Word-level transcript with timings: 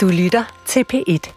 Du 0.00 0.08
lytter 0.08 0.62
til 0.66 0.84
P1. 0.92 1.32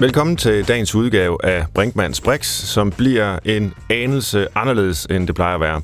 Velkommen 0.00 0.36
til 0.36 0.68
dagens 0.68 0.94
udgave 0.94 1.44
af 1.44 1.66
Brinkmanns 1.74 2.20
Brix, 2.20 2.46
som 2.46 2.90
bliver 2.90 3.38
en 3.44 3.74
anelse 3.90 4.46
anderledes, 4.54 5.06
end 5.06 5.26
det 5.26 5.34
plejer 5.34 5.54
at 5.54 5.60
være. 5.60 5.82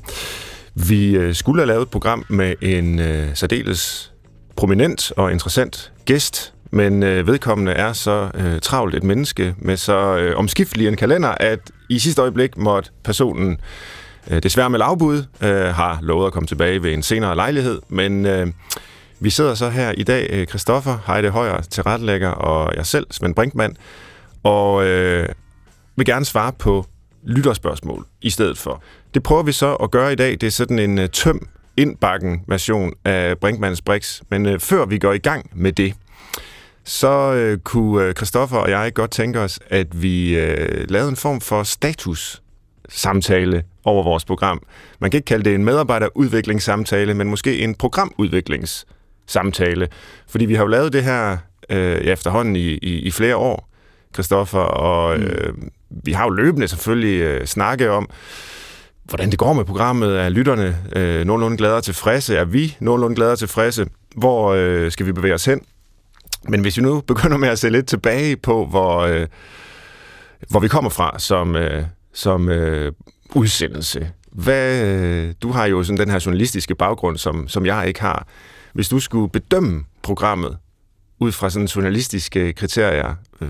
Vi 0.75 1.15
øh, 1.15 1.35
skulle 1.35 1.61
have 1.61 1.67
lavet 1.67 1.81
et 1.81 1.89
program 1.89 2.25
med 2.29 2.55
en 2.61 2.99
øh, 2.99 3.35
særdeles 3.35 4.13
prominent 4.55 5.11
og 5.17 5.31
interessant 5.31 5.91
gæst, 6.05 6.53
men 6.71 7.03
øh, 7.03 7.27
vedkommende 7.27 7.71
er 7.71 7.93
så 7.93 8.29
øh, 8.33 8.59
travlt 8.59 8.95
et 8.95 9.03
menneske 9.03 9.55
med 9.57 9.77
så 9.77 10.17
øh, 10.17 10.37
omskiftelig 10.37 10.87
en 10.87 10.95
kalender, 10.95 11.29
at 11.29 11.59
i 11.89 11.99
sidste 11.99 12.21
øjeblik 12.21 12.57
måtte 12.57 12.91
personen 13.03 13.51
øh, 13.51 13.57
Øh, 14.29 14.43
desværre 14.43 14.69
med 14.69 14.79
lavbud 14.79 15.23
øh, 15.41 15.65
har 15.65 15.99
lovet 16.01 16.27
at 16.27 16.33
komme 16.33 16.47
tilbage 16.47 16.83
ved 16.83 16.93
en 16.93 17.03
senere 17.03 17.35
lejlighed, 17.35 17.81
men 17.89 18.25
øh, 18.25 18.47
vi 19.19 19.29
sidder 19.29 19.55
så 19.55 19.69
her 19.69 19.91
i 19.91 20.03
dag, 20.03 20.27
Kristoffer, 20.29 20.47
Christoffer 20.47 21.13
Heide 21.13 21.29
Højer, 21.29 21.61
tilrettelægger, 21.61 22.29
og 22.29 22.75
jeg 22.75 22.85
selv, 22.85 23.07
Svend 23.11 23.35
Brinkmann, 23.35 23.77
og 24.43 24.85
øh, 24.85 25.29
vil 25.95 26.05
gerne 26.05 26.25
svare 26.25 26.53
på 26.53 26.85
lytterspørgsmål 27.23 28.05
i 28.21 28.29
stedet 28.29 28.57
for. 28.57 28.83
Det 29.13 29.23
prøver 29.23 29.43
vi 29.43 29.51
så 29.51 29.75
at 29.75 29.91
gøre 29.91 30.13
i 30.13 30.15
dag. 30.15 30.31
Det 30.31 30.43
er 30.43 30.51
sådan 30.51 30.79
en 30.79 30.99
øh, 30.99 31.09
tøm 31.09 31.47
indbakken 31.77 32.41
version 32.47 32.93
af 33.05 33.37
Brinkmanns 33.37 33.81
Brix. 33.81 34.21
Men 34.29 34.45
øh, 34.45 34.59
før 34.59 34.85
vi 34.85 34.97
går 34.97 35.13
i 35.13 35.17
gang 35.17 35.49
med 35.53 35.71
det, 35.71 35.93
så 36.83 37.33
øh, 37.33 37.57
kunne 37.57 38.05
øh, 38.05 38.13
Kristoffer 38.13 38.57
og 38.57 38.69
jeg 38.69 38.93
godt 38.93 39.11
tænke 39.11 39.39
os, 39.39 39.59
at 39.69 40.01
vi 40.01 40.37
øh, 40.37 40.89
lavede 40.89 41.09
en 41.09 41.15
form 41.15 41.41
for 41.41 41.63
status 41.63 42.41
samtale 42.89 43.63
over 43.85 44.03
vores 44.03 44.25
program. 44.25 44.61
Man 44.99 45.11
kan 45.11 45.17
ikke 45.17 45.25
kalde 45.25 45.43
det 45.43 45.55
en 45.55 45.65
medarbejderudviklingssamtale, 45.65 47.13
men 47.13 47.29
måske 47.29 47.59
en 47.59 47.75
programudviklingssamtale. 47.75 49.87
Fordi 50.27 50.45
vi 50.45 50.53
har 50.53 50.63
jo 50.63 50.67
lavet 50.67 50.93
det 50.93 51.03
her 51.03 51.37
øh, 51.69 51.97
efterhånden 51.97 52.55
i, 52.55 52.67
i, 52.67 52.99
i 52.99 53.11
flere 53.11 53.35
år, 53.35 53.69
Christoffer, 54.13 54.59
og 54.59 55.17
øh, 55.17 55.53
vi 55.89 56.11
har 56.11 56.23
jo 56.23 56.29
løbende 56.29 56.67
selvfølgelig 56.67 57.21
øh, 57.21 57.45
snakke 57.45 57.91
om, 57.91 58.09
hvordan 59.03 59.31
det 59.31 59.39
går 59.39 59.53
med 59.53 59.65
programmet. 59.65 60.19
Er 60.19 60.29
lytterne 60.29 60.77
øh, 60.95 61.25
nogenlunde 61.25 61.57
glade 61.57 61.77
og 61.77 61.83
tilfredse? 61.83 62.37
Er 62.37 62.45
vi 62.45 62.77
nogenlunde 62.79 63.15
glade 63.15 63.31
og 63.31 63.39
tilfredse? 63.39 63.87
Hvor 64.15 64.53
øh, 64.53 64.91
skal 64.91 65.05
vi 65.05 65.11
bevæge 65.11 65.33
os 65.33 65.45
hen? 65.45 65.61
Men 66.49 66.61
hvis 66.61 66.77
vi 66.77 66.81
nu 66.81 67.01
begynder 67.01 67.37
med 67.37 67.49
at 67.49 67.59
se 67.59 67.69
lidt 67.69 67.87
tilbage 67.87 68.37
på, 68.37 68.65
hvor, 68.65 68.99
øh, 68.99 69.27
hvor 70.49 70.59
vi 70.59 70.67
kommer 70.67 70.89
fra 70.89 71.19
som, 71.19 71.55
øh, 71.55 71.83
som 72.13 72.49
øh, 72.49 72.91
udsendelse. 73.35 74.11
Hvad, 74.31 74.85
øh, 74.85 75.33
du 75.41 75.51
har 75.51 75.65
jo 75.65 75.83
sådan 75.83 75.97
den 75.97 76.09
her 76.09 76.23
journalistiske 76.25 76.75
baggrund, 76.75 77.17
som, 77.17 77.47
som 77.47 77.65
jeg 77.65 77.87
ikke 77.87 78.01
har. 78.01 78.27
Hvis 78.73 78.89
du 78.89 78.99
skulle 78.99 79.29
bedømme 79.29 79.83
programmet 80.01 80.57
ud 81.19 81.31
fra 81.31 81.49
sådan 81.49 81.67
journalistiske 81.67 82.53
kriterier, 82.53 83.15
øh, 83.41 83.49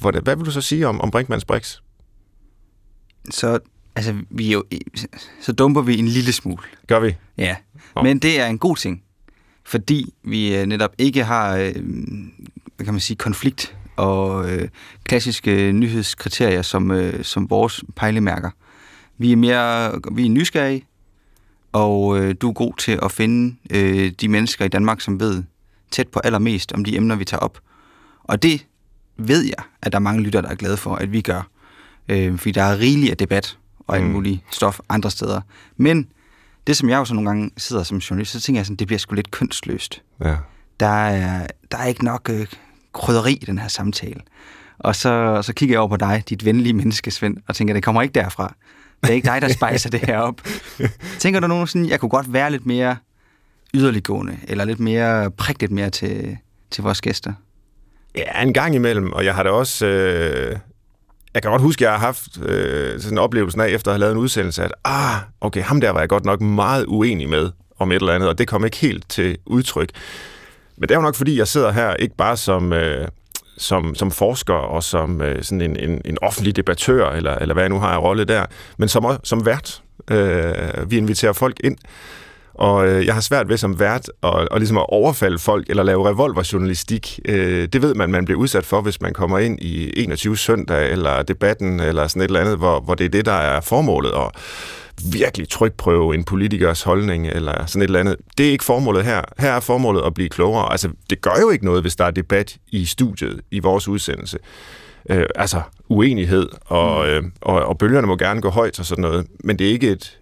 hvad, 0.00 0.22
hvad 0.22 0.36
vil 0.36 0.46
du 0.46 0.50
så 0.50 0.60
sige 0.60 0.88
om, 0.88 1.00
om 1.00 1.10
Brinkmanns 1.10 1.44
Brix? 1.44 1.76
Så, 3.30 3.58
altså, 3.96 4.14
vi 4.30 4.48
er 4.48 4.52
jo, 4.52 4.64
så 5.40 5.52
dumper 5.52 5.82
vi 5.82 5.98
en 5.98 6.08
lille 6.08 6.32
smule. 6.32 6.62
Gør 6.86 7.00
vi? 7.00 7.14
Ja, 7.38 7.56
oh. 7.94 8.04
men 8.04 8.18
det 8.18 8.40
er 8.40 8.46
en 8.46 8.58
god 8.58 8.76
ting, 8.76 9.02
fordi 9.64 10.14
vi 10.24 10.56
øh, 10.56 10.66
netop 10.66 10.90
ikke 10.98 11.24
har, 11.24 11.56
øh, 11.56 11.74
hvad 12.76 12.84
kan 12.84 12.94
man 12.94 13.00
sige, 13.00 13.16
konflikt 13.16 13.76
og 13.96 14.50
øh, 14.50 14.68
klassiske 15.04 15.72
nyhedskriterier 15.72 16.62
som, 16.62 16.90
øh, 16.90 17.24
som 17.24 17.50
vores 17.50 17.84
pejlemærker. 17.96 18.50
Vi 19.18 19.32
er 19.32 19.36
mere 19.36 20.00
vi 20.12 20.26
er 20.26 20.30
nysgerrige, 20.30 20.86
og 21.72 22.18
øh, 22.18 22.34
du 22.40 22.48
er 22.48 22.52
god 22.52 22.74
til 22.78 22.98
at 23.02 23.12
finde 23.12 23.56
øh, 23.70 24.12
de 24.20 24.28
mennesker 24.28 24.64
i 24.64 24.68
Danmark, 24.68 25.00
som 25.00 25.20
ved 25.20 25.42
tæt 25.90 26.08
på 26.08 26.20
allermest 26.24 26.72
om 26.72 26.84
de 26.84 26.96
emner, 26.96 27.16
vi 27.16 27.24
tager 27.24 27.40
op. 27.40 27.58
Og 28.24 28.42
det 28.42 28.66
ved 29.16 29.42
jeg, 29.42 29.64
at 29.82 29.92
der 29.92 29.98
er 29.98 30.02
mange 30.02 30.22
lyttere, 30.22 30.42
der 30.42 30.48
er 30.48 30.54
glade 30.54 30.76
for, 30.76 30.94
at 30.94 31.12
vi 31.12 31.20
gør. 31.20 31.48
Øh, 32.08 32.38
fordi 32.38 32.50
der 32.50 32.62
er 32.62 32.78
rigeligt 32.78 33.10
af 33.10 33.16
debat 33.16 33.58
og 33.86 33.96
alt 33.96 34.04
mm. 34.04 34.10
muligt 34.10 34.40
stof 34.50 34.80
andre 34.88 35.10
steder. 35.10 35.40
Men 35.76 36.08
det, 36.66 36.76
som 36.76 36.88
jeg 36.88 36.96
jo 36.96 37.04
så 37.04 37.14
nogle 37.14 37.30
gange 37.30 37.50
sidder 37.56 37.82
som 37.82 37.98
journalist, 37.98 38.32
så 38.32 38.40
tænker 38.40 38.58
jeg 38.58 38.66
sådan, 38.66 38.76
det 38.76 38.86
bliver 38.86 38.98
sgu 38.98 39.14
lidt 39.14 39.30
kønsløst. 39.30 40.02
Ja. 40.24 40.36
Der, 40.80 41.06
er, 41.06 41.46
der 41.70 41.78
er 41.78 41.86
ikke 41.86 42.04
nok 42.04 42.30
øh, 42.32 42.46
krydderi 42.92 43.32
i 43.32 43.44
den 43.44 43.58
her 43.58 43.68
samtale. 43.68 44.20
Og 44.78 44.96
så, 44.96 45.42
så 45.42 45.52
kigger 45.52 45.74
jeg 45.74 45.80
over 45.80 45.88
på 45.88 45.96
dig, 45.96 46.24
dit 46.28 46.44
venlige 46.44 46.72
menneske, 46.72 47.10
Svend, 47.10 47.36
og 47.48 47.56
tænker, 47.56 47.74
det 47.74 47.82
kommer 47.82 48.02
ikke 48.02 48.12
derfra. 48.12 48.54
Det 49.02 49.10
er 49.10 49.14
ikke 49.14 49.26
dig, 49.26 49.42
der 49.42 49.48
spejser 49.48 49.90
det 49.90 50.00
her 50.00 50.18
op. 50.18 50.40
Tænker 51.18 51.40
du 51.40 51.46
nogensinde, 51.46 51.90
jeg 51.90 52.00
kunne 52.00 52.08
godt 52.08 52.32
være 52.32 52.50
lidt 52.50 52.66
mere 52.66 52.96
yderliggående, 53.74 54.38
eller 54.48 54.64
lidt 54.64 54.80
mere 54.80 55.30
prægtigt 55.30 55.72
mere 55.72 55.90
til, 55.90 56.36
til 56.70 56.82
vores 56.82 57.00
gæster? 57.00 57.32
Ja, 58.16 58.42
en 58.42 58.52
gang 58.52 58.74
imellem, 58.74 59.12
og 59.12 59.24
jeg 59.24 59.34
har 59.34 59.42
da 59.42 59.50
også... 59.50 59.86
Øh, 59.86 60.56
jeg 61.34 61.42
kan 61.42 61.50
godt 61.50 61.62
huske, 61.62 61.84
at 61.84 61.90
jeg 61.90 61.98
har 61.98 62.06
haft 62.06 62.40
øh, 62.42 63.00
sådan 63.00 63.14
en 63.14 63.18
oplevelse 63.18 63.62
af, 63.62 63.68
efter 63.68 63.90
at 63.90 63.94
have 63.94 64.00
lavet 64.00 64.12
en 64.12 64.18
udsendelse, 64.18 64.64
at 64.64 64.72
ah, 64.84 65.16
okay, 65.40 65.62
ham 65.62 65.80
der 65.80 65.90
var 65.90 66.00
jeg 66.00 66.08
godt 66.08 66.24
nok 66.24 66.40
meget 66.40 66.84
uenig 66.88 67.28
med 67.28 67.50
om 67.78 67.92
et 67.92 67.96
eller 67.96 68.12
andet, 68.12 68.28
og 68.28 68.38
det 68.38 68.48
kom 68.48 68.64
ikke 68.64 68.76
helt 68.76 69.08
til 69.08 69.38
udtryk. 69.46 69.90
Men 70.76 70.82
det 70.82 70.90
er 70.90 70.98
jo 70.98 71.02
nok, 71.02 71.14
fordi 71.14 71.38
jeg 71.38 71.48
sidder 71.48 71.72
her 71.72 71.94
ikke 71.94 72.16
bare 72.16 72.36
som, 72.36 72.72
øh, 72.72 73.08
som, 73.58 73.94
som 73.94 74.10
forsker 74.10 74.54
og 74.54 74.82
som 74.82 75.22
øh, 75.22 75.42
sådan 75.42 75.60
en, 75.60 75.76
en, 75.76 76.00
en 76.04 76.18
offentlig 76.22 76.56
debattør, 76.56 77.10
eller, 77.10 77.34
eller 77.34 77.54
hvad 77.54 77.62
jeg 77.62 77.70
nu 77.70 77.78
har 77.78 77.88
af 77.88 78.02
rolle 78.02 78.24
der, 78.24 78.46
men 78.76 78.88
som, 78.88 79.06
som 79.24 79.46
vært. 79.46 79.82
Øh, 80.10 80.90
vi 80.90 80.96
inviterer 80.96 81.32
folk 81.32 81.56
ind, 81.64 81.76
og 82.54 82.88
øh, 82.88 83.06
jeg 83.06 83.14
har 83.14 83.20
svært 83.20 83.48
ved 83.48 83.56
som 83.56 83.80
vært 83.80 84.10
at, 84.22 84.48
at, 84.50 84.58
ligesom 84.58 84.78
at 84.78 84.86
overfalde 84.88 85.38
folk 85.38 85.70
eller 85.70 85.82
lave 85.82 86.08
revolverjournalistik. 86.08 87.20
Øh, 87.24 87.68
det 87.72 87.82
ved 87.82 87.94
man, 87.94 88.10
man 88.10 88.24
bliver 88.24 88.40
udsat 88.40 88.64
for, 88.64 88.80
hvis 88.80 89.00
man 89.00 89.12
kommer 89.12 89.38
ind 89.38 89.60
i 89.60 89.92
21 89.96 90.36
søndag 90.36 90.92
eller 90.92 91.22
debatten 91.22 91.80
eller 91.80 92.06
sådan 92.06 92.22
et 92.22 92.26
eller 92.26 92.40
andet, 92.40 92.58
hvor, 92.58 92.80
hvor 92.80 92.94
det 92.94 93.04
er 93.04 93.08
det, 93.08 93.24
der 93.26 93.32
er 93.32 93.60
formålet. 93.60 94.12
Og 94.12 94.32
virkelig 95.12 95.48
trykprøve 95.48 96.14
en 96.14 96.24
politikers 96.24 96.82
holdning 96.82 97.26
eller 97.26 97.66
sådan 97.66 97.82
et 97.82 97.86
eller 97.86 98.00
andet. 98.00 98.16
Det 98.38 98.46
er 98.46 98.50
ikke 98.50 98.64
formålet 98.64 99.04
her. 99.04 99.22
Her 99.38 99.52
er 99.52 99.60
formålet 99.60 100.02
at 100.02 100.14
blive 100.14 100.28
klogere. 100.28 100.72
Altså, 100.72 100.88
det 101.10 101.20
gør 101.20 101.40
jo 101.40 101.50
ikke 101.50 101.64
noget, 101.64 101.82
hvis 101.82 101.96
der 101.96 102.04
er 102.04 102.10
debat 102.10 102.56
i 102.72 102.84
studiet 102.84 103.40
i 103.50 103.58
vores 103.58 103.88
udsendelse. 103.88 104.38
Øh, 105.10 105.26
altså, 105.34 105.62
uenighed, 105.88 106.48
og, 106.64 107.04
mm. 107.04 107.10
øh, 107.10 107.22
og, 107.40 107.64
og 107.64 107.78
bølgerne 107.78 108.06
må 108.06 108.16
gerne 108.16 108.40
gå 108.40 108.48
højt 108.48 108.78
og 108.78 108.86
sådan 108.86 109.02
noget, 109.02 109.26
men 109.44 109.58
det 109.58 109.66
er 109.66 109.70
ikke 109.70 109.90
et 109.90 110.18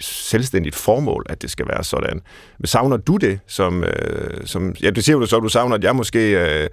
selvstændigt 0.00 0.74
formål, 0.74 1.26
at 1.28 1.42
det 1.42 1.50
skal 1.50 1.68
være 1.68 1.84
sådan. 1.84 2.20
Men 2.58 2.66
savner 2.66 2.96
du 2.96 3.16
det, 3.16 3.40
som, 3.46 3.84
øh, 3.84 4.46
som 4.46 4.74
ja, 4.82 4.90
det 4.90 5.04
siger 5.04 5.18
du 5.18 5.26
så, 5.26 5.40
du 5.40 5.48
savner, 5.48 5.76
at 5.76 5.84
jeg 5.84 5.96
måske 5.96 6.30
øh, 6.30 6.68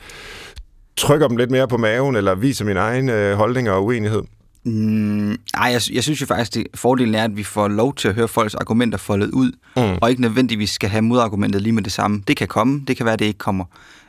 trykker 0.97 1.27
dem 1.27 1.37
lidt 1.37 1.51
mere 1.51 1.67
på 1.67 1.77
maven, 1.77 2.15
eller 2.15 2.35
viser 2.35 2.65
min 2.65 2.77
egen 2.77 3.09
øh, 3.09 3.37
holdning 3.37 3.69
og 3.69 3.85
uenighed? 3.85 4.21
Mm, 4.63 5.31
ej, 5.31 5.37
jeg, 5.53 5.81
jeg 5.93 6.03
synes 6.03 6.21
jo 6.21 6.25
faktisk, 6.25 6.57
at 6.57 6.79
fordelen 6.79 7.15
er, 7.15 7.23
at 7.23 7.37
vi 7.37 7.43
får 7.43 7.67
lov 7.67 7.95
til 7.95 8.07
at 8.07 8.13
høre 8.13 8.27
folks 8.27 8.55
argumenter 8.55 8.97
foldet 8.97 9.29
ud, 9.31 9.51
mm. 9.77 9.97
og 10.01 10.09
ikke 10.09 10.21
nødvendigvis 10.21 10.69
skal 10.69 10.89
have 10.89 11.01
modargumentet 11.01 11.61
lige 11.61 11.73
med 11.73 11.83
det 11.83 11.91
samme. 11.91 12.23
Det 12.27 12.37
kan 12.37 12.47
komme, 12.47 12.83
det 12.87 12.97
kan 12.97 13.05
være, 13.05 13.15
det 13.15 13.25
ikke 13.25 13.37
kommer. 13.37 13.65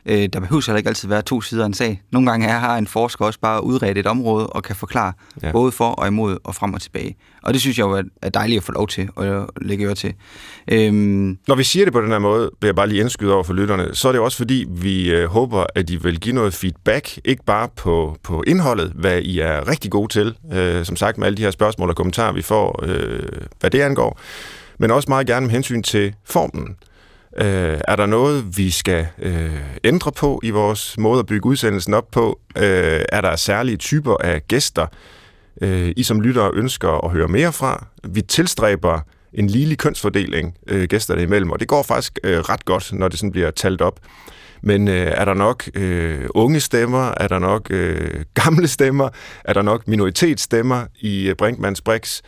Øh, 0.06 0.28
der 0.32 0.40
behøver 0.40 0.62
heller 0.66 0.78
ikke 0.78 0.88
altid 0.88 1.08
være 1.08 1.22
to 1.22 1.40
sider 1.40 1.62
af 1.62 1.66
en 1.66 1.74
sag. 1.74 2.02
Nogle 2.10 2.30
gange 2.30 2.46
her 2.46 2.58
har 2.58 2.78
en 2.78 2.86
forsker 2.86 3.24
også 3.24 3.40
bare 3.40 3.64
udredt 3.64 3.98
et 3.98 4.06
område 4.06 4.46
og 4.46 4.62
kan 4.62 4.76
forklare 4.76 5.12
ja. 5.42 5.52
både 5.52 5.72
for 5.72 5.88
og 5.88 6.06
imod 6.06 6.38
og 6.44 6.54
frem 6.54 6.74
og 6.74 6.80
tilbage. 6.80 7.16
Og 7.42 7.52
det 7.52 7.60
synes 7.60 7.78
jeg 7.78 7.84
jo 7.84 8.04
er 8.22 8.28
dejligt 8.28 8.58
at 8.58 8.64
få 8.64 8.72
lov 8.72 8.88
til 8.88 9.08
at 9.16 9.46
lægge 9.60 9.86
øre 9.86 9.94
til. 9.94 10.14
Øhm... 10.68 11.38
Når 11.48 11.54
vi 11.54 11.64
siger 11.64 11.84
det 11.84 11.92
på 11.92 12.00
den 12.00 12.10
her 12.10 12.18
måde, 12.18 12.50
vil 12.60 12.68
jeg 12.68 12.74
bare 12.74 12.88
lige 12.88 13.00
indskyde 13.00 13.34
over 13.34 13.44
for 13.44 13.52
lytterne, 13.52 13.94
så 13.94 14.08
er 14.08 14.12
det 14.12 14.20
også 14.20 14.36
fordi, 14.36 14.66
vi 14.68 15.10
øh, 15.10 15.28
håber, 15.28 15.66
at 15.74 15.90
I 15.90 15.96
vil 15.96 16.20
give 16.20 16.34
noget 16.34 16.54
feedback, 16.54 17.18
ikke 17.24 17.44
bare 17.44 17.68
på, 17.76 18.16
på 18.22 18.42
indholdet, 18.46 18.92
hvad 18.94 19.20
I 19.20 19.38
er 19.38 19.68
rigtig 19.68 19.90
gode 19.90 20.12
til, 20.12 20.34
øh, 20.52 20.84
som 20.84 20.96
sagt 20.96 21.18
med 21.18 21.26
alle 21.26 21.36
de 21.36 21.42
her 21.42 21.50
spørgsmål 21.50 21.88
og 21.88 21.96
kommentarer, 21.96 22.32
vi 22.32 22.42
får, 22.42 22.84
øh, 22.86 23.20
hvad 23.60 23.70
det 23.70 23.80
angår, 23.80 24.20
men 24.78 24.90
også 24.90 25.08
meget 25.08 25.26
gerne 25.26 25.46
med 25.46 25.52
hensyn 25.52 25.82
til 25.82 26.14
formen. 26.24 26.76
Øh, 27.36 27.80
er 27.88 27.96
der 27.96 28.06
noget, 28.06 28.58
vi 28.58 28.70
skal 28.70 29.06
øh, 29.18 29.60
ændre 29.84 30.12
på 30.12 30.40
i 30.42 30.50
vores 30.50 30.98
måde 30.98 31.18
at 31.18 31.26
bygge 31.26 31.46
udsendelsen 31.46 31.94
op 31.94 32.10
på? 32.10 32.40
Øh, 32.56 33.00
er 33.08 33.20
der 33.20 33.36
særlige 33.36 33.76
typer 33.76 34.16
af 34.20 34.48
gæster, 34.48 34.86
øh, 35.60 35.92
I 35.96 36.02
som 36.02 36.20
lyttere 36.20 36.50
ønsker 36.54 37.04
at 37.04 37.10
høre 37.10 37.28
mere 37.28 37.52
fra? 37.52 37.86
Vi 38.04 38.22
tilstræber 38.22 39.00
en 39.32 39.46
ligelig 39.46 39.78
kønsfordeling 39.78 40.56
øh, 40.66 40.84
gæsterne 40.84 41.22
imellem, 41.22 41.50
og 41.50 41.60
det 41.60 41.68
går 41.68 41.82
faktisk 41.82 42.18
øh, 42.24 42.38
ret 42.38 42.64
godt, 42.64 42.92
når 42.92 43.08
det 43.08 43.18
sådan 43.18 43.32
bliver 43.32 43.50
talt 43.50 43.82
op. 43.82 44.00
Men 44.62 44.88
øh, 44.88 44.94
er 44.94 45.24
der 45.24 45.34
nok 45.34 45.68
øh, 45.74 46.26
unge 46.34 46.60
stemmer? 46.60 47.14
Er 47.16 47.28
der 47.28 47.38
nok 47.38 47.66
øh, 47.70 48.24
gamle 48.44 48.68
stemmer? 48.68 49.08
Er 49.44 49.52
der 49.52 49.62
nok 49.62 49.88
minoritetsstemmer 49.88 50.86
i 51.00 51.28
øh, 51.28 51.34
Brinkmanns 51.36 51.80
Brix? 51.80 52.20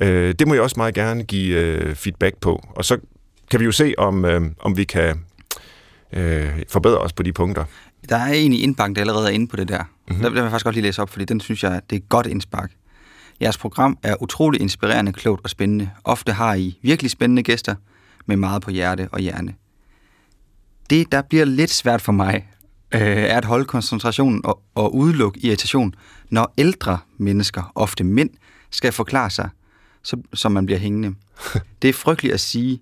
Øh, 0.00 0.34
det 0.38 0.48
må 0.48 0.54
jeg 0.54 0.62
også 0.62 0.74
meget 0.76 0.94
gerne 0.94 1.24
give 1.24 1.56
øh, 1.56 1.94
feedback 1.94 2.36
på. 2.40 2.62
Og 2.76 2.84
så 2.84 2.98
kan 3.50 3.60
vi 3.60 3.64
jo 3.64 3.72
se, 3.72 3.94
om, 3.98 4.24
øh, 4.24 4.42
om 4.60 4.76
vi 4.76 4.84
kan 4.84 5.20
øh, 6.12 6.62
forbedre 6.68 6.98
os 6.98 7.12
på 7.12 7.22
de 7.22 7.32
punkter. 7.32 7.64
Der 8.08 8.16
er 8.16 8.32
en 8.32 8.52
i 8.52 8.60
indbank, 8.60 8.96
der 8.96 9.00
allerede 9.02 9.26
er 9.26 9.30
inde 9.30 9.48
på 9.48 9.56
det 9.56 9.68
der. 9.68 9.82
Mm-hmm. 9.82 10.22
Der 10.22 10.30
vil 10.30 10.40
jeg 10.40 10.50
faktisk 10.50 10.64
godt 10.64 10.74
lige 10.74 10.82
læse 10.82 11.02
op, 11.02 11.10
fordi 11.10 11.24
den 11.24 11.40
synes 11.40 11.62
jeg, 11.62 11.80
det 11.90 11.96
er 11.96 12.00
godt 12.00 12.26
indspark. 12.26 12.72
Jeres 13.40 13.58
program 13.58 13.98
er 14.02 14.22
utrolig 14.22 14.60
inspirerende, 14.60 15.12
klogt 15.12 15.44
og 15.44 15.50
spændende. 15.50 15.90
Ofte 16.04 16.32
har 16.32 16.54
I 16.54 16.78
virkelig 16.82 17.10
spændende 17.10 17.42
gæster 17.42 17.74
med 18.26 18.36
meget 18.36 18.62
på 18.62 18.70
hjerte 18.70 19.08
og 19.12 19.20
hjerne. 19.20 19.54
Det, 20.90 21.12
der 21.12 21.22
bliver 21.22 21.44
lidt 21.44 21.70
svært 21.70 22.02
for 22.02 22.12
mig, 22.12 22.48
øh, 22.94 23.00
er 23.00 23.36
at 23.36 23.44
holde 23.44 23.64
koncentrationen 23.64 24.40
og, 24.44 24.62
og 24.74 24.94
udelukke 24.94 25.40
irritation, 25.40 25.94
når 26.30 26.54
ældre 26.58 26.98
mennesker, 27.18 27.72
ofte 27.74 28.04
mænd, 28.04 28.30
skal 28.70 28.92
forklare 28.92 29.30
sig, 29.30 29.48
så, 30.02 30.16
så 30.34 30.48
man 30.48 30.66
bliver 30.66 30.78
hængende. 30.78 31.14
Det 31.82 31.88
er 31.88 31.92
frygteligt 31.92 32.34
at 32.34 32.40
sige, 32.40 32.80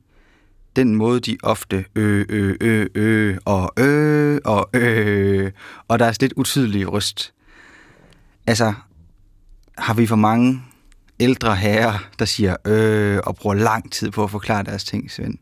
den 0.76 0.94
måde, 0.94 1.20
de 1.20 1.36
ofte 1.42 1.84
ø, 1.94 2.24
ø, 2.28 2.54
ø, 2.60 2.86
ø, 2.94 3.36
og 3.44 3.72
ø, 3.78 4.38
og 4.44 4.70
ø, 4.74 5.50
og 5.88 5.98
der 5.98 6.04
er 6.06 6.16
lidt 6.20 6.32
utydelig 6.36 6.92
røst. 6.92 7.32
Altså, 8.46 8.72
har 9.78 9.94
vi 9.94 10.06
for 10.06 10.16
mange 10.16 10.62
ældre 11.20 11.56
herrer, 11.56 11.98
der 12.18 12.24
siger 12.24 12.56
øh, 12.66 13.18
og 13.26 13.36
bruger 13.36 13.54
lang 13.56 13.92
tid 13.92 14.10
på 14.10 14.24
at 14.24 14.30
forklare 14.30 14.62
deres 14.62 14.84
ting, 14.84 15.10
Svend? 15.10 15.38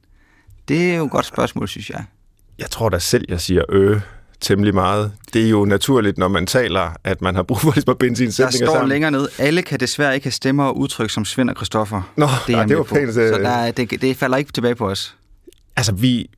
Det 0.69 0.91
er 0.91 0.97
jo 0.97 1.05
et 1.05 1.11
godt 1.11 1.27
spørgsmål, 1.27 1.69
synes 1.69 1.91
jeg. 1.91 2.05
Jeg 2.59 2.71
tror 2.71 2.89
da 2.89 2.99
selv, 2.99 3.25
jeg 3.29 3.41
siger 3.41 3.63
øh 3.69 4.01
temmelig 4.41 4.75
meget. 4.75 5.13
Det 5.33 5.45
er 5.47 5.51
jo 5.51 5.65
naturligt, 5.65 6.19
når 6.19 6.29
man 6.29 6.47
taler, 6.47 6.91
at 7.05 7.23
man 7.23 7.35
har 7.35 7.43
brug 7.43 7.59
for 7.61 7.73
ligesom 7.73 7.91
at 7.91 7.99
binde 7.99 8.17
sine 8.17 8.33
sætninger 8.33 8.67
Der 8.67 8.73
står 8.73 8.75
sammen. 8.75 8.89
længere 8.89 9.11
ned, 9.11 9.29
alle 9.39 9.63
kan 9.63 9.81
desværre 9.81 10.15
ikke 10.15 10.25
have 10.25 10.33
stemmer 10.33 10.65
og 10.65 10.79
udtryk 10.79 11.11
som 11.11 11.25
Svend 11.25 11.51
og 11.51 11.57
Christoffer. 11.57 12.13
Nå, 12.17 12.25
er 12.27 12.51
nej, 12.53 12.65
det 12.65 12.77
var 12.77 12.83
pænt, 12.83 13.15
Så 13.15 13.21
der, 13.21 13.49
er- 13.51 13.71
det, 13.71 14.01
det 14.03 14.17
falder 14.17 14.37
ikke 14.37 14.53
tilbage 14.53 14.75
på 14.75 14.89
os. 14.91 15.17
Altså, 15.77 15.93
vi 15.93 16.31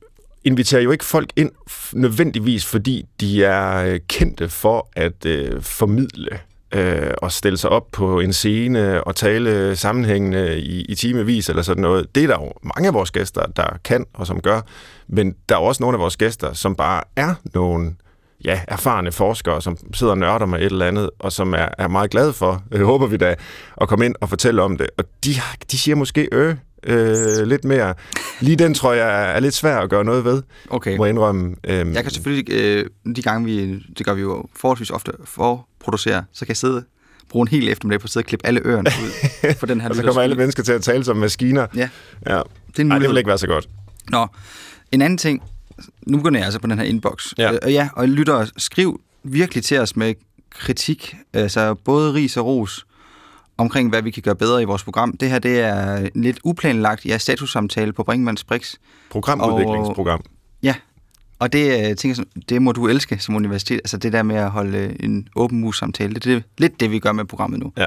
inviterer 0.43 0.81
jo 0.81 0.91
ikke 0.91 1.05
folk 1.05 1.29
ind 1.35 1.51
nødvendigvis, 1.93 2.65
fordi 2.65 3.05
de 3.19 3.43
er 3.43 3.85
øh, 3.85 3.99
kendte 4.07 4.49
for 4.49 4.89
at 4.95 5.25
øh, 5.25 5.61
formidle 5.61 6.39
øh, 6.71 7.11
og 7.17 7.31
stille 7.31 7.57
sig 7.57 7.69
op 7.69 7.91
på 7.91 8.19
en 8.19 8.33
scene 8.33 9.03
og 9.03 9.15
tale 9.15 9.75
sammenhængende 9.75 10.59
i, 10.59 10.81
i 10.81 10.95
timevis 10.95 11.49
eller 11.49 11.61
sådan 11.61 11.81
noget. 11.81 12.15
Det 12.15 12.23
er 12.23 12.27
der 12.27 12.39
jo 12.39 12.53
mange 12.75 12.87
af 12.87 12.93
vores 12.93 13.11
gæster, 13.11 13.45
der 13.45 13.77
kan 13.83 14.05
og 14.13 14.27
som 14.27 14.41
gør, 14.41 14.61
men 15.07 15.35
der 15.49 15.55
er 15.55 15.59
også 15.59 15.83
nogle 15.83 15.95
af 15.95 15.99
vores 15.99 16.17
gæster, 16.17 16.53
som 16.53 16.75
bare 16.75 17.03
er 17.15 17.33
nogle 17.53 17.95
ja, 18.45 18.61
erfarne 18.67 19.11
forskere, 19.11 19.61
som 19.61 19.77
sidder 19.93 20.13
og 20.13 20.17
nørder 20.17 20.45
med 20.45 20.59
et 20.59 20.65
eller 20.65 20.87
andet, 20.87 21.09
og 21.19 21.31
som 21.31 21.53
er, 21.53 21.67
er 21.77 21.87
meget 21.87 22.11
glade 22.11 22.33
for, 22.33 22.63
øh, 22.71 22.81
håber 22.81 23.07
vi 23.07 23.17
da, 23.17 23.35
at 23.81 23.87
komme 23.87 24.05
ind 24.05 24.15
og 24.21 24.29
fortælle 24.29 24.61
om 24.61 24.77
det. 24.77 24.89
Og 24.97 25.03
de, 25.25 25.29
de 25.71 25.77
siger 25.77 25.95
måske 25.95 26.29
øh, 26.31 26.55
øh, 26.85 27.47
lidt 27.47 27.63
mere. 27.65 27.93
Lige 28.39 28.55
den 28.55 28.73
tror 28.73 28.93
jeg 28.93 29.35
er, 29.35 29.39
lidt 29.39 29.53
svær 29.53 29.77
at 29.77 29.89
gøre 29.89 30.03
noget 30.03 30.25
ved, 30.25 30.43
Okay. 30.69 30.97
må 30.97 31.05
jeg 31.05 31.09
indrømme. 31.09 31.55
Øhm, 31.63 31.93
Jeg 31.93 32.03
kan 32.03 32.11
selvfølgelig, 32.11 32.53
øh, 32.53 32.85
de 33.15 33.21
gange 33.21 33.45
vi, 33.45 33.79
det 33.97 34.05
gør 34.05 34.13
vi 34.13 34.21
jo 34.21 34.45
forholdsvis 34.55 34.89
ofte 34.89 35.11
forproducere, 35.25 36.23
så 36.33 36.39
kan 36.45 36.49
jeg 36.49 36.57
sidde, 36.57 36.83
bruge 37.29 37.43
en 37.43 37.47
hel 37.47 37.69
eftermiddag 37.69 37.99
på 37.99 38.03
at 38.05 38.09
sidde 38.09 38.23
og 38.23 38.27
klippe 38.27 38.47
alle 38.47 38.61
ørerne 38.65 38.89
ud 39.03 39.53
for 39.59 39.65
den 39.65 39.81
her 39.81 39.89
og 39.89 39.95
så 39.95 40.01
kommer 40.03 40.21
alle 40.21 40.35
mennesker 40.35 40.63
til 40.63 40.71
at 40.73 40.81
tale 40.81 41.03
som 41.03 41.17
maskiner. 41.17 41.67
Ja, 41.75 41.89
Ja. 42.29 42.41
det 42.67 42.79
er 42.79 42.83
Nej, 42.83 42.99
det 42.99 43.09
vil 43.09 43.17
ikke 43.17 43.27
være 43.27 43.37
så 43.37 43.47
godt. 43.47 43.69
Nå, 44.09 44.27
en 44.91 45.01
anden 45.01 45.17
ting. 45.17 45.43
Nu 46.07 46.17
begynder 46.17 46.39
jeg 46.39 46.45
altså 46.45 46.59
på 46.59 46.67
den 46.67 46.77
her 46.79 46.85
inbox. 46.85 47.33
Ja. 47.37 47.51
Øh, 47.51 47.57
Og 47.63 47.71
ja, 47.71 47.89
og 47.93 48.07
lytter, 48.09 48.45
skriv 48.57 49.01
virkelig 49.23 49.63
til 49.63 49.79
os 49.79 49.95
med 49.95 50.13
kritik, 50.49 51.15
altså 51.33 51.73
både 51.73 52.13
ris 52.13 52.37
og 52.37 52.45
ros, 52.45 52.85
omkring 53.57 53.89
hvad 53.89 54.01
vi 54.01 54.11
kan 54.11 54.23
gøre 54.23 54.35
bedre 54.35 54.61
i 54.61 54.65
vores 54.65 54.83
program. 54.83 55.17
Det 55.17 55.29
her, 55.29 55.39
det 55.39 55.59
er 55.59 56.09
lidt 56.15 56.39
uplanlagt 56.43 57.05
ja, 57.05 57.17
statussamtale 57.17 57.93
på 57.93 58.03
Brinkmanns 58.03 58.43
Brix. 58.43 58.75
Programudviklingsprogram. 59.09 60.21
Ja, 60.63 60.75
og 61.39 61.53
det, 61.53 61.59
øh, 61.59 61.79
jeg 61.79 61.97
tænker, 61.97 62.23
det 62.49 62.61
må 62.61 62.71
du 62.71 62.87
elske 62.87 63.19
som 63.19 63.35
universitet. 63.35 63.77
Altså 63.77 63.97
det 63.97 64.13
der 64.13 64.23
med 64.23 64.35
at 64.35 64.51
holde 64.51 64.77
øh, 64.77 64.95
en 64.99 65.27
åben 65.35 65.59
mus 65.59 65.77
samtale, 65.77 66.13
det 66.13 66.35
er 66.35 66.41
lidt 66.57 66.79
det, 66.79 66.91
vi 66.91 66.99
gør 66.99 67.11
med 67.11 67.25
programmet 67.25 67.59
nu. 67.59 67.73
Ja. 67.77 67.85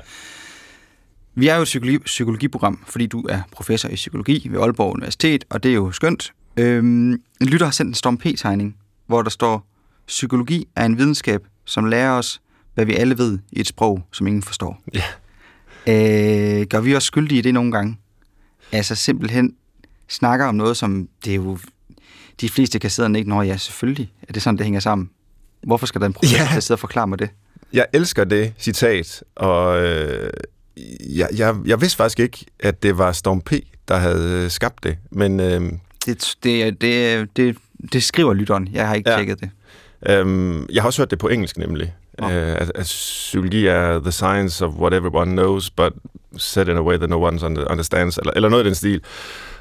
Vi 1.35 1.49
er 1.49 1.57
jo 1.57 1.63
et 1.63 1.65
psykologi, 1.65 1.99
psykologiprogram, 1.99 2.85
fordi 2.87 3.07
du 3.07 3.27
er 3.29 3.41
professor 3.53 3.89
i 3.89 3.95
psykologi 3.95 4.49
ved 4.51 4.61
Aalborg 4.61 4.93
Universitet, 4.93 5.45
og 5.51 5.63
det 5.63 5.71
er 5.71 5.75
jo 5.75 5.93
skønt. 5.93 6.33
Øhm, 6.57 7.13
en 7.13 7.47
lytter 7.47 7.67
har 7.67 7.71
sendt 7.71 7.89
en 7.89 7.95
Storm 7.95 8.19
P-tegning, 8.19 8.77
hvor 9.07 9.23
der 9.23 9.31
står, 9.31 9.67
psykologi 10.07 10.69
er 10.77 10.85
en 10.85 10.99
videnskab, 10.99 11.47
som 11.65 11.85
lærer 11.85 12.13
os, 12.13 12.41
hvad 12.75 12.85
vi 12.85 12.95
alle 12.95 13.19
ved 13.19 13.39
i 13.53 13.61
et 13.61 13.67
sprog, 13.67 14.03
som 14.13 14.27
ingen 14.27 14.43
forstår. 14.43 14.83
Ja. 14.95 15.03
Øh, 15.89 16.67
gør 16.67 16.81
vi 16.81 16.95
også 16.95 17.07
skyldige 17.07 17.39
i 17.39 17.43
det 17.43 17.55
nogle 17.55 17.73
gange? 17.73 17.97
Altså 18.73 18.95
simpelthen 18.95 19.55
snakker 20.09 20.47
om 20.47 20.55
noget, 20.55 20.77
som 20.77 21.09
det 21.25 21.31
er 21.31 21.35
jo... 21.35 21.59
De 22.41 22.49
fleste 22.49 22.79
og 22.99 23.17
ikke, 23.17 23.29
når 23.29 23.43
ja, 23.43 23.57
selvfølgelig 23.57 24.13
er 24.29 24.33
det 24.33 24.43
sådan, 24.43 24.57
det 24.59 24.65
hænger 24.65 24.81
sammen. 24.81 25.11
Hvorfor 25.63 25.87
skal 25.87 26.01
der 26.01 26.07
en 26.07 26.13
professor 26.13 26.55
Ja. 26.55 26.61
sidde 26.61 26.77
og 26.77 26.81
forklare 26.81 27.07
mig 27.07 27.19
det? 27.19 27.31
Jeg 27.73 27.87
elsker 27.93 28.25
det 28.25 28.53
citat, 28.59 29.23
og 29.37 29.83
øh, 29.85 30.31
jeg, 31.17 31.29
jeg, 31.37 31.57
jeg 31.67 31.81
vidste 31.81 31.97
faktisk 31.97 32.21
ikke, 32.21 32.47
at 32.61 32.83
det 32.83 32.99
var 32.99 33.13
Storm 33.13 33.41
P., 33.41 33.53
der 33.89 33.97
havde 33.97 34.45
øh, 34.45 34.51
skabt 34.51 34.83
det. 34.85 34.99
Men 35.11 35.41
øh, 35.41 35.73
Det, 36.07 36.35
det, 36.43 36.81
det, 36.81 37.29
det, 37.37 37.57
det 37.93 38.03
skriver 38.03 38.35
lytteren. 38.35 38.69
Jeg 38.73 38.89
har 38.89 38.95
ikke 38.95 39.11
ja. 39.11 39.17
tjekket 39.17 39.41
det. 39.41 39.51
Øhm, 40.07 40.67
jeg 40.73 40.83
har 40.83 40.87
også 40.87 41.03
hørt 41.03 41.11
det 41.11 41.19
på 41.19 41.29
engelsk 41.29 41.59
nemlig. 41.59 41.95
Oh. 42.19 42.27
Uh, 42.27 42.33
at, 42.33 42.73
at 42.75 42.85
psykologi 42.85 43.67
er 43.67 44.01
the 44.01 44.13
science 44.13 44.65
of 44.65 44.75
what 44.75 44.95
everyone 44.95 45.31
knows, 45.31 45.71
but 45.71 45.93
said 46.37 46.69
in 46.69 46.77
a 46.77 46.83
way 46.83 46.97
that 46.97 47.11
no 47.11 47.17
one 47.17 47.39
understands, 47.71 48.19
eller, 48.19 48.33
eller 48.37 48.49
noget 48.49 48.65
i 48.65 48.67
den 48.67 48.75
stil. 48.75 49.01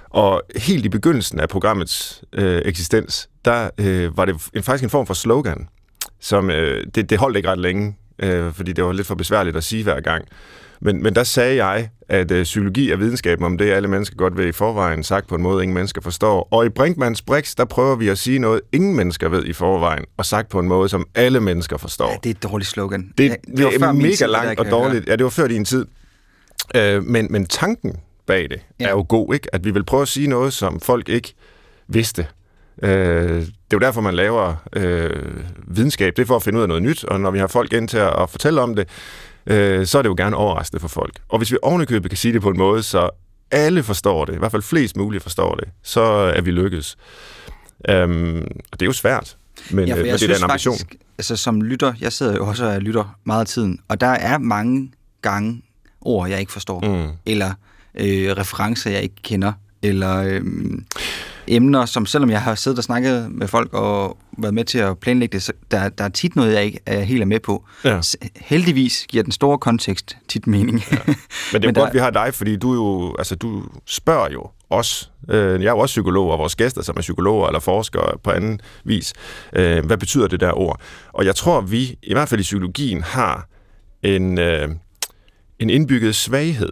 Og 0.09 0.41
helt 0.55 0.85
i 0.85 0.89
begyndelsen 0.89 1.39
af 1.39 1.49
programmets 1.49 2.23
øh, 2.33 2.61
eksistens, 2.65 3.29
der 3.45 3.69
øh, 3.77 4.17
var 4.17 4.25
det 4.25 4.35
en, 4.53 4.63
faktisk 4.63 4.83
en 4.83 4.89
form 4.89 5.05
for 5.05 5.13
slogan, 5.13 5.67
som 6.19 6.49
øh, 6.49 6.85
det, 6.95 7.09
det 7.09 7.17
holdt 7.17 7.37
ikke 7.37 7.49
ret 7.49 7.59
længe, 7.59 7.97
øh, 8.19 8.53
fordi 8.53 8.73
det 8.73 8.83
var 8.83 8.91
lidt 8.91 9.07
for 9.07 9.15
besværligt 9.15 9.57
at 9.57 9.63
sige 9.63 9.83
hver 9.83 9.99
gang. 9.99 10.25
Men, 10.81 11.03
men 11.03 11.15
der 11.15 11.23
sagde 11.23 11.65
jeg, 11.65 11.89
at 12.09 12.31
øh, 12.31 12.43
psykologi 12.43 12.91
er 12.91 12.95
videnskaben 12.95 13.45
om 13.45 13.57
det, 13.57 13.71
alle 13.71 13.87
mennesker 13.87 14.15
godt 14.15 14.37
ved 14.37 14.45
i 14.45 14.51
forvejen, 14.51 15.03
sagt 15.03 15.27
på 15.27 15.35
en 15.35 15.41
måde, 15.41 15.63
ingen 15.63 15.73
mennesker 15.73 16.01
forstår. 16.01 16.47
Og 16.51 16.65
i 16.65 16.69
Brinkmanns 16.69 17.21
Brix, 17.21 17.55
der 17.55 17.65
prøver 17.65 17.95
vi 17.95 18.07
at 18.07 18.17
sige 18.17 18.39
noget, 18.39 18.61
ingen 18.71 18.95
mennesker 18.95 19.29
ved 19.29 19.45
i 19.45 19.53
forvejen, 19.53 20.05
og 20.17 20.25
sagt 20.25 20.49
på 20.49 20.59
en 20.59 20.67
måde, 20.67 20.89
som 20.89 21.07
alle 21.15 21.39
mennesker 21.39 21.77
forstår. 21.77 22.09
Ja, 22.09 22.15
det 22.23 22.29
er 22.29 22.33
et 22.33 22.43
dårligt 22.43 22.69
slogan. 22.69 23.13
Det, 23.17 23.23
ja, 23.23 23.29
det, 23.29 23.57
det 23.57 23.65
var 23.65 23.71
før 23.79 23.87
er 23.87 23.91
mega 23.91 24.15
tid, 24.15 24.27
langt 24.27 24.59
og 24.59 24.65
høre. 24.65 24.75
dårligt. 24.75 25.07
Ja, 25.07 25.15
det 25.15 25.23
var 25.23 25.29
før 25.29 25.47
din 25.47 25.65
tid. 25.65 25.85
Øh, 26.75 27.03
men, 27.03 27.27
men 27.29 27.45
tanken 27.45 27.95
bag 28.27 28.49
det. 28.49 28.59
Ja. 28.79 28.85
er 28.85 28.89
jo 28.89 29.05
god, 29.09 29.33
ikke? 29.33 29.55
At 29.55 29.65
vi 29.65 29.71
vil 29.71 29.83
prøve 29.83 30.01
at 30.01 30.07
sige 30.07 30.27
noget, 30.27 30.53
som 30.53 30.79
folk 30.79 31.09
ikke 31.09 31.33
vidste. 31.87 32.27
Øh, 32.83 32.89
det 32.89 33.45
er 33.45 33.47
jo 33.73 33.79
derfor, 33.79 34.01
man 34.01 34.13
laver 34.13 34.55
øh, 34.73 35.09
videnskab. 35.67 36.15
Det 36.15 36.21
er 36.21 36.25
for 36.25 36.35
at 36.35 36.43
finde 36.43 36.57
ud 36.57 36.61
af 36.61 36.67
noget 36.67 36.83
nyt, 36.83 37.03
og 37.03 37.19
når 37.19 37.31
vi 37.31 37.39
har 37.39 37.47
folk 37.47 37.73
ind 37.73 37.87
til 37.87 37.97
at, 37.97 38.21
at 38.21 38.29
fortælle 38.29 38.61
om 38.61 38.75
det, 38.75 38.87
øh, 39.47 39.85
så 39.85 39.97
er 39.97 40.01
det 40.01 40.09
jo 40.09 40.15
gerne 40.17 40.35
overraskende 40.35 40.79
for 40.81 40.87
folk. 40.87 41.19
Og 41.29 41.37
hvis 41.37 41.51
vi 41.51 41.57
ovenikøbet 41.61 42.11
kan 42.11 42.17
sige 42.17 42.33
det 42.33 42.41
på 42.41 42.49
en 42.49 42.57
måde, 42.57 42.83
så 42.83 43.09
alle 43.51 43.83
forstår 43.83 44.25
det, 44.25 44.35
i 44.35 44.37
hvert 44.37 44.51
fald 44.51 44.61
flest 44.61 44.97
muligt 44.97 45.23
forstår 45.23 45.55
det, 45.55 45.67
så 45.83 46.01
er 46.01 46.41
vi 46.41 46.51
lykkedes. 46.51 46.97
Øhm, 47.89 48.37
og 48.71 48.79
det 48.79 48.81
er 48.81 48.85
jo 48.85 48.93
svært, 48.93 49.37
men, 49.71 49.87
Ja, 49.87 49.93
for 49.93 49.97
men 49.97 50.05
jeg 50.07 50.13
det 50.13 50.13
er 50.13 50.17
synes 50.17 50.37
en 50.39 50.43
ambition. 50.43 50.77
faktisk, 50.77 50.95
altså 51.17 51.35
som 51.35 51.61
lytter, 51.61 51.93
jeg 52.01 52.13
sidder 52.13 52.35
jo 52.35 52.47
også 52.47 52.65
og 52.65 52.71
er 52.73 52.79
lytter 52.79 53.17
meget 53.23 53.41
af 53.41 53.47
tiden, 53.47 53.79
og 53.87 54.01
der 54.01 54.07
er 54.07 54.37
mange 54.37 54.91
gange 55.21 55.61
ord, 56.01 56.29
jeg 56.29 56.39
ikke 56.39 56.51
forstår, 56.51 56.79
Mm. 57.05 57.11
eller 57.25 57.51
øh, 57.95 58.31
referencer, 58.37 58.89
jeg 58.91 59.01
ikke 59.03 59.15
kender, 59.23 59.51
eller 59.81 60.15
øh, 60.17 60.41
emner, 61.47 61.85
som 61.85 62.05
selvom 62.05 62.29
jeg 62.29 62.41
har 62.41 62.55
siddet 62.55 62.77
og 62.77 62.83
snakket 62.83 63.31
med 63.31 63.47
folk 63.47 63.73
og 63.73 64.17
været 64.37 64.53
med 64.53 64.65
til 64.65 64.77
at 64.77 64.97
planlægge 64.99 65.33
det, 65.33 65.43
så 65.43 65.53
der, 65.71 65.89
der 65.89 66.03
er 66.03 66.09
tit 66.09 66.35
noget, 66.35 66.53
jeg 66.53 66.63
ikke 66.65 66.79
er 66.85 67.01
helt 67.01 67.21
er 67.21 67.25
med 67.25 67.39
på. 67.39 67.65
Ja. 67.83 67.99
Heldigvis 68.35 69.05
giver 69.09 69.23
den 69.23 69.31
store 69.31 69.57
kontekst 69.57 70.17
tit 70.27 70.47
mening. 70.47 70.83
Ja. 70.91 70.97
Men 71.05 71.15
det 71.15 71.53
er 71.53 71.59
Men 71.59 71.73
godt, 71.73 71.75
der- 71.75 71.91
vi 71.93 71.99
har 71.99 72.09
dig, 72.09 72.33
fordi 72.33 72.55
du 72.55 72.73
jo, 72.73 73.15
altså 73.19 73.35
du 73.35 73.63
spørger 73.85 74.31
jo 74.33 74.49
os. 74.69 75.11
Øh, 75.29 75.61
jeg 75.61 75.67
er 75.67 75.71
jo 75.73 75.77
også 75.79 75.93
psykolog, 75.93 76.31
og 76.31 76.39
vores 76.39 76.55
gæster, 76.55 76.81
som 76.81 76.95
er 76.97 77.01
psykologer 77.01 77.47
eller 77.47 77.59
forskere 77.59 78.17
på 78.23 78.31
anden 78.31 78.59
vis. 78.83 79.13
Øh, 79.53 79.85
hvad 79.85 79.97
betyder 79.97 80.27
det 80.27 80.39
der 80.39 80.51
ord? 80.57 80.81
Og 81.13 81.25
jeg 81.25 81.35
tror, 81.35 81.61
vi, 81.61 81.97
i 82.03 82.13
hvert 82.13 82.29
fald 82.29 82.39
i 82.39 82.43
psykologien, 82.43 83.03
har 83.03 83.47
en, 84.03 84.39
øh, 84.39 84.69
en 85.59 85.69
indbygget 85.69 86.15
svaghed, 86.15 86.71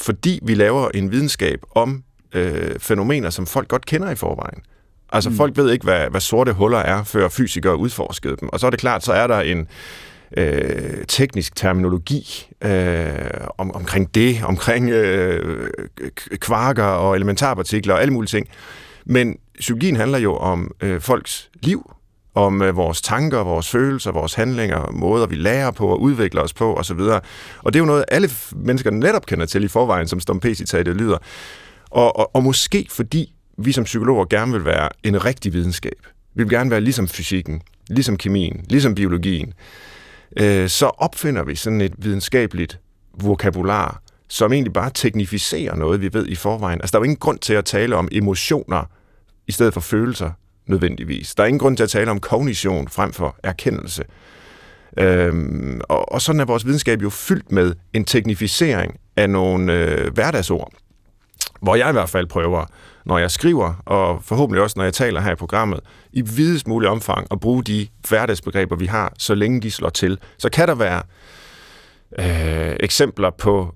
fordi 0.00 0.40
vi 0.42 0.54
laver 0.54 0.88
en 0.94 1.10
videnskab 1.12 1.60
om 1.74 2.02
øh, 2.34 2.78
fænomener, 2.78 3.30
som 3.30 3.46
folk 3.46 3.68
godt 3.68 3.86
kender 3.86 4.10
i 4.10 4.14
forvejen. 4.14 4.62
Altså, 5.12 5.30
mm. 5.30 5.36
folk 5.36 5.56
ved 5.56 5.70
ikke, 5.70 5.84
hvad, 5.84 6.10
hvad 6.10 6.20
sorte 6.20 6.52
huller 6.52 6.78
er, 6.78 7.04
før 7.04 7.28
fysikere 7.28 7.76
udforskede 7.76 8.36
dem. 8.40 8.48
Og 8.48 8.60
så 8.60 8.66
er 8.66 8.70
det 8.70 8.80
klart, 8.80 9.04
så 9.04 9.12
er 9.12 9.26
der 9.26 9.40
en 9.40 9.68
øh, 10.36 11.04
teknisk 11.08 11.56
terminologi 11.56 12.46
øh, 12.64 13.14
om, 13.58 13.74
omkring 13.74 14.14
det, 14.14 14.42
omkring 14.44 14.90
øh, 14.90 15.70
kvarker 16.40 16.84
og 16.84 17.14
elementarpartikler 17.14 17.94
og 17.94 18.00
alle 18.00 18.12
mulige 18.12 18.28
ting. 18.28 18.48
Men 19.04 19.36
psykologien 19.58 19.96
handler 19.96 20.18
jo 20.18 20.36
om 20.36 20.70
øh, 20.80 21.00
folks 21.00 21.50
liv, 21.62 21.92
om 22.34 22.62
øh, 22.62 22.76
vores 22.76 23.02
tanker, 23.02 23.38
vores 23.38 23.70
følelser, 23.70 24.12
vores 24.12 24.34
handlinger, 24.34 24.90
måder 24.92 25.26
vi 25.26 25.34
lærer 25.34 25.70
på 25.70 25.86
og 25.86 26.00
udvikler 26.00 26.42
os 26.42 26.52
på 26.52 26.74
osv. 26.74 27.00
Og 27.62 27.72
det 27.72 27.76
er 27.76 27.78
jo 27.78 27.84
noget, 27.84 28.04
alle 28.08 28.30
mennesker 28.52 28.90
netop 28.90 29.26
kender 29.26 29.46
til 29.46 29.64
i 29.64 29.68
forvejen, 29.68 30.08
som 30.08 30.20
Stom 30.20 30.40
P-citatet 30.40 30.94
lyder. 30.94 31.18
Og, 31.90 32.16
og, 32.16 32.30
og 32.34 32.42
måske 32.42 32.86
fordi 32.90 33.34
vi 33.58 33.72
som 33.72 33.84
psykologer 33.84 34.24
gerne 34.24 34.52
vil 34.52 34.64
være 34.64 34.88
en 35.02 35.24
rigtig 35.24 35.52
videnskab. 35.52 36.06
Vi 36.34 36.42
vil 36.42 36.50
gerne 36.50 36.70
være 36.70 36.80
ligesom 36.80 37.08
fysikken, 37.08 37.62
ligesom 37.88 38.16
kemien, 38.16 38.64
ligesom 38.68 38.94
biologien. 38.94 39.52
Øh, 40.40 40.68
så 40.68 40.86
opfinder 40.86 41.44
vi 41.44 41.54
sådan 41.54 41.80
et 41.80 41.92
videnskabeligt 41.98 42.80
vokabular, 43.20 44.02
som 44.28 44.52
egentlig 44.52 44.72
bare 44.72 44.90
teknificerer 44.94 45.76
noget, 45.76 46.00
vi 46.00 46.12
ved 46.12 46.26
i 46.26 46.34
forvejen. 46.34 46.80
Altså, 46.80 46.92
der 46.92 46.98
er 46.98 47.00
jo 47.00 47.04
ingen 47.04 47.16
grund 47.16 47.38
til 47.38 47.54
at 47.54 47.64
tale 47.64 47.96
om 47.96 48.08
emotioner 48.12 48.84
i 49.46 49.52
stedet 49.52 49.74
for 49.74 49.80
følelser, 49.80 50.30
nødvendigvis. 50.66 51.34
Der 51.34 51.42
er 51.42 51.46
ingen 51.46 51.58
grund 51.58 51.76
til 51.76 51.84
at 51.84 51.90
tale 51.90 52.10
om 52.10 52.20
kognition 52.20 52.88
frem 52.88 53.12
for 53.12 53.36
erkendelse. 53.42 54.04
Øhm, 54.98 55.80
og, 55.88 56.12
og 56.12 56.22
sådan 56.22 56.40
er 56.40 56.44
vores 56.44 56.66
videnskab 56.66 57.02
jo 57.02 57.10
fyldt 57.10 57.52
med 57.52 57.74
en 57.92 58.04
teknificering 58.04 59.00
af 59.16 59.30
nogle 59.30 59.72
øh, 59.72 60.12
hverdagsord, 60.14 60.72
hvor 61.62 61.74
jeg 61.74 61.88
i 61.88 61.92
hvert 61.92 62.08
fald 62.08 62.26
prøver, 62.26 62.64
når 63.04 63.18
jeg 63.18 63.30
skriver, 63.30 63.82
og 63.84 64.24
forhåbentlig 64.24 64.62
også, 64.62 64.74
når 64.76 64.84
jeg 64.84 64.94
taler 64.94 65.20
her 65.20 65.32
i 65.32 65.34
programmet, 65.34 65.80
i 66.12 66.20
videst 66.20 66.68
mulig 66.68 66.88
omfang 66.88 67.26
at 67.30 67.40
bruge 67.40 67.64
de 67.64 67.88
hverdagsbegreber, 68.08 68.76
vi 68.76 68.86
har, 68.86 69.12
så 69.18 69.34
længe 69.34 69.60
de 69.60 69.70
slår 69.70 69.88
til. 69.88 70.18
Så 70.38 70.48
kan 70.50 70.68
der 70.68 70.74
være 70.74 71.02
øh, 72.18 72.76
eksempler 72.80 73.30
på 73.30 73.74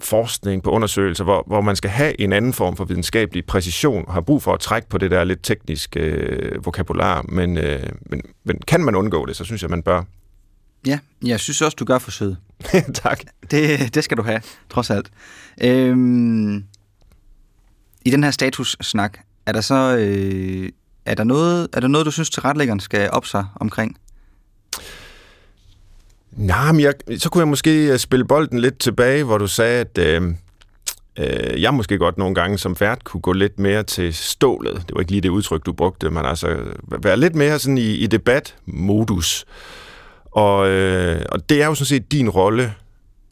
forskning, 0.00 0.62
på 0.62 0.70
undersøgelser, 0.70 1.24
hvor, 1.24 1.44
hvor 1.46 1.60
man 1.60 1.76
skal 1.76 1.90
have 1.90 2.20
en 2.20 2.32
anden 2.32 2.52
form 2.52 2.76
for 2.76 2.84
videnskabelig 2.84 3.46
præcision, 3.46 4.04
og 4.06 4.14
har 4.14 4.20
brug 4.20 4.42
for 4.42 4.52
at 4.52 4.60
trække 4.60 4.88
på 4.88 4.98
det 4.98 5.10
der 5.10 5.24
lidt 5.24 5.42
tekniske 5.42 6.00
øh, 6.00 6.64
vokabular, 6.64 7.24
men, 7.28 7.58
øh, 7.58 7.88
men, 8.06 8.22
men 8.44 8.60
kan 8.66 8.80
man 8.80 8.94
undgå 8.94 9.26
det, 9.26 9.36
så 9.36 9.44
synes 9.44 9.62
jeg, 9.62 9.70
man 9.70 9.82
bør. 9.82 10.02
Ja, 10.86 10.98
jeg 11.24 11.40
synes 11.40 11.62
også, 11.62 11.76
du 11.80 11.84
gør 11.84 11.98
forsøget. 11.98 12.36
tak. 12.94 13.20
Det, 13.50 13.94
det 13.94 14.04
skal 14.04 14.16
du 14.16 14.22
have, 14.22 14.40
trods 14.70 14.90
alt. 14.90 15.10
Øhm, 15.62 16.64
i 18.04 18.10
den 18.10 18.24
her 18.24 18.30
status-snak, 18.30 19.18
er 19.46 19.52
der 19.52 19.60
så 19.60 19.96
øh, 19.98 20.68
er 21.06 21.14
der 21.14 21.24
noget, 21.24 21.68
er 21.72 21.80
der 21.80 21.88
noget, 21.88 22.06
du 22.06 22.10
synes, 22.10 22.30
tilretlæggeren 22.30 22.80
skal 22.80 23.10
op 23.10 23.26
sig 23.26 23.46
omkring? 23.60 23.96
Nej, 26.32 26.72
men 26.72 26.80
jeg, 26.80 26.94
så 27.18 27.28
kunne 27.28 27.40
jeg 27.40 27.48
måske 27.48 27.92
øh, 27.92 27.98
spille 27.98 28.24
bolden 28.24 28.58
lidt 28.58 28.78
tilbage, 28.78 29.24
hvor 29.24 29.38
du 29.38 29.46
sagde, 29.46 29.80
at 29.80 29.98
øh, 29.98 30.34
øh, 31.18 31.62
jeg 31.62 31.74
måske 31.74 31.98
godt 31.98 32.18
nogle 32.18 32.34
gange 32.34 32.58
som 32.58 32.76
vært 32.80 33.04
kunne 33.04 33.20
gå 33.20 33.32
lidt 33.32 33.58
mere 33.58 33.82
til 33.82 34.14
stålet. 34.14 34.74
Det 34.74 34.94
var 34.94 35.00
ikke 35.00 35.12
lige 35.12 35.20
det 35.20 35.28
udtryk, 35.28 35.66
du 35.66 35.72
brugte, 35.72 36.10
men 36.10 36.24
altså 36.24 36.56
være 37.02 37.16
lidt 37.16 37.34
mere 37.34 37.58
sådan 37.58 37.78
i, 37.78 37.90
i 37.90 38.06
debatmodus. 38.06 39.44
Og, 40.24 40.68
øh, 40.68 41.22
og 41.28 41.48
det 41.48 41.62
er 41.62 41.66
jo 41.66 41.74
sådan 41.74 41.86
set 41.86 42.12
din 42.12 42.30
rolle 42.30 42.74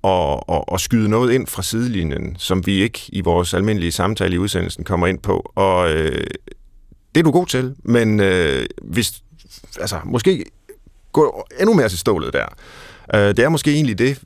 at, 0.04 0.40
at, 0.48 0.64
at 0.72 0.80
skyde 0.80 1.08
noget 1.08 1.32
ind 1.32 1.46
fra 1.46 1.62
sidelinjen, 1.62 2.36
som 2.38 2.66
vi 2.66 2.82
ikke 2.82 3.00
i 3.08 3.20
vores 3.20 3.54
almindelige 3.54 3.92
samtale 3.92 4.34
i 4.34 4.38
udsendelsen 4.38 4.84
kommer 4.84 5.06
ind 5.06 5.18
på. 5.18 5.52
Og 5.54 5.90
øh, 5.90 6.26
det 7.14 7.20
er 7.20 7.24
du 7.24 7.30
god 7.30 7.46
til, 7.46 7.74
men 7.82 8.20
øh, 8.20 8.66
hvis, 8.82 9.22
altså, 9.80 10.00
måske 10.04 10.44
gå 11.12 11.46
endnu 11.60 11.74
mere 11.74 11.88
til 11.88 11.98
stålet 11.98 12.32
der. 12.32 12.46
Øh, 13.14 13.20
det 13.20 13.38
er 13.38 13.48
måske 13.48 13.72
egentlig 13.72 13.98
det, 13.98 14.22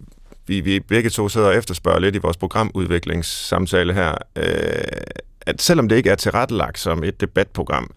vi, 0.47 0.61
vi 0.61 0.81
begge 0.81 1.11
to 1.11 1.29
sidder 1.29 1.47
og 1.47 1.57
efterspørger 1.57 1.99
lidt 1.99 2.14
i 2.14 2.19
vores 2.19 2.37
programudviklingssamtale 2.37 3.95
her, 3.95 4.14
øh, 4.37 5.14
at 5.41 5.62
selvom 5.62 5.88
det 5.88 5.97
ikke 5.97 6.11
er 6.11 6.14
tilrettelagt 6.14 6.79
som 6.79 7.05
et 7.05 7.21
debatprogram, 7.21 7.91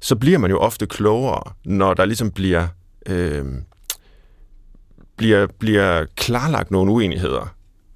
så 0.00 0.16
bliver 0.16 0.38
man 0.38 0.50
jo 0.50 0.58
ofte 0.58 0.86
klogere, 0.86 1.52
når 1.64 1.94
der 1.94 2.04
ligesom 2.04 2.30
bliver, 2.30 2.68
øh, 3.06 3.44
bliver, 5.20 5.46
bliver 5.58 6.06
klarlagt 6.16 6.70
nogle 6.70 6.92
uenigheder, 6.92 7.54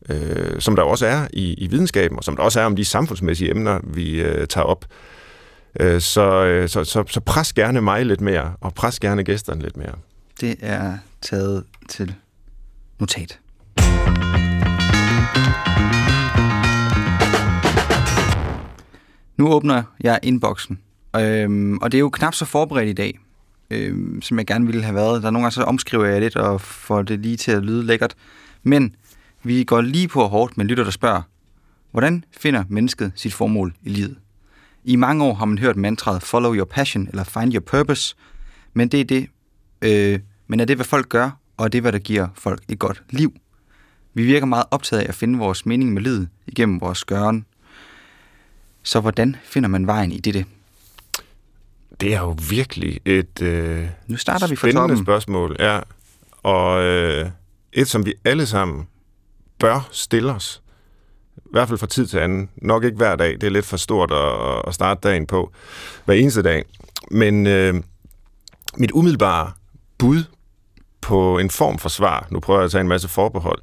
øh, 0.09 0.61
som 0.61 0.77
der 0.77 0.83
også 0.83 1.07
er 1.07 1.29
i, 1.33 1.55
i 1.55 1.67
videnskaben, 1.67 2.19
og 2.19 2.25
som 2.25 2.37
der 2.37 2.43
også 2.43 2.61
er 2.61 2.65
om 2.65 2.77
de 2.77 2.85
samfundsmæssige 2.85 3.51
emner, 3.51 3.81
vi 3.85 4.21
øh, 4.21 4.47
tager 4.47 4.65
op. 4.65 4.85
Øh, 5.81 6.01
så, 6.01 6.45
øh, 6.45 6.69
så, 6.69 6.85
så, 6.85 7.05
så 7.09 7.21
pres 7.21 7.53
gerne 7.53 7.81
mig 7.81 8.07
lidt 8.07 8.21
mere, 8.21 8.53
og 8.61 8.75
pres 8.75 9.01
gerne 9.01 9.25
gæsterne 9.25 9.63
lidt 9.63 9.77
mere. 9.77 9.95
Det 10.41 10.57
er 10.61 10.99
taget 11.23 11.65
til 11.89 12.15
notat. 13.01 13.39
Nu 19.37 19.49
åbner 19.49 19.83
jeg 20.01 20.19
inboxen, 20.23 20.79
øhm, 21.17 21.79
og 21.79 21.93
det 21.93 21.99
er 21.99 22.01
jo 22.01 22.11
knap 22.11 22.35
så 22.35 22.45
forberedt 22.45 22.89
i 22.89 22.93
dag, 22.93 23.19
øh, 23.71 24.23
som 24.23 24.39
jeg 24.39 24.47
gerne 24.47 24.67
ville 24.67 24.83
have 24.83 24.95
været. 24.95 25.23
Der 25.23 25.29
er 25.29 25.33
nogle 25.33 25.45
gange, 25.45 25.55
så 25.55 25.63
omskriver 25.63 26.05
jeg 26.05 26.21
lidt 26.21 26.37
og 26.37 26.61
får 26.61 27.03
det 27.03 27.21
lige 27.21 27.37
til 27.37 27.51
at 27.51 27.63
lyde 27.63 27.87
lækkert. 27.87 28.15
Men 28.63 28.97
vi 29.43 29.65
går 29.65 29.81
lige 29.81 30.09
på 30.09 30.27
hårdt 30.27 30.57
med 30.57 30.65
lytter, 30.65 30.85
der 30.85 30.91
spørger, 30.91 31.23
hvordan 31.91 32.25
finder 32.37 32.65
mennesket 32.69 33.13
sit 33.15 33.35
formål 33.35 33.75
i 33.83 33.89
livet? 33.89 34.17
I 34.85 34.97
mange 34.97 35.25
år 35.25 35.35
har 35.35 35.45
man 35.45 35.59
hørt 35.59 35.77
mantraet 35.77 36.23
follow 36.23 36.55
your 36.55 36.65
passion 36.65 37.09
eller 37.09 37.25
find 37.25 37.55
your 37.55 37.61
purpose, 37.61 38.17
men 38.75 38.89
det 38.89 39.01
er 39.01 39.05
det, 39.05 39.29
øh, 39.83 40.21
men 40.47 40.61
er 40.61 40.65
det, 40.65 40.77
hvad 40.77 40.87
folk 40.87 41.09
gør, 41.09 41.31
og 41.57 41.65
er 41.65 41.69
det, 41.69 41.81
hvad 41.81 41.93
der 41.93 41.99
giver 41.99 42.29
folk 42.35 42.63
et 42.69 42.79
godt 42.79 43.03
liv. 43.11 43.35
Vi 44.15 44.25
virker 44.25 44.47
meget 44.47 44.65
optaget 44.71 45.03
af 45.03 45.09
at 45.09 45.15
finde 45.15 45.39
vores 45.39 45.67
mening 45.67 45.93
med 45.93 46.03
livet 46.03 46.29
igennem 46.47 46.81
vores 46.81 47.05
gøren. 47.05 47.47
Så 48.83 49.01
hvordan 49.01 49.37
finder 49.45 49.69
man 49.69 49.87
vejen 49.87 50.13
i 50.13 50.19
dette? 50.19 50.45
Det 52.05 52.15
er 52.15 52.21
jo 52.21 52.37
virkelig 52.49 53.01
et 53.05 53.43
øh, 53.43 53.87
nu 54.07 54.17
starter 54.17 54.47
vi 54.47 54.57
fra 54.57 54.61
spændende 54.67 54.83
toppen. 54.83 55.05
spørgsmål. 55.05 55.57
Ja. 55.59 55.81
Og 56.43 56.83
øh, 56.83 57.27
et, 57.73 57.89
som 57.89 58.07
vi 58.07 58.15
alle 58.25 58.47
sammen 58.47 58.87
bør 59.59 59.89
stille 59.91 60.33
os. 60.33 60.63
I 61.37 61.41
hvert 61.53 61.69
fald 61.69 61.79
fra 61.79 61.87
tid 61.87 62.07
til 62.07 62.19
anden. 62.19 62.49
Nok 62.57 62.85
ikke 62.85 62.97
hver 62.97 63.17
dag. 63.17 63.33
Det 63.33 63.43
er 63.43 63.51
lidt 63.51 63.67
for 63.67 63.77
stort 63.77 64.13
at, 64.13 64.63
at 64.69 64.75
starte 64.75 65.01
dagen 65.09 65.27
på 65.27 65.53
hver 66.05 66.15
eneste 66.15 66.43
dag. 66.43 66.65
Men 67.11 67.47
øh, 67.47 67.75
mit 68.77 68.91
umiddelbare 68.91 69.53
bud 69.99 70.25
på 71.01 71.39
en 71.39 71.51
form 71.51 71.79
for 71.79 71.89
svar, 71.89 72.27
nu 72.31 72.41
prøver 72.41 72.61
jeg 72.61 72.65
at 72.65 72.71
tage 72.71 72.81
en 72.81 72.89
masse 72.89 73.09
forbehold, 73.09 73.59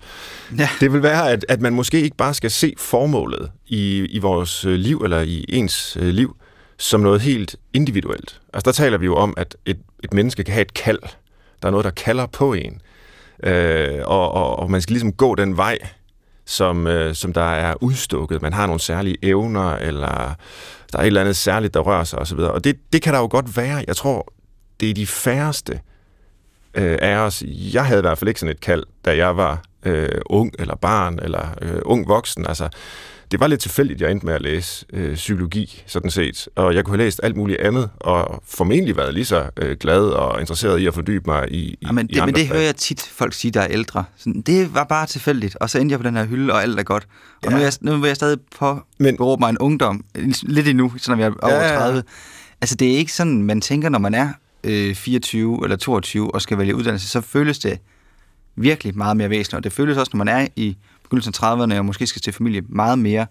Ja. 0.57 0.69
det 0.79 0.93
vil 0.93 1.03
være, 1.03 1.31
at, 1.31 1.45
at 1.50 1.62
man 1.62 1.74
måske 1.74 2.01
ikke 2.01 2.17
bare 2.17 2.33
skal 2.33 2.51
se 2.51 2.74
formålet 2.77 3.51
i, 3.67 4.05
i 4.05 4.19
vores 4.19 4.65
øh, 4.65 4.74
liv, 4.74 4.98
eller 5.03 5.21
i 5.21 5.45
ens 5.50 5.98
øh, 6.00 6.07
liv, 6.07 6.36
som 6.81 7.01
noget 7.01 7.21
helt 7.21 7.55
individuelt. 7.73 8.41
Altså 8.53 8.65
der 8.65 8.71
taler 8.71 8.97
vi 8.97 9.05
jo 9.05 9.15
om, 9.15 9.33
at 9.38 9.57
et, 9.65 9.79
et 10.03 10.13
menneske 10.13 10.43
kan 10.43 10.53
have 10.53 10.61
et 10.61 10.73
kald. 10.73 11.00
Der 11.61 11.67
er 11.67 11.71
noget, 11.71 11.83
der 11.83 11.91
kalder 11.91 12.25
på 12.25 12.53
en. 12.53 12.81
Øh, 13.43 14.01
og, 14.05 14.31
og, 14.31 14.59
og 14.59 14.71
man 14.71 14.81
skal 14.81 14.93
ligesom 14.93 15.13
gå 15.13 15.35
den 15.35 15.57
vej, 15.57 15.77
som, 16.45 16.88
øh, 16.88 17.15
som 17.15 17.33
der 17.33 17.51
er 17.51 17.83
udstukket. 17.83 18.41
Man 18.41 18.53
har 18.53 18.65
nogle 18.65 18.79
særlige 18.79 19.17
evner, 19.21 19.75
eller 19.75 20.35
der 20.91 20.97
er 20.97 21.01
et 21.01 21.07
eller 21.07 21.21
andet 21.21 21.35
særligt, 21.35 21.73
der 21.73 21.79
rører 21.79 22.03
sig 22.03 22.19
osv. 22.19 22.39
Og 22.39 22.63
det, 22.63 22.77
det 22.93 23.01
kan 23.01 23.13
der 23.13 23.19
jo 23.19 23.27
godt 23.31 23.57
være. 23.57 23.83
Jeg 23.88 23.95
tror, 23.95 24.33
det 24.79 24.89
er 24.89 24.93
de 24.93 25.07
færreste 25.07 25.79
øh, 26.73 26.97
af 27.01 27.15
os. 27.15 27.43
Jeg 27.47 27.85
havde 27.85 28.00
i 28.00 28.01
hvert 28.01 28.17
fald 28.17 28.27
ikke 28.27 28.39
sådan 28.39 28.55
et 28.55 28.61
kald, 28.61 28.83
da 29.05 29.17
jeg 29.17 29.38
var 29.38 29.61
øh, 29.85 30.21
ung 30.25 30.51
eller 30.59 30.75
barn 30.75 31.19
eller 31.21 31.47
øh, 31.61 31.81
ung 31.85 32.07
voksen. 32.07 32.47
Altså, 32.47 32.69
det 33.31 33.39
var 33.39 33.47
lidt 33.47 33.59
tilfældigt, 33.61 34.01
jeg 34.01 34.11
endte 34.11 34.25
med 34.25 34.33
at 34.33 34.41
læse 34.41 34.85
øh, 34.93 35.15
psykologi, 35.15 35.83
sådan 35.88 36.11
set. 36.11 36.47
Og 36.55 36.75
jeg 36.75 36.83
kunne 36.85 36.97
have 36.97 37.05
læst 37.05 37.19
alt 37.23 37.38
muligt 37.38 37.59
andet, 37.61 37.89
og 38.00 38.43
formentlig 38.47 38.97
været 38.97 39.13
lige 39.13 39.25
så 39.25 39.50
øh, 39.57 39.77
glad 39.77 40.01
og 40.03 40.39
interesseret 40.39 40.79
i 40.79 40.88
at 40.88 40.93
fordybe 40.93 41.23
mig 41.27 41.51
i, 41.51 41.55
i, 41.57 41.77
Ja, 41.85 41.91
men 41.91 42.07
i 42.09 42.13
det, 42.13 42.25
men 42.25 42.35
det 42.35 42.41
fag. 42.47 42.47
hører 42.55 42.61
jeg 42.65 42.75
tit 42.75 43.01
folk 43.01 43.33
sige, 43.33 43.51
der 43.51 43.61
er 43.61 43.67
ældre. 43.69 44.03
Sådan, 44.17 44.41
det 44.41 44.73
var 44.73 44.83
bare 44.83 45.05
tilfældigt, 45.05 45.55
og 45.61 45.69
så 45.69 45.79
endte 45.79 45.93
jeg 45.93 46.00
på 46.00 46.03
den 46.07 46.15
her 46.15 46.25
hylde, 46.25 46.53
og 46.53 46.61
alt 46.63 46.79
er 46.79 46.83
godt. 46.83 47.07
Og 47.43 47.43
ja. 47.43 47.50
nu, 47.50 47.57
er 47.57 47.61
jeg, 47.61 47.73
nu 47.81 47.97
vil 47.97 48.07
jeg 48.07 48.15
stadig 48.15 48.38
på 48.59 48.79
Men- 48.97 49.17
mig 49.39 49.50
en 49.50 49.57
ungdom, 49.57 50.05
lidt 50.43 50.67
endnu, 50.67 50.93
selvom 50.97 51.19
jeg 51.19 51.27
er 51.27 51.33
over 51.41 51.55
ja, 51.55 51.71
ja. 51.73 51.77
30. 51.79 52.03
Altså, 52.61 52.75
det 52.75 52.93
er 52.93 52.97
ikke 52.97 53.13
sådan, 53.13 53.43
man 53.43 53.61
tænker, 53.61 53.89
når 53.89 54.00
man 54.00 54.13
er 54.13 54.29
øh, 54.63 54.95
24 54.95 55.59
eller 55.63 55.75
22 55.77 56.35
og 56.35 56.41
skal 56.41 56.57
vælge 56.57 56.75
uddannelse, 56.75 57.07
så 57.07 57.21
føles 57.21 57.59
det 57.59 57.79
virkelig 58.55 58.97
meget 58.97 59.17
mere 59.17 59.29
væsentligt. 59.29 59.57
Og 59.57 59.63
det 59.63 59.73
føles 59.73 59.97
også, 59.97 60.09
når 60.13 60.17
man 60.17 60.27
er 60.27 60.47
i 60.55 60.77
begyndelsen 61.12 61.34
af 61.46 61.56
30'erne 61.56 61.77
og 61.77 61.86
måske 61.86 62.08
skal 62.08 62.22
til 62.22 62.34
familie, 62.34 62.62
meget 62.70 63.00
mere 63.00 63.25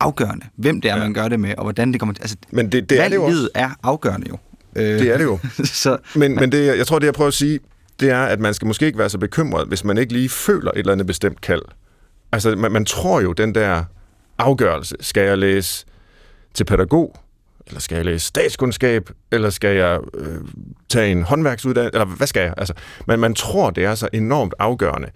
afgørende. 0.00 0.46
Hvem 0.56 0.80
det 0.80 0.90
er, 0.90 0.94
Ja. 0.96 1.02
man 1.02 1.14
gør 1.14 1.28
det 1.28 1.40
med, 1.40 1.54
og 1.56 1.62
hvordan 1.62 1.92
det 1.92 2.00
kommer 2.00 2.14
til. 2.14 2.22
Altså, 2.22 2.36
Men 2.50 2.72
det, 2.72 2.90
det 2.90 3.00
er 3.04 3.08
det 3.08 3.16
jo 3.16 3.22
også. 3.24 3.36
livet 3.36 3.48
er 3.54 3.70
afgørende 3.82 4.26
jo. 4.28 4.38
Øh, 4.76 4.84
Det 4.84 5.08
er 5.12 5.16
det 5.18 5.24
jo. 5.24 5.38
så, 5.64 5.96
Men, 6.14 6.34
men 6.34 6.52
det, 6.52 6.78
jeg 6.78 6.86
tror, 6.86 6.98
det 6.98 7.06
jeg 7.06 7.14
prøver 7.14 7.28
at 7.28 7.34
sige, 7.34 7.60
det 8.00 8.10
er, 8.10 8.22
at 8.22 8.40
man 8.40 8.54
skal 8.54 8.66
måske 8.66 8.86
ikke 8.86 8.98
være 8.98 9.08
så 9.10 9.18
bekymret, 9.18 9.68
hvis 9.68 9.84
man 9.84 9.98
ikke 9.98 10.12
lige 10.12 10.28
føler 10.28 10.70
et 10.70 10.78
eller 10.78 10.92
andet 10.92 11.06
bestemt 11.06 11.40
kald. 11.40 11.62
Altså, 12.32 12.56
man, 12.56 12.72
man 12.72 12.84
tror 12.84 13.20
jo, 13.20 13.32
den 13.32 13.54
der 13.54 13.84
afgørelse, 14.38 14.96
skal 15.00 15.22
jeg 15.22 15.38
læse 15.38 15.86
til 16.54 16.64
pædagog, 16.64 17.16
eller 17.66 17.80
skal 17.80 17.96
jeg 17.96 18.04
læse 18.04 18.26
statskundskab, 18.26 19.10
eller 19.32 19.50
skal 19.50 19.76
jeg 19.76 19.98
øh, 20.14 20.36
tage 20.88 21.12
en 21.12 21.22
håndværksuddannelse, 21.22 21.94
eller 21.94 22.06
hvad 22.16 22.26
skal 22.26 22.42
jeg? 22.42 22.54
Altså, 22.56 22.74
man, 23.06 23.18
man 23.18 23.34
tror, 23.34 23.70
det 23.70 23.84
er 23.84 23.94
så 23.94 24.08
enormt 24.12 24.54
afgørende. 24.58 25.08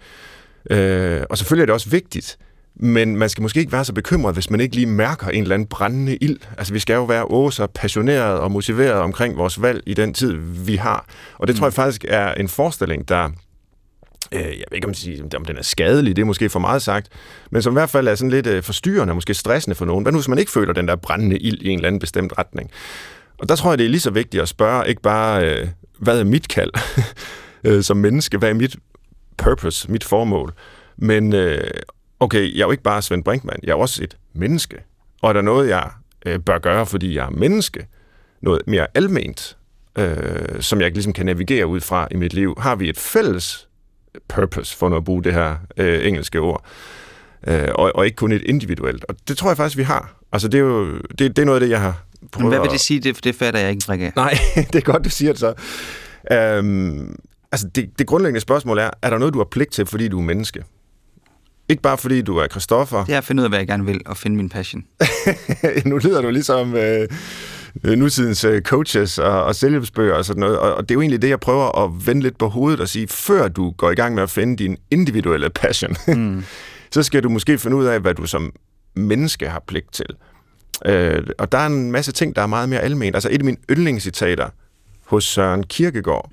Øh, 0.69 1.21
og 1.29 1.37
selvfølgelig 1.37 1.61
er 1.61 1.65
det 1.65 1.73
også 1.73 1.89
vigtigt, 1.89 2.37
men 2.79 3.17
man 3.17 3.29
skal 3.29 3.41
måske 3.41 3.59
ikke 3.59 3.71
være 3.71 3.85
så 3.85 3.93
bekymret, 3.93 4.33
hvis 4.33 4.49
man 4.49 4.59
ikke 4.59 4.75
lige 4.75 4.87
mærker 4.87 5.27
en 5.27 5.41
eller 5.41 5.55
anden 5.55 5.67
brændende 5.67 6.15
ild. 6.15 6.39
Altså, 6.57 6.73
vi 6.73 6.79
skal 6.79 6.93
jo 6.93 7.03
være 7.03 7.25
åh, 7.25 7.51
så 7.51 7.67
passionerede 7.67 8.39
og 8.39 8.51
motiverede 8.51 9.01
omkring 9.01 9.37
vores 9.37 9.61
valg 9.61 9.83
i 9.85 9.93
den 9.93 10.13
tid, 10.13 10.33
vi 10.65 10.75
har. 10.75 11.05
Og 11.37 11.47
det 11.47 11.55
mm. 11.55 11.59
tror 11.59 11.67
jeg 11.67 11.73
faktisk 11.73 12.05
er 12.07 12.33
en 12.33 12.47
forestilling, 12.47 13.09
der... 13.09 13.29
Øh, 14.31 14.39
jeg 14.39 14.47
ved 14.47 14.75
ikke, 14.75 14.87
om, 14.87 14.93
sige, 14.93 15.23
om 15.35 15.45
den 15.45 15.57
er 15.57 15.61
skadelig, 15.61 16.15
det 16.15 16.21
er 16.21 16.25
måske 16.25 16.49
for 16.49 16.59
meget 16.59 16.81
sagt, 16.81 17.09
men 17.51 17.61
som 17.61 17.73
i 17.73 17.75
hvert 17.75 17.89
fald 17.89 18.07
er 18.07 18.15
sådan 18.15 18.31
lidt 18.31 18.47
øh, 18.47 18.63
forstyrrende, 18.63 19.13
måske 19.13 19.33
stressende 19.33 19.75
for 19.75 19.85
nogen. 19.85 20.03
Hvad 20.03 20.11
nu, 20.11 20.17
hvis 20.17 20.27
man 20.27 20.37
ikke 20.37 20.51
føler 20.51 20.73
den 20.73 20.87
der 20.87 20.95
brændende 20.95 21.37
ild 21.37 21.61
i 21.61 21.69
en 21.69 21.79
eller 21.79 21.87
anden 21.87 21.99
bestemt 21.99 22.33
retning? 22.37 22.71
Og 23.37 23.49
der 23.49 23.55
tror 23.55 23.71
jeg, 23.71 23.77
det 23.77 23.85
er 23.85 23.89
lige 23.89 23.99
så 23.99 24.11
vigtigt 24.11 24.41
at 24.41 24.47
spørge, 24.47 24.89
ikke 24.89 25.01
bare, 25.01 25.45
øh, 25.45 25.67
hvad 25.99 26.19
er 26.19 26.23
mit 26.23 26.47
kald 26.47 26.71
øh, 27.63 27.83
som 27.83 27.97
menneske? 27.97 28.37
Hvad 28.37 28.49
er 28.49 28.53
mit 28.53 28.75
purpose, 29.37 29.91
mit 29.91 30.03
formål? 30.03 30.53
Men 30.97 31.33
øh, 31.33 31.71
okay, 32.19 32.53
jeg 32.53 32.61
er 32.61 32.65
jo 32.65 32.71
ikke 32.71 32.83
bare 32.83 33.01
Svend 33.01 33.23
Brinkmann, 33.23 33.59
jeg 33.63 33.71
er 33.71 33.75
også 33.75 34.03
et 34.03 34.17
menneske. 34.33 34.77
Og 35.21 35.29
er 35.29 35.33
der 35.33 35.41
noget, 35.41 35.69
jeg 35.69 35.89
øh, 36.25 36.39
bør 36.39 36.59
gøre, 36.59 36.85
fordi 36.85 37.15
jeg 37.15 37.25
er 37.25 37.29
menneske, 37.29 37.87
noget 38.41 38.61
mere 38.67 38.87
alment, 38.93 39.57
øh, 39.97 40.61
som 40.61 40.81
jeg 40.81 40.91
ligesom 40.91 41.13
kan 41.13 41.25
navigere 41.25 41.67
ud 41.67 41.79
fra 41.79 42.07
i 42.11 42.15
mit 42.15 42.33
liv, 42.33 42.55
har 42.59 42.75
vi 42.75 42.89
et 42.89 42.97
fælles 42.97 43.67
purpose, 44.27 44.77
for 44.77 44.97
at 44.97 45.03
bruge 45.03 45.23
det 45.23 45.33
her 45.33 45.55
øh, 45.77 46.07
engelske 46.07 46.39
ord, 46.39 46.65
øh, 47.47 47.67
og, 47.75 47.91
og 47.95 48.05
ikke 48.05 48.15
kun 48.15 48.31
et 48.31 48.41
individuelt. 48.41 49.05
Og 49.09 49.15
det 49.27 49.37
tror 49.37 49.49
jeg 49.49 49.57
faktisk, 49.57 49.77
vi 49.77 49.83
har. 49.83 50.15
Altså, 50.31 50.47
det 50.47 50.57
er 50.57 50.61
jo 50.61 50.97
det, 50.97 51.19
det 51.19 51.39
er 51.39 51.45
noget 51.45 51.61
af 51.61 51.61
det, 51.61 51.69
jeg 51.69 51.81
har 51.81 52.03
prøvet 52.31 52.43
Men 52.43 52.49
hvad 52.49 52.59
vil 52.59 52.71
det 52.71 52.79
sige? 52.79 52.99
Det, 52.99 53.23
det 53.23 53.35
fatter 53.35 53.59
jeg 53.59 53.69
ikke 53.69 53.91
af. 53.91 54.11
Nej, 54.15 54.37
det 54.73 54.75
er 54.75 54.91
godt, 54.91 55.05
du 55.05 55.09
siger 55.09 55.33
det 55.33 55.39
så. 55.39 55.53
Øhm, 56.31 57.19
altså, 57.51 57.67
det, 57.75 57.89
det 57.99 58.07
grundlæggende 58.07 58.39
spørgsmål 58.39 58.77
er, 58.77 58.89
er 59.01 59.09
der 59.09 59.17
noget, 59.17 59.33
du 59.33 59.39
har 59.39 59.47
pligt 59.51 59.71
til, 59.71 59.85
fordi 59.85 60.07
du 60.07 60.19
er 60.19 60.23
menneske? 60.23 60.63
Ikke 61.69 61.81
bare 61.81 61.97
fordi 61.97 62.21
du 62.21 62.37
er 62.37 62.47
Christoffer. 62.47 63.05
Det 63.05 63.13
er 63.13 63.17
at 63.17 63.23
finde 63.23 63.41
ud 63.41 63.43
af, 63.43 63.51
hvad 63.51 63.59
jeg 63.59 63.67
gerne 63.67 63.85
vil, 63.85 64.01
og 64.05 64.17
finde 64.17 64.37
min 64.37 64.49
passion. 64.49 64.83
nu 65.85 65.97
lyder 65.97 66.21
du 66.21 66.29
ligesom 66.29 66.75
øh, 66.75 67.07
nutidens 67.83 68.43
øh, 68.43 68.61
coaches 68.61 69.19
og, 69.19 69.43
og 69.43 69.55
selvhjælpsbøger 69.55 70.13
og 70.13 70.25
sådan 70.25 70.39
noget, 70.39 70.59
og, 70.59 70.73
og 70.73 70.89
det 70.89 70.91
er 70.91 70.95
jo 70.95 71.01
egentlig 71.01 71.21
det, 71.21 71.29
jeg 71.29 71.39
prøver 71.39 71.83
at 71.83 72.07
vende 72.07 72.21
lidt 72.21 72.37
på 72.37 72.47
hovedet 72.47 72.79
og 72.79 72.89
sige, 72.89 73.07
før 73.07 73.47
du 73.47 73.71
går 73.71 73.91
i 73.91 73.95
gang 73.95 74.15
med 74.15 74.23
at 74.23 74.29
finde 74.29 74.55
din 74.55 74.77
individuelle 74.91 75.49
passion, 75.49 75.95
mm. 76.07 76.43
så 76.91 77.03
skal 77.03 77.23
du 77.23 77.29
måske 77.29 77.57
finde 77.57 77.77
ud 77.77 77.85
af, 77.85 77.99
hvad 77.99 78.13
du 78.13 78.25
som 78.25 78.53
menneske 78.95 79.49
har 79.49 79.63
pligt 79.67 79.93
til. 79.93 80.05
Øh, 80.85 81.27
og 81.37 81.51
der 81.51 81.57
er 81.57 81.65
en 81.65 81.91
masse 81.91 82.11
ting, 82.11 82.35
der 82.35 82.41
er 82.41 82.47
meget 82.47 82.69
mere 82.69 82.79
almen. 82.79 83.15
Altså 83.15 83.29
et 83.31 83.37
af 83.39 83.45
mine 83.45 83.57
yndlingscitater 83.71 84.49
hos 85.05 85.23
Søren 85.23 85.63
Kierkegaard, 85.63 86.31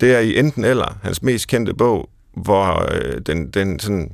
det 0.00 0.14
er 0.14 0.18
i 0.18 0.38
Enten 0.38 0.64
Eller, 0.64 0.98
hans 1.02 1.22
mest 1.22 1.48
kendte 1.48 1.74
bog, 1.74 2.10
hvor 2.36 2.92
øh, 2.94 3.20
den, 3.26 3.50
den 3.50 3.78
sådan 3.78 4.10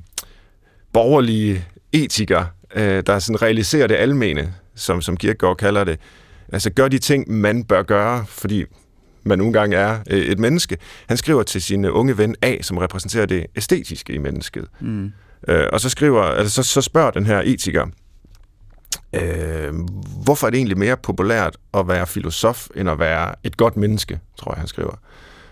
borgerlige 0.92 1.64
etiker, 1.92 2.44
øh, 2.74 3.02
der 3.06 3.18
sådan 3.18 3.42
realiserer 3.42 3.86
det 3.86 3.94
almene, 3.94 4.54
som, 4.74 5.02
som 5.02 5.16
Kierkegaard 5.16 5.56
kalder 5.56 5.84
det, 5.84 6.00
altså 6.52 6.70
gør 6.70 6.88
de 6.88 6.98
ting, 6.98 7.30
man 7.30 7.64
bør 7.64 7.82
gøre, 7.82 8.24
fordi 8.26 8.64
man 9.22 9.38
nogle 9.38 9.52
gange 9.52 9.76
er 9.76 9.98
øh, 10.10 10.18
et 10.18 10.38
menneske. 10.38 10.78
Han 11.06 11.16
skriver 11.16 11.42
til 11.42 11.62
sin 11.62 11.84
unge 11.84 12.18
ven 12.18 12.36
A, 12.42 12.56
som 12.62 12.78
repræsenterer 12.78 13.26
det 13.26 13.46
æstetiske 13.56 14.12
i 14.12 14.18
mennesket. 14.18 14.66
Mm. 14.80 15.12
Øh, 15.48 15.66
og 15.72 15.80
så 15.80 15.88
skriver, 15.88 16.22
altså 16.22 16.62
så, 16.62 16.62
så 16.62 16.80
spørger 16.80 17.10
den 17.10 17.26
her 17.26 17.42
etiker, 17.44 17.86
øh, 19.12 19.74
hvorfor 20.24 20.46
er 20.46 20.50
det 20.50 20.58
egentlig 20.58 20.78
mere 20.78 20.96
populært 20.96 21.56
at 21.74 21.88
være 21.88 22.06
filosof, 22.06 22.68
end 22.76 22.90
at 22.90 22.98
være 22.98 23.34
et 23.44 23.56
godt 23.56 23.76
menneske, 23.76 24.20
tror 24.38 24.52
jeg, 24.52 24.58
han 24.58 24.68
skriver. 24.68 24.94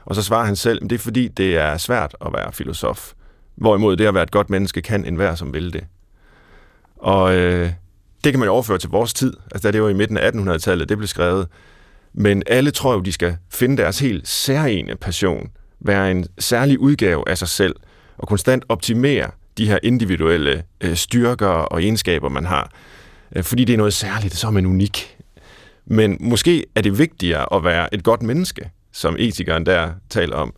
Og 0.09 0.15
så 0.15 0.23
svarer 0.23 0.45
han 0.45 0.57
selv, 0.57 0.83
"Men 0.83 0.91
det 0.91 0.97
er 0.97 1.01
fordi, 1.01 1.29
det 1.29 1.57
er 1.57 1.77
svært 1.77 2.17
at 2.27 2.33
være 2.33 2.53
filosof. 2.53 3.13
Hvorimod 3.57 3.97
det 3.97 4.07
at 4.07 4.15
være 4.15 4.23
et 4.23 4.31
godt 4.31 4.51
menneske 4.51 4.83
kan 4.83 5.05
enhver, 5.05 5.35
som 5.35 5.55
vil 5.55 5.73
det. 5.73 5.85
Og 6.97 7.37
øh, 7.37 7.71
det 8.25 8.33
kan 8.33 8.39
man 8.41 8.47
jo 8.47 8.53
overføre 8.53 8.79
til 8.79 8.91
vores 8.91 9.15
tid. 9.15 9.33
Altså, 9.53 9.71
det 9.71 9.83
var 9.83 9.89
i 9.89 9.93
midten 9.93 10.19
af 10.19 10.31
1800-tallet, 10.31 10.89
det 10.89 10.99
blev 10.99 11.07
skrevet. 11.09 11.47
Men 12.13 12.43
alle 12.47 12.71
tror 12.71 12.93
jo, 12.93 13.01
de 13.01 13.13
skal 13.13 13.37
finde 13.51 13.77
deres 13.77 13.99
helt 13.99 14.29
særlige 14.29 14.97
passion, 14.97 15.51
være 15.81 16.11
en 16.11 16.27
særlig 16.39 16.79
udgave 16.81 17.29
af 17.29 17.39
sig 17.39 17.49
selv, 17.49 17.77
og 18.19 18.29
konstant 18.29 18.65
optimere 18.69 19.31
de 19.59 19.69
her 19.69 19.79
individuelle 19.83 20.63
øh, 20.81 20.95
styrker 20.97 21.47
og 21.47 21.83
egenskaber, 21.83 22.29
man 22.29 22.47
har. 22.47 22.71
Øh, 23.37 23.45
fordi 23.45 23.65
det 23.65 23.73
er 23.73 23.79
noget 23.79 23.93
særligt, 23.95 24.35
så 24.35 24.47
er 24.47 24.51
man 24.51 24.67
unik. 24.67 25.17
Men 25.87 26.17
måske 26.21 26.65
er 26.75 26.81
det 26.81 26.99
vigtigere 26.99 27.55
at 27.55 27.65
være 27.65 27.95
et 27.95 28.05
godt 28.05 28.23
menneske, 28.23 28.71
som 28.93 29.17
etikeren 29.19 29.67
der 29.67 29.91
taler 30.11 30.37
om, 30.37 30.55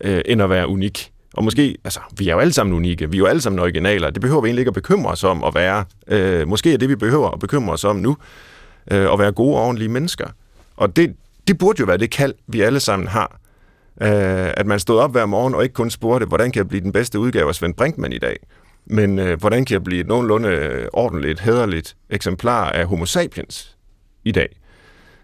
øh, 0.00 0.20
end 0.26 0.42
at 0.42 0.50
være 0.50 0.68
unik. 0.68 1.12
Og 1.34 1.44
måske, 1.44 1.76
altså, 1.84 2.00
vi 2.18 2.28
er 2.28 2.32
jo 2.32 2.38
alle 2.38 2.52
sammen 2.52 2.76
unikke, 2.76 3.10
vi 3.10 3.16
er 3.16 3.18
jo 3.18 3.26
alle 3.26 3.40
sammen 3.40 3.58
originaler, 3.58 4.10
det 4.10 4.20
behøver 4.20 4.40
vi 4.40 4.48
egentlig 4.48 4.60
ikke 4.60 4.70
at 4.70 4.74
bekymre 4.74 5.10
os 5.10 5.24
om 5.24 5.44
at 5.44 5.54
være. 5.54 5.84
Øh, 6.08 6.48
måske 6.48 6.72
er 6.72 6.78
det, 6.78 6.88
vi 6.88 6.96
behøver 6.96 7.30
at 7.30 7.38
bekymre 7.38 7.72
os 7.72 7.84
om 7.84 7.96
nu, 7.96 8.16
øh, 8.90 9.12
at 9.12 9.18
være 9.18 9.32
gode 9.32 9.56
og 9.56 9.62
ordentlige 9.62 9.88
mennesker. 9.88 10.26
Og 10.76 10.96
det, 10.96 11.16
det 11.48 11.58
burde 11.58 11.80
jo 11.80 11.86
være 11.86 11.96
det 11.96 12.10
kald, 12.10 12.34
vi 12.46 12.60
alle 12.60 12.80
sammen 12.80 13.08
har. 13.08 13.40
Øh, 14.02 14.52
at 14.56 14.66
man 14.66 14.80
stod 14.80 14.98
op 14.98 15.12
hver 15.12 15.26
morgen 15.26 15.54
og 15.54 15.62
ikke 15.62 15.72
kun 15.72 15.90
spurgte, 15.90 16.26
hvordan 16.26 16.52
kan 16.52 16.58
jeg 16.58 16.68
blive 16.68 16.80
den 16.80 16.92
bedste 16.92 17.18
udgave 17.18 17.48
af 17.48 17.54
Svend 17.54 17.74
Brinkmann 17.74 18.12
i 18.12 18.18
dag, 18.18 18.36
men 18.86 19.18
øh, 19.18 19.40
hvordan 19.40 19.64
kan 19.64 19.72
jeg 19.72 19.84
blive 19.84 20.00
et 20.00 20.06
nogenlunde 20.06 20.48
øh, 20.48 20.88
ordentligt, 20.92 21.40
hederligt 21.40 21.96
eksemplar 22.10 22.70
af 22.70 22.86
Homo 22.86 23.06
sapiens 23.06 23.76
i 24.24 24.32
dag? 24.32 24.48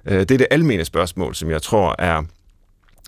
Øh, 0.06 0.18
det 0.18 0.30
er 0.30 0.38
det 0.38 0.46
almene 0.50 0.84
spørgsmål, 0.84 1.34
som 1.34 1.50
jeg 1.50 1.62
tror 1.62 1.94
er 1.98 2.22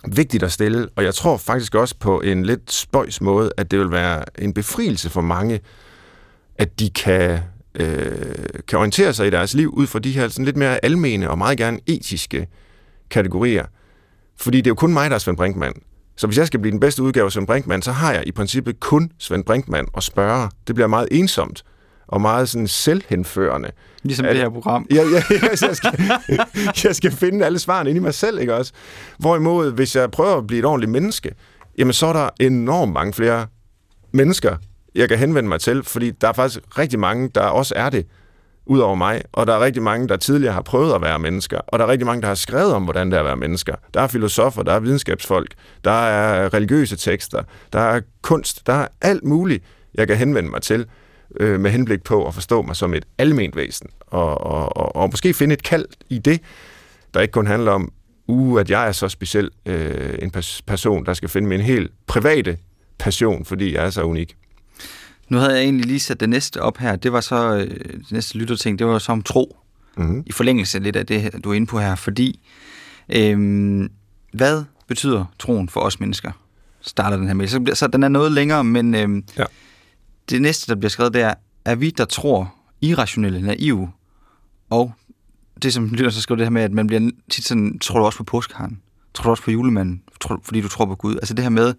vigtigt 0.05 0.43
at 0.43 0.51
stille, 0.51 0.89
og 0.95 1.03
jeg 1.03 1.13
tror 1.13 1.37
faktisk 1.37 1.75
også 1.75 1.95
på 1.99 2.21
en 2.21 2.45
lidt 2.45 2.71
spøjs 2.71 3.21
måde, 3.21 3.51
at 3.57 3.71
det 3.71 3.79
vil 3.79 3.91
være 3.91 4.23
en 4.39 4.53
befrielse 4.53 5.09
for 5.09 5.21
mange, 5.21 5.59
at 6.55 6.79
de 6.79 6.89
kan, 6.89 7.39
øh, 7.75 8.35
kan 8.67 8.79
orientere 8.79 9.13
sig 9.13 9.27
i 9.27 9.29
deres 9.29 9.53
liv 9.53 9.69
ud 9.69 9.87
fra 9.87 9.99
de 9.99 10.11
her 10.11 10.27
sådan 10.27 10.45
lidt 10.45 10.57
mere 10.57 10.85
almene 10.85 11.29
og 11.29 11.37
meget 11.37 11.57
gerne 11.57 11.79
etiske 11.87 12.47
kategorier. 13.09 13.65
Fordi 14.39 14.57
det 14.57 14.67
er 14.67 14.71
jo 14.71 14.75
kun 14.75 14.93
mig, 14.93 15.09
der 15.09 15.15
er 15.15 15.19
Svend 15.19 15.37
Brinkmann. 15.37 15.73
Så 16.17 16.27
hvis 16.27 16.37
jeg 16.37 16.47
skal 16.47 16.59
blive 16.59 16.71
den 16.71 16.79
bedste 16.79 17.03
udgave 17.03 17.25
af 17.25 17.31
Svend 17.31 17.47
Brinkmann, 17.47 17.81
så 17.81 17.91
har 17.91 18.13
jeg 18.13 18.27
i 18.27 18.31
princippet 18.31 18.79
kun 18.79 19.11
Svend 19.19 19.43
Brinkmann 19.43 19.87
at 19.97 20.03
spørge. 20.03 20.49
Det 20.67 20.75
bliver 20.75 20.87
meget 20.87 21.07
ensomt 21.11 21.63
og 22.07 22.21
meget 22.21 22.49
sådan 22.49 22.67
selvhenførende. 22.67 23.71
Ligesom 24.03 24.25
Er 24.25 24.29
det 24.29 24.41
her 24.41 24.49
program. 24.49 24.87
Ja, 24.91 24.95
ja, 24.95 25.23
ja 25.43 25.55
så 25.55 25.67
jeg, 25.67 25.75
skal, 25.75 25.99
jeg 26.83 26.95
skal 26.95 27.11
finde 27.11 27.45
alle 27.45 27.59
svarene 27.59 27.89
inde 27.89 27.99
i 27.99 28.01
mig 28.01 28.13
selv, 28.13 28.39
ikke 28.39 28.55
også? 28.55 28.73
Hvorimod, 29.19 29.71
hvis 29.71 29.95
jeg 29.95 30.11
prøver 30.11 30.37
at 30.37 30.47
blive 30.47 30.59
et 30.59 30.65
ordentligt 30.65 30.91
menneske, 30.91 31.31
jamen 31.77 31.93
så 31.93 32.05
er 32.05 32.13
der 32.13 32.29
enormt 32.39 32.93
mange 32.93 33.13
flere 33.13 33.47
mennesker, 34.11 34.55
jeg 34.95 35.09
kan 35.09 35.17
henvende 35.17 35.49
mig 35.49 35.59
til, 35.61 35.83
fordi 35.83 36.11
der 36.11 36.27
er 36.27 36.33
faktisk 36.33 36.77
rigtig 36.77 36.99
mange, 36.99 37.29
der 37.35 37.41
også 37.41 37.73
er 37.75 37.89
det, 37.89 38.05
ud 38.69 38.79
over 38.79 38.95
mig, 38.95 39.21
og 39.31 39.47
der 39.47 39.53
er 39.53 39.59
rigtig 39.59 39.83
mange, 39.83 40.07
der 40.07 40.17
tidligere 40.17 40.53
har 40.53 40.61
prøvet 40.61 40.93
at 40.93 41.01
være 41.01 41.19
mennesker, 41.19 41.59
og 41.67 41.79
der 41.79 41.85
er 41.85 41.89
rigtig 41.89 42.05
mange, 42.05 42.21
der 42.21 42.27
har 42.27 42.35
skrevet 42.35 42.73
om, 42.73 42.83
hvordan 42.83 43.07
det 43.11 43.15
er 43.15 43.19
at 43.19 43.25
være 43.25 43.35
mennesker. 43.35 43.75
Der 43.93 44.01
er 44.01 44.07
filosofer, 44.07 44.63
der 44.63 44.73
er 44.73 44.79
videnskabsfolk, 44.79 45.53
der 45.83 45.91
er 45.91 46.53
religiøse 46.53 46.95
tekster, 46.95 47.43
der 47.73 47.79
er 47.79 48.01
kunst, 48.21 48.67
der 48.67 48.73
er 48.73 48.87
alt 49.01 49.23
muligt, 49.23 49.63
jeg 49.93 50.07
kan 50.07 50.17
henvende 50.17 50.49
mig 50.49 50.61
til, 50.61 50.85
øh, 51.39 51.59
med 51.59 51.71
henblik 51.71 52.03
på 52.03 52.27
at 52.27 52.33
forstå 52.33 52.61
mig 52.61 52.75
som 52.75 52.93
et 52.93 53.05
alment 53.17 53.55
væsen, 53.55 53.87
og, 54.07 54.41
og, 54.41 54.77
og, 54.77 54.95
og 54.95 55.09
måske 55.11 55.33
finde 55.33 55.53
et 55.53 55.63
kald 55.63 55.85
i 56.09 56.17
det, 56.17 56.41
der 57.13 57.21
ikke 57.21 57.31
kun 57.31 57.47
handler 57.47 57.71
om, 57.71 57.91
uh, 58.27 58.59
at 58.59 58.69
jeg 58.69 58.87
er 58.87 58.91
så 58.91 59.09
speciel 59.09 59.49
øh, 59.65 60.17
en 60.21 60.31
pers- 60.37 60.61
person, 60.67 61.05
der 61.05 61.13
skal 61.13 61.29
finde 61.29 61.47
min 61.47 61.61
helt 61.61 61.91
private 62.07 62.57
passion, 62.99 63.45
fordi 63.45 63.73
jeg 63.73 63.85
er 63.85 63.89
så 63.89 64.03
unik. 64.03 64.35
Nu 65.29 65.37
havde 65.37 65.53
jeg 65.53 65.63
egentlig 65.63 65.85
lige 65.85 65.99
sat 65.99 66.19
det 66.19 66.29
næste 66.29 66.61
op 66.61 66.77
her. 66.77 66.95
Det 66.95 67.13
var 67.13 67.21
så, 67.21 67.55
øh, 67.55 67.69
det 67.69 68.11
næste 68.11 68.37
lytterting, 68.37 68.79
det 68.79 68.87
var 68.87 68.99
så 68.99 69.11
om 69.11 69.23
tro. 69.23 69.57
Mm-hmm. 69.97 70.23
I 70.25 70.31
forlængelse 70.31 70.79
lidt 70.79 70.95
af 70.95 71.05
det, 71.05 71.43
du 71.43 71.49
er 71.51 71.53
inde 71.53 71.67
på 71.67 71.79
her. 71.79 71.95
Fordi, 71.95 72.39
øhm, 73.09 73.89
hvad 74.33 74.63
betyder 74.87 75.25
troen 75.39 75.69
for 75.69 75.79
os 75.79 75.99
mennesker? 75.99 76.31
Starter 76.81 77.17
den 77.17 77.27
her 77.27 77.33
med. 77.33 77.47
Så, 77.47 77.71
så 77.73 77.87
den 77.87 78.03
er 78.03 78.07
noget 78.07 78.31
længere, 78.31 78.63
men 78.63 78.95
øhm, 78.95 79.23
Ja. 79.37 79.43
Det 80.29 80.41
næste, 80.41 80.67
der 80.73 80.79
bliver 80.79 80.89
skrevet, 80.89 81.13
det 81.13 81.21
er, 81.21 81.33
er 81.65 81.75
vi, 81.75 81.89
der 81.89 82.05
tror 82.05 82.53
irrationelle, 82.81 83.41
naive, 83.41 83.91
og 84.69 84.93
det, 85.61 85.73
som 85.73 85.87
lytter 85.87 86.09
så 86.09 86.21
skriver 86.21 86.37
det 86.37 86.45
her 86.45 86.51
med, 86.51 86.61
at 86.61 86.71
man 86.71 86.87
bliver 86.87 87.11
tit 87.29 87.45
sådan, 87.45 87.79
tror 87.79 87.99
du 87.99 88.05
også 88.05 88.17
på 88.17 88.23
påskeharen? 88.23 88.81
Tror 89.13 89.23
du 89.23 89.29
også 89.29 89.43
på 89.43 89.51
julemanden? 89.51 90.03
Tror, 90.21 90.39
fordi 90.43 90.61
du 90.61 90.67
tror 90.67 90.85
på 90.85 90.95
Gud? 90.95 91.15
Altså 91.15 91.33
det 91.33 91.43
her 91.43 91.49
med, 91.49 91.73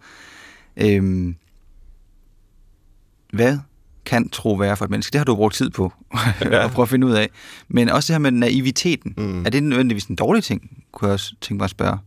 øhm, 0.77 1.37
hvad 3.33 3.59
kan 4.05 4.29
tro 4.29 4.53
være 4.53 4.77
for 4.77 4.85
et 4.85 4.91
menneske? 4.91 5.13
Det 5.13 5.19
har 5.19 5.25
du 5.25 5.37
brugt 5.37 5.55
tid 5.55 5.71
på 5.71 5.93
Ja. 6.41 6.65
at 6.65 6.71
prøve 6.71 6.85
at 6.85 6.89
finde 6.89 7.07
ud 7.07 7.13
af. 7.13 7.31
Men 7.69 7.89
også 7.89 8.07
det 8.07 8.15
her 8.15 8.19
med 8.19 8.31
naiviteten. 8.31 9.15
Mm. 9.17 9.47
Er 9.47 9.51
det 9.51 9.63
nødvendigvis 9.63 10.05
en 10.05 10.17
dårlig 10.17 10.45
ting, 10.45 10.85
kunne 10.93 11.07
jeg 11.07 11.13
også 11.13 11.35
tænke 11.41 11.59
mig 11.59 11.65
at 11.65 11.71
spørge? 11.71 11.99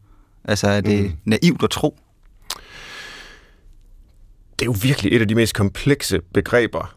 Altså 0.43 0.67
er 0.67 0.81
det 0.81 1.03
mm. 1.03 1.17
naivt 1.25 1.63
at 1.63 1.69
tro? 1.69 1.99
Det 4.61 4.67
er 4.67 4.71
jo 4.71 4.75
virkelig 4.81 5.13
et 5.13 5.21
af 5.21 5.27
de 5.27 5.35
mest 5.35 5.55
komplekse 5.55 6.19
begreber, 6.33 6.95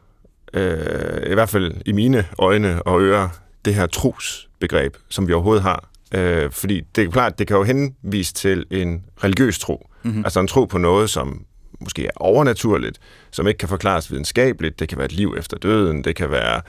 øh, 0.54 1.30
i 1.30 1.34
hvert 1.34 1.48
fald 1.48 1.72
i 1.86 1.92
mine 1.92 2.26
øjne 2.38 2.82
og 2.82 3.00
ører, 3.00 3.28
det 3.64 3.74
her 3.74 3.86
trosbegreb, 3.86 4.96
som 5.08 5.28
vi 5.28 5.32
overhovedet 5.32 5.62
har. 5.62 5.88
Øh, 6.14 6.50
fordi 6.50 6.80
det 6.96 7.04
er 7.04 7.10
klart, 7.10 7.38
det 7.38 7.46
kan 7.46 7.56
jo 7.56 7.62
henvise 7.62 8.34
til 8.34 8.66
en 8.70 9.04
religiøs 9.24 9.58
tro. 9.58 9.88
Mm-hmm. 10.02 10.24
Altså 10.24 10.40
en 10.40 10.46
tro 10.46 10.64
på 10.64 10.78
noget, 10.78 11.10
som 11.10 11.44
måske 11.80 12.06
er 12.06 12.10
overnaturligt, 12.16 12.98
som 13.30 13.48
ikke 13.48 13.58
kan 13.58 13.68
forklares 13.68 14.10
videnskabeligt. 14.10 14.80
Det 14.80 14.88
kan 14.88 14.98
være 14.98 15.04
et 15.04 15.12
liv 15.12 15.34
efter 15.38 15.56
døden, 15.56 16.04
det 16.04 16.16
kan 16.16 16.30
være 16.30 16.62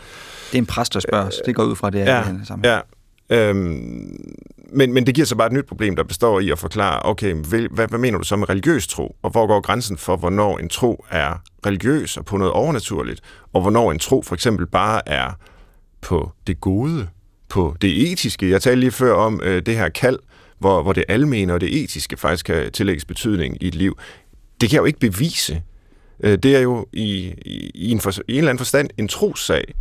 Det 0.52 0.54
er 0.54 0.58
en 0.58 0.66
præst, 0.66 0.94
der 0.94 1.00
spørger, 1.00 1.30
så 1.30 1.42
det 1.46 1.56
går 1.56 1.64
ud 1.64 1.76
fra, 1.76 1.90
det 1.90 2.02
er 2.02 2.16
ja, 2.16 2.24
her 2.24 2.46
sammenhæng. 2.46 2.82
ja. 3.30 3.50
Øhm, 3.50 4.36
men, 4.76 4.94
men 4.94 5.06
det 5.06 5.16
giver 5.16 5.26
så 5.26 5.36
bare 5.36 5.48
et 5.48 5.54
nyt 5.54 5.66
problem, 5.66 5.96
der 5.96 6.04
består 6.04 6.40
i 6.40 6.50
at 6.50 6.60
forklare, 6.60 7.00
okay, 7.04 7.34
hvad, 7.34 7.62
hvad, 7.72 7.88
hvad 7.88 8.00
mener 8.00 8.18
du 8.18 8.24
så 8.24 8.36
med 8.36 8.50
religiøs 8.50 8.88
tro? 8.88 9.16
Og 9.22 9.30
hvor 9.30 9.48
går 9.48 9.62
grænsen 9.62 9.98
for, 9.98 10.18
hvornår 10.18 10.58
en 10.58 10.70
tro 10.70 11.06
er 11.12 11.42
religiøs 11.66 12.18
og 12.18 12.26
på 12.26 12.38
noget 12.38 12.54
overnaturligt, 12.54 13.22
og 13.54 13.62
hvornår 13.62 13.92
en 13.92 14.00
tro 14.00 14.22
for 14.22 14.36
eksempel 14.36 14.68
bare 14.68 15.10
er 15.10 15.32
på 16.02 16.32
det 16.48 16.62
gode, 16.62 17.08
på 17.50 17.76
det 17.82 18.12
etiske. 18.12 18.50
Jeg 18.50 18.62
talte 18.62 18.80
lige 18.80 18.92
før 18.92 19.14
om 19.14 19.42
øh, 19.44 19.62
det 19.66 19.76
her 19.76 19.90
kald, 19.90 20.20
hvor, 20.60 20.84
hvor 20.84 20.94
det 20.94 21.04
almene 21.08 21.54
og 21.54 21.62
det 21.62 21.84
etiske 21.84 22.18
faktisk 22.18 22.46
kan 22.46 22.72
tillægges 22.72 23.06
betydning 23.06 23.64
i 23.64 23.68
et 23.68 23.76
liv. 23.76 23.98
Det 24.62 24.70
kan 24.70 24.76
jeg 24.76 24.82
jo 24.82 24.86
ikke 24.86 25.00
bevise. 25.00 25.64
Øh, 26.24 26.38
det 26.38 26.56
er 26.56 26.60
jo 26.60 26.86
i, 26.94 27.34
i, 27.46 27.72
i, 27.76 27.92
en 27.92 28.00
for, 28.00 28.12
i 28.12 28.34
en 28.34 28.38
eller 28.38 28.50
anden 28.50 28.60
forstand 28.60 28.90
en 28.98 29.08
trossag, 29.08 29.74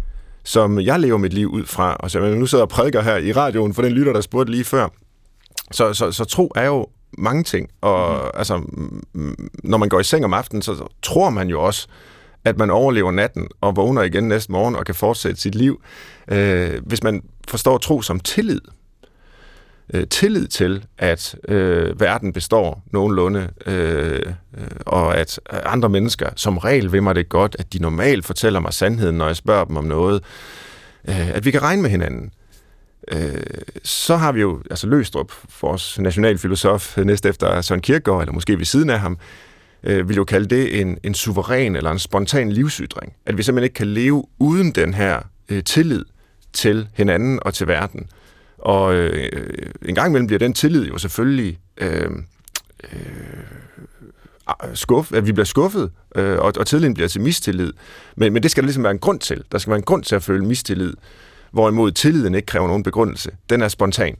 som 0.44 0.80
jeg 0.80 1.00
lever 1.00 1.18
mit 1.18 1.32
liv 1.32 1.48
ud 1.48 1.66
fra, 1.66 1.96
og 2.00 2.10
som 2.10 2.22
jeg 2.22 2.34
nu 2.34 2.46
sidder 2.46 2.64
og 2.64 2.68
prædiker 2.68 3.02
her 3.02 3.16
i 3.16 3.32
radioen 3.32 3.74
for 3.74 3.82
den 3.82 3.92
lytter, 3.92 4.12
der 4.12 4.20
spurgte 4.20 4.52
lige 4.52 4.64
før. 4.64 4.88
Så, 5.72 5.94
så, 5.94 6.12
så 6.12 6.24
tro 6.24 6.52
er 6.54 6.66
jo 6.66 6.86
mange 7.18 7.42
ting, 7.42 7.68
og 7.80 8.14
mm. 8.24 8.30
altså, 8.34 8.62
når 9.64 9.78
man 9.78 9.88
går 9.88 10.00
i 10.00 10.04
seng 10.04 10.24
om 10.24 10.34
aftenen, 10.34 10.62
så 10.62 10.86
tror 11.02 11.30
man 11.30 11.48
jo 11.48 11.62
også, 11.62 11.86
at 12.44 12.58
man 12.58 12.70
overlever 12.70 13.10
natten 13.10 13.48
og 13.60 13.76
vågner 13.76 14.02
igen 14.02 14.28
næste 14.28 14.52
morgen 14.52 14.76
og 14.76 14.84
kan 14.84 14.94
fortsætte 14.94 15.40
sit 15.40 15.54
liv. 15.54 15.82
Øh, 16.28 16.80
hvis 16.86 17.02
man 17.02 17.22
forstår 17.48 17.78
tro 17.78 18.02
som 18.02 18.20
tillid, 18.20 18.60
øh, 19.94 20.06
tillid 20.08 20.46
til, 20.46 20.84
at 20.98 21.36
øh, 21.48 22.00
verden 22.00 22.32
består 22.32 22.82
nogenlunde, 22.92 23.48
øh, 23.66 24.22
øh, 24.58 24.66
og 24.86 25.16
at 25.16 25.40
andre 25.50 25.88
mennesker 25.88 26.28
som 26.36 26.58
regel 26.58 26.92
vil 26.92 27.02
mig 27.02 27.14
det 27.14 27.28
godt, 27.28 27.56
at 27.58 27.72
de 27.72 27.78
normalt 27.78 28.26
fortæller 28.26 28.60
mig 28.60 28.72
sandheden, 28.72 29.18
når 29.18 29.26
jeg 29.26 29.36
spørger 29.36 29.64
dem 29.64 29.76
om 29.76 29.84
noget, 29.84 30.22
øh, 31.08 31.30
at 31.30 31.44
vi 31.44 31.50
kan 31.50 31.62
regne 31.62 31.82
med 31.82 31.90
hinanden. 31.90 32.30
Øh, 33.12 33.42
så 33.82 34.16
har 34.16 34.32
vi 34.32 34.40
jo 34.40 34.62
altså 34.70 34.86
Løstrup, 34.86 35.32
vores 35.62 35.98
nationalfilosof, 35.98 36.98
næst 36.98 37.26
efter 37.26 37.60
Søren 37.60 37.80
Kierkegaard, 37.80 38.20
eller 38.20 38.32
måske 38.32 38.58
ved 38.58 38.64
siden 38.64 38.90
af 38.90 39.00
ham, 39.00 39.18
øh, 39.82 40.08
vil 40.08 40.16
jo 40.16 40.24
kalde 40.24 40.56
det 40.56 40.80
en, 40.80 40.98
en 41.02 41.14
suveræn 41.14 41.76
eller 41.76 41.90
en 41.90 41.98
spontan 41.98 42.52
livsytring. 42.52 43.12
At 43.26 43.38
vi 43.38 43.42
simpelthen 43.42 43.64
ikke 43.64 43.74
kan 43.74 43.86
leve 43.86 44.24
uden 44.38 44.70
den 44.70 44.94
her 44.94 45.20
øh, 45.48 45.64
tillid 45.64 46.04
til 46.52 46.88
hinanden 46.94 47.38
og 47.42 47.54
til 47.54 47.68
verden. 47.68 48.06
Og 48.64 48.94
øh, 48.94 49.28
øh, 49.32 49.70
en 49.82 49.94
gang 49.94 50.08
imellem 50.08 50.26
bliver 50.26 50.38
den 50.38 50.54
tillid 50.54 50.86
jo 50.86 50.98
selvfølgelig 50.98 51.58
øh, 51.76 52.10
øh, 52.84 52.94
skuff, 54.74 55.12
at 55.12 55.26
vi 55.26 55.32
bliver 55.32 55.44
skuffet, 55.44 55.92
øh, 56.14 56.38
og, 56.38 56.52
og 56.58 56.66
tilliden 56.66 56.94
bliver 56.94 57.08
til 57.08 57.20
mistillid. 57.20 57.72
Men, 58.16 58.32
men 58.32 58.42
det 58.42 58.50
skal 58.50 58.62
der 58.62 58.66
ligesom 58.66 58.82
være 58.82 58.92
en 58.92 58.98
grund 58.98 59.20
til. 59.20 59.44
Der 59.52 59.58
skal 59.58 59.70
være 59.70 59.78
en 59.78 59.84
grund 59.84 60.04
til 60.04 60.14
at 60.14 60.22
føle 60.22 60.44
mistillid, 60.44 60.94
hvorimod 61.50 61.92
tilliden 61.92 62.34
ikke 62.34 62.46
kræver 62.46 62.66
nogen 62.66 62.82
begrundelse. 62.82 63.30
Den 63.50 63.62
er 63.62 63.68
spontan. 63.68 64.16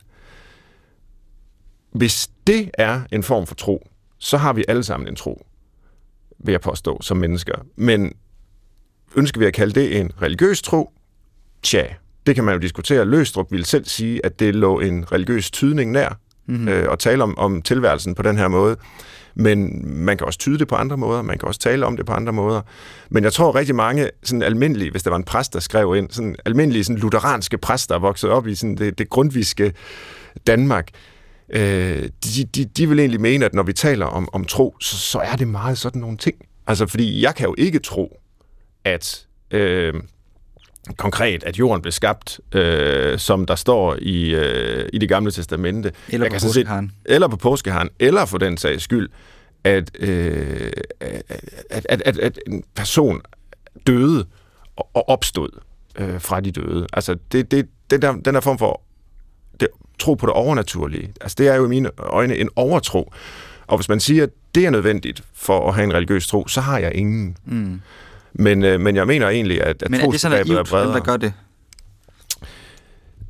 Hvis 1.93 2.31
det 2.47 2.71
er 2.75 3.01
en 3.13 3.23
form 3.23 3.47
for 3.47 3.55
tro, 3.55 3.89
så 4.19 4.37
har 4.37 4.53
vi 4.53 4.65
alle 4.69 4.85
sammen 4.85 5.09
en 5.09 5.17
tro, 5.17 5.47
vil 6.39 6.53
jeg 6.53 6.61
påstå, 6.61 7.03
som 7.03 7.17
mennesker. 7.17 7.55
Men 7.77 8.13
ønsker 9.17 9.39
vi 9.39 9.47
at 9.47 9.53
kalde 9.53 9.81
det 9.81 10.01
en 10.01 10.13
religiøs 10.23 10.63
tro? 10.63 10.93
Tja, 11.63 11.87
det 12.27 12.35
kan 12.35 12.45
man 12.45 12.55
jo 12.55 12.61
diskutere. 12.61 13.05
Løstrup 13.05 13.51
ville 13.51 13.67
selv 13.67 13.85
sige, 13.85 14.27
at 14.27 14.41
det 14.41 14.55
lå 14.55 14.81
en 14.81 15.13
religiøs 15.13 15.51
tydning 15.51 15.91
nær, 15.91 16.19
mm-hmm. 16.47 16.69
øh, 16.69 16.91
og 16.91 16.99
tale 16.99 17.23
om, 17.23 17.39
om 17.39 17.63
tilværelsen 17.63 18.15
på 18.15 18.23
den 18.23 18.39
her 18.39 18.49
måde. 18.49 18.77
Men 19.35 19.89
man 20.05 20.17
kan 20.17 20.27
også 20.27 20.39
tyde 20.39 20.59
det 20.59 20.69
på 20.69 20.75
andre 20.75 20.97
måder, 20.97 21.23
man 21.23 21.39
kan 21.39 21.49
også 21.49 21.61
tale 21.61 21.87
om 21.87 21.97
det 21.97 22.07
på 22.07 22.13
andre 22.13 22.33
måder. 22.33 22.61
Men 23.11 23.25
jeg 23.25 23.33
tror 23.33 23.55
rigtig 23.55 23.75
mange 23.75 24.11
sådan 24.23 24.43
almindelige, 24.43 24.91
hvis 24.91 25.03
der 25.03 25.11
var 25.11 25.17
en 25.17 25.25
præst, 25.25 25.55
der 25.55 25.61
skrev 25.61 25.95
ind, 25.97 26.11
sådan 26.11 26.37
almindelige 26.45 26.85
sådan 26.85 27.01
lutheranske 27.01 27.59
præster, 27.59 27.95
der 27.95 28.01
voksede 28.01 28.33
op 28.33 28.47
i 28.47 28.55
sådan 28.55 28.77
det, 28.77 28.99
det 28.99 29.11
grundviske 29.11 29.73
Danmark, 30.47 30.89
øh, 31.49 32.09
de, 32.25 32.45
de, 32.45 32.65
de 32.65 32.89
vil 32.89 32.99
egentlig 32.99 33.21
mene, 33.21 33.45
at 33.45 33.55
når 33.55 33.63
vi 33.63 33.73
taler 33.73 34.07
om, 34.07 34.29
om 34.33 34.45
tro, 34.45 34.77
så, 34.81 34.97
så 34.97 35.19
er 35.19 35.37
det 35.37 35.49
meget 35.49 35.79
sådan 35.79 36.01
nogle 36.01 36.17
ting. 36.17 36.37
Altså, 36.67 36.87
fordi 36.87 37.23
jeg 37.23 37.35
kan 37.35 37.47
jo 37.47 37.55
ikke 37.59 37.79
tro, 37.79 38.21
at... 38.85 39.27
Øh, 39.51 39.95
konkret, 40.97 41.45
at 41.45 41.59
jorden 41.59 41.83
blev 41.83 41.93
skabt, 41.93 42.41
øh, 42.53 43.19
som 43.19 43.47
der 43.47 43.55
står 43.55 43.97
i, 43.99 44.35
øh, 44.35 44.89
i 44.93 44.99
det 44.99 45.09
gamle 45.09 45.31
testamente. 45.31 45.93
Eller 46.09 46.31
på 46.31 46.37
påskeharen. 46.43 46.93
Eller 47.05 47.29
på 47.29 47.37
påskeharen, 47.37 47.89
eller 47.99 48.25
for 48.25 48.39
den 48.39 48.57
sags 48.57 48.83
skyld, 48.83 49.09
at, 49.65 49.91
øh, 50.01 50.73
at, 51.01 51.87
at, 51.89 52.03
at, 52.03 52.19
at 52.19 52.39
en 52.47 52.65
person 52.75 53.21
døde 53.87 54.27
og 54.77 55.09
opstod 55.09 55.49
øh, 55.99 56.21
fra 56.21 56.41
de 56.41 56.53
døde. 56.53 56.87
Altså, 56.93 57.17
det, 57.33 57.51
det, 57.51 57.69
den, 57.91 58.03
der, 58.03 58.13
den 58.13 58.35
der 58.35 58.41
form 58.41 58.59
for 58.59 58.81
det, 59.61 59.69
tro 59.99 60.15
på 60.15 60.27
det 60.27 60.35
overnaturlige, 60.35 61.13
altså 61.21 61.35
det 61.39 61.49
er 61.49 61.55
jo 61.55 61.65
i 61.65 61.69
mine 61.69 61.91
øjne 61.99 62.37
en 62.37 62.49
overtro. 62.57 63.13
Og 63.67 63.79
hvis 63.79 63.89
man 63.89 64.01
siger, 64.01 64.23
at 64.23 64.31
det 64.55 64.67
er 64.67 64.71
nødvendigt 64.71 65.23
for 65.35 65.69
at 65.69 65.75
have 65.75 65.85
en 65.85 65.95
religiøs 65.95 66.27
tro, 66.29 66.49
så 66.49 66.61
har 66.61 66.79
jeg 66.79 66.95
ingen. 66.95 67.37
Mm. 67.45 67.81
Men, 68.35 68.65
øh, 68.65 68.81
men 68.81 68.97
jeg 68.97 69.07
mener 69.07 69.29
egentlig, 69.29 69.63
at, 69.63 69.83
at 69.83 69.91
men 69.91 70.01
er 70.01 70.11
det 70.11 70.21
så 70.21 70.29
naivt, 70.29 70.51
er 70.51 70.65
bredere. 70.65 70.95
der 70.95 71.01
gør 71.01 71.17
det? 71.17 71.33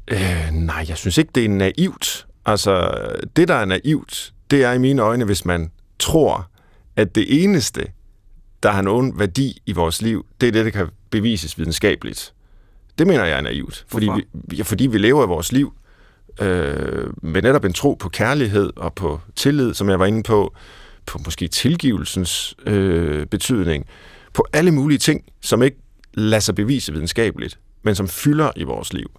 Øh, 0.09 0.49
nej, 0.53 0.85
jeg 0.89 0.97
synes 0.97 1.19
ikke, 1.19 1.31
det 1.35 1.45
er 1.45 1.49
naivt. 1.49 2.27
Altså, 2.47 2.99
det, 3.37 3.49
der 3.49 3.55
er 3.55 3.65
naivt, 3.65 4.33
det 4.51 4.65
er 4.65 4.73
i 4.73 4.79
mine 4.79 5.03
øjne, 5.03 5.25
hvis 5.25 5.45
man 5.45 5.71
tror, 5.99 6.51
at 6.97 7.15
det 7.15 7.45
eneste, 7.45 7.87
der 8.63 8.71
har 8.71 8.83
nogen 8.83 9.19
værdi 9.19 9.63
i 9.67 9.73
vores 9.73 10.03
liv, 10.03 10.27
det 10.41 10.49
er 10.49 10.53
det, 10.53 10.65
der 10.65 10.71
kan 10.71 10.89
bevises 11.11 11.59
videnskabeligt. 11.59 12.35
Det 12.99 13.07
mener 13.07 13.25
jeg 13.25 13.37
er 13.37 13.41
naivt. 13.41 13.85
Fordi 13.89 14.09
vi, 14.33 14.63
fordi 14.63 14.87
vi 14.87 14.99
lever 14.99 15.25
i 15.25 15.27
vores 15.27 15.53
liv 15.53 15.75
øh, 16.41 17.07
med 17.23 17.43
netop 17.43 17.65
en 17.65 17.73
tro 17.73 17.95
på 17.95 18.09
kærlighed 18.09 18.73
og 18.77 18.95
på 18.95 19.21
tillid, 19.37 19.75
som 19.75 19.89
jeg 19.89 19.99
var 19.99 20.07
inde 20.07 20.23
på, 20.23 20.55
på 21.07 21.19
måske 21.25 21.49
tilgivelsens 21.49 22.55
øh, 22.67 23.27
betydning, 23.27 23.87
på 24.35 24.47
alle 24.53 24.71
mulige 24.71 24.99
ting, 24.99 25.25
som 25.41 25.63
ikke 25.63 25.77
lader 26.15 26.41
sig 26.41 26.55
bevise 26.55 26.93
videnskabeligt, 26.93 27.59
men 27.83 27.95
som 27.95 28.09
fylder 28.09 28.51
i 28.57 28.63
vores 28.63 28.93
liv. 28.93 29.11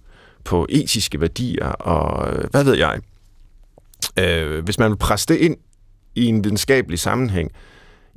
På 0.44 0.66
etiske 0.68 1.20
værdier 1.20 1.66
og 1.66 2.34
øh, 2.34 2.50
hvad 2.50 2.64
ved 2.64 2.74
jeg. 2.74 3.00
Øh, 4.18 4.64
hvis 4.64 4.78
man 4.78 4.90
vil 4.90 4.96
presse 4.96 5.26
det 5.28 5.36
ind 5.36 5.56
i 6.14 6.24
en 6.24 6.44
videnskabelig 6.44 6.98
sammenhæng, 6.98 7.50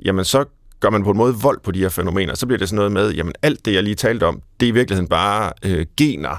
jamen 0.04 0.24
så 0.24 0.44
gør 0.80 0.90
man 0.90 1.04
på 1.04 1.10
en 1.10 1.16
måde 1.16 1.34
vold 1.34 1.60
på 1.60 1.70
de 1.70 1.78
her 1.78 1.88
fænomener. 1.88 2.34
Så 2.34 2.46
bliver 2.46 2.58
det 2.58 2.68
sådan 2.68 2.76
noget 2.76 2.92
med, 2.92 3.10
jamen 3.10 3.32
alt 3.42 3.64
det, 3.64 3.74
jeg 3.74 3.82
lige 3.82 3.94
talte 3.94 4.26
om, 4.26 4.42
det 4.60 4.66
er 4.66 4.70
i 4.70 4.74
virkeligheden 4.74 5.08
bare 5.08 5.52
øh, 5.64 5.86
gener, 5.96 6.36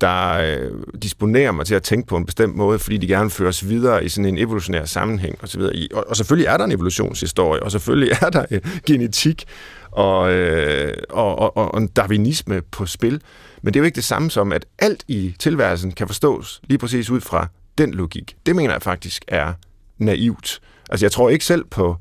der 0.00 0.32
øh, 0.32 0.70
disponerer 1.02 1.52
mig 1.52 1.66
til 1.66 1.74
at 1.74 1.82
tænke 1.82 2.06
på 2.06 2.16
en 2.16 2.26
bestemt 2.26 2.56
måde, 2.56 2.78
fordi 2.78 2.96
de 2.96 3.06
gerne 3.06 3.30
føres 3.30 3.68
videre 3.68 4.04
i 4.04 4.08
sådan 4.08 4.24
en 4.24 4.38
evolutionær 4.38 4.84
sammenhæng 4.84 5.44
osv. 5.44 5.60
Og, 5.94 6.04
og 6.08 6.16
selvfølgelig 6.16 6.46
er 6.46 6.56
der 6.56 6.64
en 6.64 6.72
evolutionshistorie, 6.72 7.62
og 7.62 7.70
selvfølgelig 7.72 8.18
er 8.22 8.30
der 8.30 8.44
øh, 8.50 8.60
genetik 8.86 9.44
og, 9.90 10.32
øh, 10.32 10.94
og, 11.10 11.38
og, 11.38 11.56
og 11.74 11.80
en 11.80 11.88
darwinisme 11.88 12.62
på 12.62 12.86
spil. 12.86 13.20
Men 13.62 13.74
det 13.74 13.78
er 13.78 13.82
jo 13.82 13.84
ikke 13.84 13.96
det 13.96 14.04
samme 14.04 14.30
som, 14.30 14.52
at 14.52 14.66
alt 14.78 15.04
i 15.08 15.36
tilværelsen 15.38 15.92
kan 15.92 16.06
forstås 16.06 16.60
lige 16.64 16.78
præcis 16.78 17.10
ud 17.10 17.20
fra 17.20 17.46
den 17.78 17.94
logik. 17.94 18.36
Det 18.46 18.56
mener 18.56 18.72
jeg 18.74 18.82
faktisk 18.82 19.24
er 19.28 19.52
naivt. 19.98 20.60
Altså 20.90 21.06
jeg 21.06 21.12
tror 21.12 21.30
ikke 21.30 21.44
selv 21.44 21.64
på, 21.64 21.96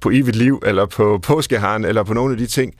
på 0.00 0.10
evigt 0.10 0.36
liv, 0.36 0.62
eller 0.66 0.86
på 0.86 1.18
påskeharen, 1.22 1.84
eller 1.84 2.02
på 2.02 2.14
nogle 2.14 2.32
af 2.32 2.38
de 2.38 2.46
ting, 2.46 2.74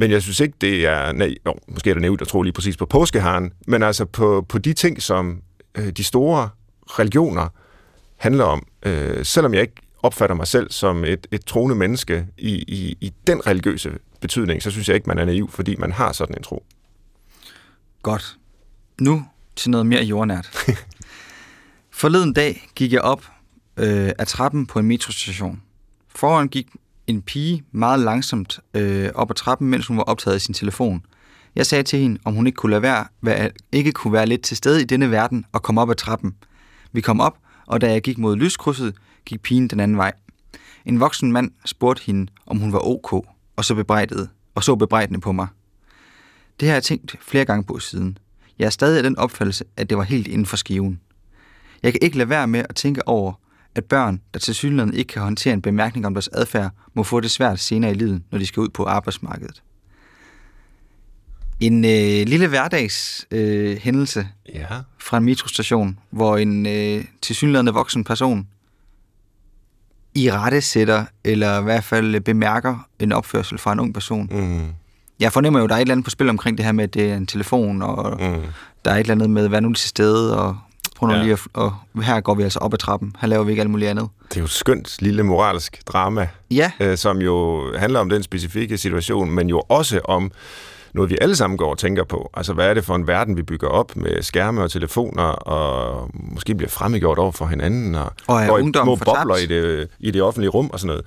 men 0.00 0.10
jeg 0.10 0.22
synes 0.22 0.40
ikke, 0.40 0.54
det 0.60 0.86
er... 0.86 1.12
Nej, 1.12 1.34
jo, 1.46 1.54
måske 1.68 1.90
er 1.90 1.94
det 1.94 2.00
nævnt 2.00 2.20
at 2.20 2.28
tro 2.28 2.42
lige 2.42 2.52
præcis 2.52 2.76
på 2.76 2.86
påskeharen, 2.86 3.52
men 3.66 3.82
altså 3.82 4.04
på, 4.04 4.46
på 4.48 4.58
de 4.58 4.72
ting, 4.72 5.02
som 5.02 5.42
øh, 5.74 5.88
de 5.88 6.04
store 6.04 6.48
religioner 6.86 7.48
handler 8.16 8.44
om. 8.44 8.66
Øh, 8.82 9.24
selvom 9.24 9.54
jeg 9.54 9.62
ikke 9.62 9.74
opfatter 10.02 10.36
mig 10.36 10.46
selv 10.46 10.70
som 10.70 11.04
et, 11.04 11.26
et 11.30 11.44
troende 11.44 11.76
menneske 11.76 12.26
i, 12.38 12.52
i, 12.52 12.96
i 13.00 13.12
den 13.26 13.46
religiøse 13.46 13.92
betydning, 14.20 14.62
så 14.62 14.70
synes 14.70 14.88
jeg 14.88 14.94
ikke, 14.94 15.08
man 15.08 15.18
er 15.18 15.24
naiv, 15.24 15.50
fordi 15.50 15.76
man 15.76 15.92
har 15.92 16.12
sådan 16.12 16.36
en 16.36 16.42
tro. 16.42 16.64
Godt. 18.02 18.36
Nu 19.00 19.24
til 19.56 19.70
noget 19.70 19.86
mere 19.86 20.02
jordnært. 20.02 20.50
Forleden 21.90 22.32
dag 22.32 22.68
gik 22.74 22.92
jeg 22.92 23.00
op 23.00 23.24
øh, 23.76 24.10
af 24.18 24.26
trappen 24.26 24.66
på 24.66 24.78
en 24.78 24.86
metrostation. 24.86 25.62
Foran 26.08 26.48
gik 26.48 26.68
en 27.08 27.22
pige 27.22 27.64
meget 27.72 28.00
langsomt 28.00 28.60
øh, 28.74 29.10
op 29.14 29.30
ad 29.30 29.34
trappen, 29.34 29.68
mens 29.68 29.86
hun 29.86 29.96
var 29.96 30.02
optaget 30.02 30.34
af 30.34 30.40
sin 30.40 30.54
telefon. 30.54 31.02
Jeg 31.54 31.66
sagde 31.66 31.84
til 31.84 31.98
hende, 31.98 32.20
om 32.24 32.34
hun 32.34 32.46
ikke 32.46 32.56
kunne, 32.56 32.70
lade 32.70 32.82
være, 32.82 33.06
være, 33.22 33.50
ikke 33.72 33.92
kunne 33.92 34.12
være 34.12 34.26
lidt 34.26 34.42
til 34.42 34.56
stede 34.56 34.82
i 34.82 34.84
denne 34.84 35.10
verden 35.10 35.44
og 35.52 35.62
komme 35.62 35.80
op 35.80 35.90
ad 35.90 35.94
trappen. 35.94 36.34
Vi 36.92 37.00
kom 37.00 37.20
op, 37.20 37.38
og 37.66 37.80
da 37.80 37.92
jeg 37.92 38.02
gik 38.02 38.18
mod 38.18 38.36
lyskrydset, 38.36 38.94
gik 39.24 39.42
pigen 39.42 39.68
den 39.68 39.80
anden 39.80 39.96
vej. 39.96 40.12
En 40.84 41.00
voksen 41.00 41.32
mand 41.32 41.50
spurgte 41.64 42.02
hende, 42.06 42.32
om 42.46 42.58
hun 42.58 42.72
var 42.72 42.86
ok, 42.86 43.12
og 43.56 43.64
så 43.64 43.74
bebrejdede, 43.74 44.28
og 44.54 44.64
så 44.64 44.76
bebrejdende 44.76 45.20
på 45.20 45.32
mig. 45.32 45.46
Det 46.60 46.68
har 46.68 46.74
jeg 46.74 46.82
tænkt 46.82 47.16
flere 47.20 47.44
gange 47.44 47.64
på 47.64 47.78
siden. 47.78 48.18
Jeg 48.58 48.66
er 48.66 48.70
stadig 48.70 48.96
af 48.96 49.02
den 49.02 49.18
opfattelse, 49.18 49.64
at 49.76 49.90
det 49.90 49.98
var 49.98 50.04
helt 50.04 50.26
inden 50.26 50.46
for 50.46 50.56
skiven. 50.56 51.00
Jeg 51.82 51.92
kan 51.92 51.98
ikke 52.02 52.18
lade 52.18 52.28
være 52.28 52.46
med 52.46 52.64
at 52.68 52.74
tænke 52.74 53.08
over, 53.08 53.32
at 53.78 53.84
børn, 53.84 54.20
der 54.34 54.40
til 54.40 54.54
synligheden 54.54 54.94
ikke 54.94 55.12
kan 55.12 55.22
håndtere 55.22 55.54
en 55.54 55.62
bemærkning 55.62 56.06
om 56.06 56.14
deres 56.14 56.28
adfærd, 56.32 56.70
må 56.94 57.02
få 57.02 57.20
det 57.20 57.30
svært 57.30 57.60
senere 57.60 57.90
i 57.90 57.94
livet, 57.94 58.22
når 58.30 58.38
de 58.38 58.46
skal 58.46 58.60
ud 58.60 58.68
på 58.68 58.84
arbejdsmarkedet. 58.84 59.62
En 61.60 61.84
øh, 61.84 62.26
lille 62.26 62.48
hverdags 62.48 63.26
øh, 63.30 63.76
hændelse 63.76 64.28
ja. 64.54 64.66
fra 64.98 65.16
en 65.16 65.24
metrostation, 65.24 65.98
hvor 66.10 66.36
en 66.36 66.66
øh, 66.66 67.04
tilsyneladende 67.22 67.72
voksen 67.72 68.04
person 68.04 68.46
i 70.14 70.30
rette 70.30 70.60
sætter, 70.60 71.04
eller 71.24 71.60
i 71.60 71.62
hvert 71.62 71.84
fald 71.84 72.20
bemærker 72.20 72.88
en 72.98 73.12
opførsel 73.12 73.58
fra 73.58 73.72
en 73.72 73.80
ung 73.80 73.94
person. 73.94 74.28
Mm. 74.30 74.66
Jeg 75.20 75.32
fornemmer 75.32 75.58
jo, 75.58 75.64
at 75.64 75.68
der 75.68 75.74
er 75.74 75.78
et 75.78 75.82
eller 75.82 75.94
andet 75.94 76.04
på 76.04 76.10
spil 76.10 76.28
omkring 76.28 76.58
det 76.58 76.64
her 76.64 76.72
med, 76.72 76.84
at 76.84 76.94
det 76.94 77.10
er 77.10 77.16
en 77.16 77.26
telefon, 77.26 77.82
og 77.82 78.20
mm. 78.20 78.42
der 78.84 78.90
er 78.90 78.94
et 78.94 79.00
eller 79.00 79.14
andet 79.14 79.30
med, 79.30 79.48
hvad 79.48 79.60
nu 79.60 79.72
til 79.72 79.88
stede, 79.88 80.38
og 80.38 80.58
Prøv 80.98 81.08
nu 81.08 81.14
Ja. 81.14 81.22
lige 81.22 81.32
at, 81.32 81.40
og 81.54 81.74
her 82.02 82.20
går 82.20 82.34
vi 82.34 82.42
altså 82.42 82.58
op 82.58 82.72
ad 82.74 82.78
trappen. 82.78 83.12
Her 83.20 83.28
laver 83.28 83.44
vi 83.44 83.50
ikke 83.50 83.60
alt 83.60 83.70
muligt 83.70 83.90
andet. 83.90 84.08
Det 84.28 84.36
er 84.36 84.40
jo 84.40 84.46
skønt 84.46 84.96
lille 85.02 85.22
moralsk 85.22 85.82
drama, 85.86 86.28
Ja, 86.50 86.72
øh, 86.80 86.96
som 86.96 87.18
jo 87.18 87.62
handler 87.76 88.00
om 88.00 88.08
den 88.08 88.22
specifikke 88.22 88.78
situation, 88.78 89.30
men 89.30 89.48
jo 89.48 89.62
også 89.68 90.00
om 90.04 90.30
noget, 90.94 91.10
vi 91.10 91.18
alle 91.20 91.36
sammen 91.36 91.56
går 91.56 91.70
og 91.70 91.78
tænker 91.78 92.04
på. 92.04 92.30
Altså, 92.34 92.52
hvad 92.52 92.66
er 92.70 92.74
det 92.74 92.84
for 92.84 92.94
en 92.94 93.06
verden, 93.06 93.36
vi 93.36 93.42
bygger 93.42 93.68
op 93.68 93.96
med 93.96 94.22
skærme 94.22 94.62
og 94.62 94.70
telefoner, 94.70 95.22
og 95.22 96.10
måske 96.14 96.54
bliver 96.54 96.70
fremmedgjort 96.70 97.18
over 97.18 97.32
for 97.32 97.46
hinanden, 97.46 97.94
og, 97.94 98.12
Og 98.26 98.46
går 98.48 98.58
i 98.58 98.72
små 98.82 98.96
bobler 98.96 99.36
i 99.36 99.46
det, 99.46 99.88
i 99.98 100.10
det 100.10 100.22
offentlige 100.22 100.50
rum 100.50 100.70
og 100.72 100.80
sådan 100.80 100.86
noget. 100.86 101.04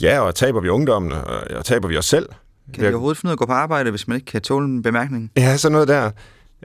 Ja, 0.00 0.20
og 0.20 0.34
taber 0.34 0.60
vi 0.60 0.68
ungdommen, 0.68 1.12
og, 1.12 1.22
og 1.56 1.64
taber 1.64 1.88
vi 1.88 1.96
os 1.96 2.04
selv. 2.06 2.28
kan 2.74 2.82
vi 2.82 2.88
overhovedet 2.88 3.18
finde 3.18 3.28
ud 3.28 3.32
af 3.32 3.34
at 3.34 3.38
gå 3.38 3.46
på 3.46 3.52
arbejde, 3.52 3.90
hvis 3.90 4.08
man 4.08 4.14
ikke 4.16 4.26
kan 4.26 4.40
tåle 4.42 4.66
en 4.66 4.82
bemærkning? 4.82 5.30
Ja, 5.36 5.56
sådan 5.56 5.72
noget 5.72 5.88
der. 5.88 6.10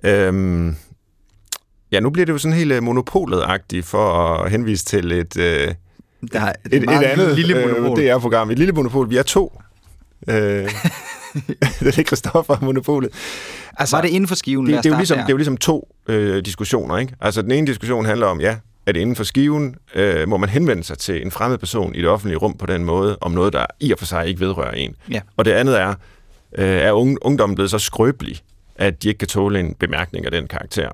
Øhm, 0.04 0.76
ja, 1.91 2.00
nu 2.00 2.10
bliver 2.10 2.26
det 2.26 2.34
jo 2.34 2.38
sådan 2.38 2.58
helt 2.58 2.71
øh, 2.71 2.84
monopolet-agtigt 2.84 3.86
for 3.86 4.13
at 4.13 4.52
henvise 4.52 4.86
til 4.86 5.12
et, 5.12 5.38
øh, 5.38 5.74
Der 6.34 6.41
er 6.41 6.54
et, 6.71 6.84
et 6.84 6.89
andet 6.89 7.36
lille 7.36 7.67
monopol. 7.67 8.00
Øh, 8.00 8.06
DR-program. 8.06 8.52
Et 8.52 8.58
lille 8.58 8.74
monopol. 8.74 9.10
Vi 9.10 9.17
er 9.17 9.24
to. 9.24 9.54
Øh, 10.30 10.36
det 11.80 11.98
er 12.00 12.04
Christoffer 12.04 12.58
Monopolet. 12.62 13.10
Altså, 13.78 13.98
var 13.98 14.02
det 14.02 14.10
inden 14.10 14.28
for 14.28 14.36
skiven? 14.36 14.65
Det, 14.65 14.84
det, 14.84 14.86
er 14.86 14.89
jo 14.89 14.98
ligesom, 14.98 15.17
der. 15.17 15.24
det 15.24 15.30
er 15.30 15.34
jo 15.34 15.38
ligesom 15.38 15.58
to 15.58 15.95
øh, 16.08 16.45
diskussioner. 16.45 16.98
Ikke? 16.98 17.13
Altså, 17.21 17.41
den 17.41 17.52
ene 17.52 17.67
diskussion 17.67 18.06
handler 18.06 18.28
om, 18.28 18.41
ja, 18.41 18.56
er 18.86 18.91
det 18.91 19.00
inden 19.00 19.15
for 19.15 19.24
skiven, 19.24 19.76
øh, 19.95 20.28
må 20.28 20.38
man 20.38 20.50
henvende 20.50 20.84
sig 20.84 20.98
til 20.98 21.21
en 21.21 21.32
fremmed 21.32 21.58
person 21.58 21.95
i 21.95 22.02
det 22.02 22.08
offentlige 22.10 22.38
rum 22.38 22.58
på 22.58 22.65
den 22.65 22.86
måde, 22.86 23.17
om 23.21 23.32
noget, 23.32 23.54
der 23.54 23.65
i 23.80 23.91
og 23.91 24.00
for 24.00 24.06
sig 24.06 24.28
ikke 24.28 24.39
vedrører 24.39 24.71
en. 24.71 24.95
Ja. 25.12 25.21
Og 25.38 25.45
det 25.45 25.52
andet 25.52 25.80
er, 25.80 25.93
øh, 26.58 26.67
er 26.67 26.91
ungdommen 27.26 27.56
blevet 27.56 27.71
så 27.71 27.80
skrøbelig, 27.80 28.41
at 28.76 29.04
de 29.04 29.08
ikke 29.08 29.17
kan 29.17 29.28
tåle 29.28 29.60
en 29.60 29.74
bemærkning 29.80 30.26
af 30.26 30.32
den 30.32 30.48
karakter. 30.48 30.89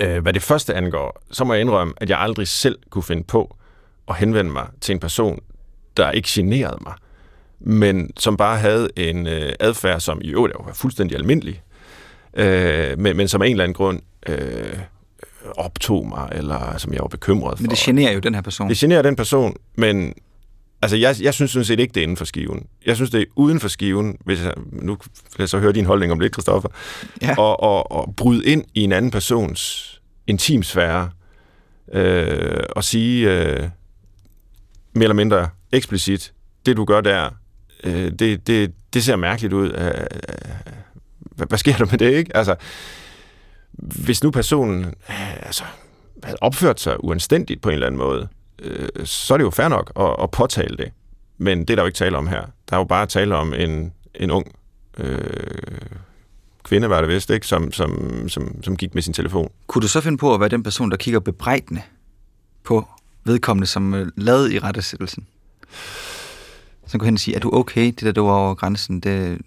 Øh, 0.00 0.22
hvad 0.22 0.32
det 0.32 0.42
første 0.42 0.74
angår, 0.74 1.22
så 1.30 1.44
må 1.44 1.52
jeg 1.52 1.60
indrømme, 1.60 1.94
at 1.96 2.10
jeg 2.10 2.20
aldrig 2.20 2.48
selv 2.48 2.78
kunne 2.90 3.02
finde 3.02 3.24
på 3.24 3.56
at 4.08 4.16
henvende 4.16 4.52
mig 4.52 4.66
til 4.80 4.92
en 4.92 5.00
person, 5.00 5.40
der 5.96 6.10
ikke 6.10 6.28
generede 6.32 6.78
mig, 6.80 6.94
men 7.60 8.10
som 8.16 8.36
bare 8.36 8.58
havde 8.58 8.88
en 8.96 9.26
øh, 9.26 9.52
adfærd, 9.60 10.00
som 10.00 10.20
i 10.22 10.28
øvrigt 10.28 10.54
var 10.66 10.72
fuldstændig 10.72 11.16
almindelig, 11.18 11.62
øh, 12.34 12.98
men, 12.98 13.16
men 13.16 13.28
som 13.28 13.42
af 13.42 13.46
en 13.46 13.52
eller 13.52 13.64
anden 13.64 13.74
grund 13.74 14.00
øh, 14.28 14.78
optog 15.56 16.08
mig, 16.08 16.28
eller 16.32 16.76
som 16.78 16.92
jeg 16.92 17.00
var 17.00 17.08
bekymret 17.08 17.58
for. 17.58 17.62
Men 17.62 17.70
det 17.70 17.78
generer 17.78 18.12
jo 18.12 18.18
den 18.18 18.34
her 18.34 18.42
person. 18.42 18.68
Det 18.68 18.76
generer 18.76 19.02
den 19.02 19.16
person, 19.16 19.56
men 19.76 20.14
altså, 20.86 20.96
jeg, 20.96 21.16
jeg 21.20 21.34
synes 21.34 21.50
sådan 21.50 21.64
set 21.64 21.80
ikke, 21.80 21.92
det 21.94 22.00
er 22.00 22.02
inden 22.02 22.16
for 22.16 22.24
skiven. 22.24 22.66
Jeg 22.86 22.96
synes, 22.96 23.10
det 23.10 23.20
er 23.20 23.24
uden 23.36 23.60
for 23.60 23.68
skiven, 23.68 24.16
hvis 24.24 24.42
jeg, 24.44 24.52
nu 24.72 24.92
vil 24.92 25.42
jeg 25.42 25.48
så 25.48 25.58
høre 25.58 25.72
din 25.72 25.86
holdning 25.86 26.12
om 26.12 26.20
lidt, 26.20 26.32
Christoffer, 26.34 26.68
Ja. 27.22 27.34
og, 27.38 27.60
og, 27.62 27.92
og 27.92 28.14
bryde 28.16 28.44
ind 28.46 28.64
i 28.74 28.80
en 28.82 28.92
anden 28.92 29.10
persons 29.10 29.92
intimsfære, 30.26 31.10
øh, 31.92 32.62
og 32.76 32.84
sige 32.84 33.30
øh, 33.32 33.60
mere 34.92 35.04
eller 35.04 35.14
mindre 35.14 35.48
eksplicit, 35.72 36.32
det 36.66 36.76
du 36.76 36.84
gør 36.84 37.00
der, 37.00 37.30
øh, 37.84 38.12
det, 38.18 38.46
det, 38.46 38.72
det 38.94 39.04
ser 39.04 39.16
mærkeligt 39.16 39.52
ud. 39.52 39.72
Øh, 39.72 39.86
øh, 39.86 39.92
hvad, 41.20 41.46
hvad 41.48 41.58
sker 41.58 41.76
der 41.76 41.84
med 41.90 41.98
det, 41.98 42.12
ikke? 42.12 42.36
Altså, 42.36 42.54
hvis 43.72 44.22
nu 44.22 44.30
personen 44.30 44.84
øh, 44.84 45.36
altså, 45.46 45.64
havde 46.22 46.38
opført 46.40 46.80
sig 46.80 47.04
uanstændigt 47.04 47.62
på 47.62 47.68
en 47.68 47.72
eller 47.72 47.86
anden 47.86 47.98
måde, 47.98 48.28
øh, 48.62 48.88
så 49.04 49.34
er 49.34 49.38
det 49.38 49.44
jo 49.44 49.50
fair 49.50 49.68
nok 49.68 49.92
at, 49.96 50.16
at 50.22 50.30
påtale 50.30 50.76
det. 50.76 50.92
Men 51.38 51.60
det 51.60 51.70
er 51.70 51.74
der 51.74 51.82
jo 51.82 51.86
ikke 51.86 51.96
tale 51.96 52.18
om 52.18 52.26
her. 52.26 52.42
Der 52.70 52.76
er 52.76 52.78
jo 52.78 52.84
bare 52.84 53.06
tale 53.06 53.36
om 53.36 53.54
en, 53.54 53.92
en 54.14 54.30
ung 54.30 54.54
øh, 54.98 55.20
kvinde, 56.64 56.90
var 56.90 57.00
det 57.00 57.10
vist, 57.10 57.30
ikke? 57.30 57.46
Som, 57.46 57.72
som, 57.72 58.24
som, 58.28 58.62
som 58.62 58.76
gik 58.76 58.94
med 58.94 59.02
sin 59.02 59.12
telefon. 59.12 59.50
Kunne 59.66 59.82
du 59.82 59.88
så 59.88 60.00
finde 60.00 60.18
på 60.18 60.34
at 60.34 60.40
være 60.40 60.48
den 60.48 60.62
person, 60.62 60.90
der 60.90 60.96
kigger 60.96 61.20
bebrejdende 61.20 61.82
på 62.64 62.88
vedkommende, 63.24 63.66
som 63.66 63.94
øh, 63.94 64.06
lavede 64.16 64.54
i 64.54 64.58
rettesættelsen? 64.58 65.26
Så 66.86 66.98
gå 66.98 67.04
hen 67.04 67.14
og 67.14 67.20
sige, 67.20 67.34
er 67.34 67.40
du 67.40 67.50
okay, 67.52 67.86
det 67.86 68.00
der, 68.00 68.12
du 68.12 68.26
var 68.26 68.32
over 68.32 68.54
grænsen, 68.54 69.00
det... 69.00 69.38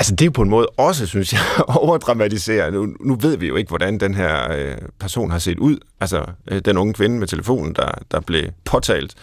Altså 0.00 0.14
det 0.14 0.26
er 0.26 0.30
på 0.30 0.42
en 0.42 0.50
måde 0.50 0.66
også, 0.66 1.06
synes 1.06 1.32
jeg, 1.32 1.40
overdramatiseret. 1.82 2.72
Nu, 2.72 2.86
nu 3.00 3.14
ved 3.14 3.36
vi 3.36 3.48
jo 3.48 3.56
ikke, 3.56 3.68
hvordan 3.68 4.00
den 4.00 4.14
her 4.14 4.52
øh, 4.52 4.76
person 4.98 5.30
har 5.30 5.38
set 5.38 5.58
ud. 5.58 5.78
Altså 6.00 6.24
øh, 6.50 6.62
den 6.64 6.76
unge 6.76 6.94
kvinde 6.94 7.18
med 7.18 7.26
telefonen, 7.26 7.74
der, 7.74 7.90
der 8.10 8.20
blev 8.20 8.44
påtalt. 8.64 9.14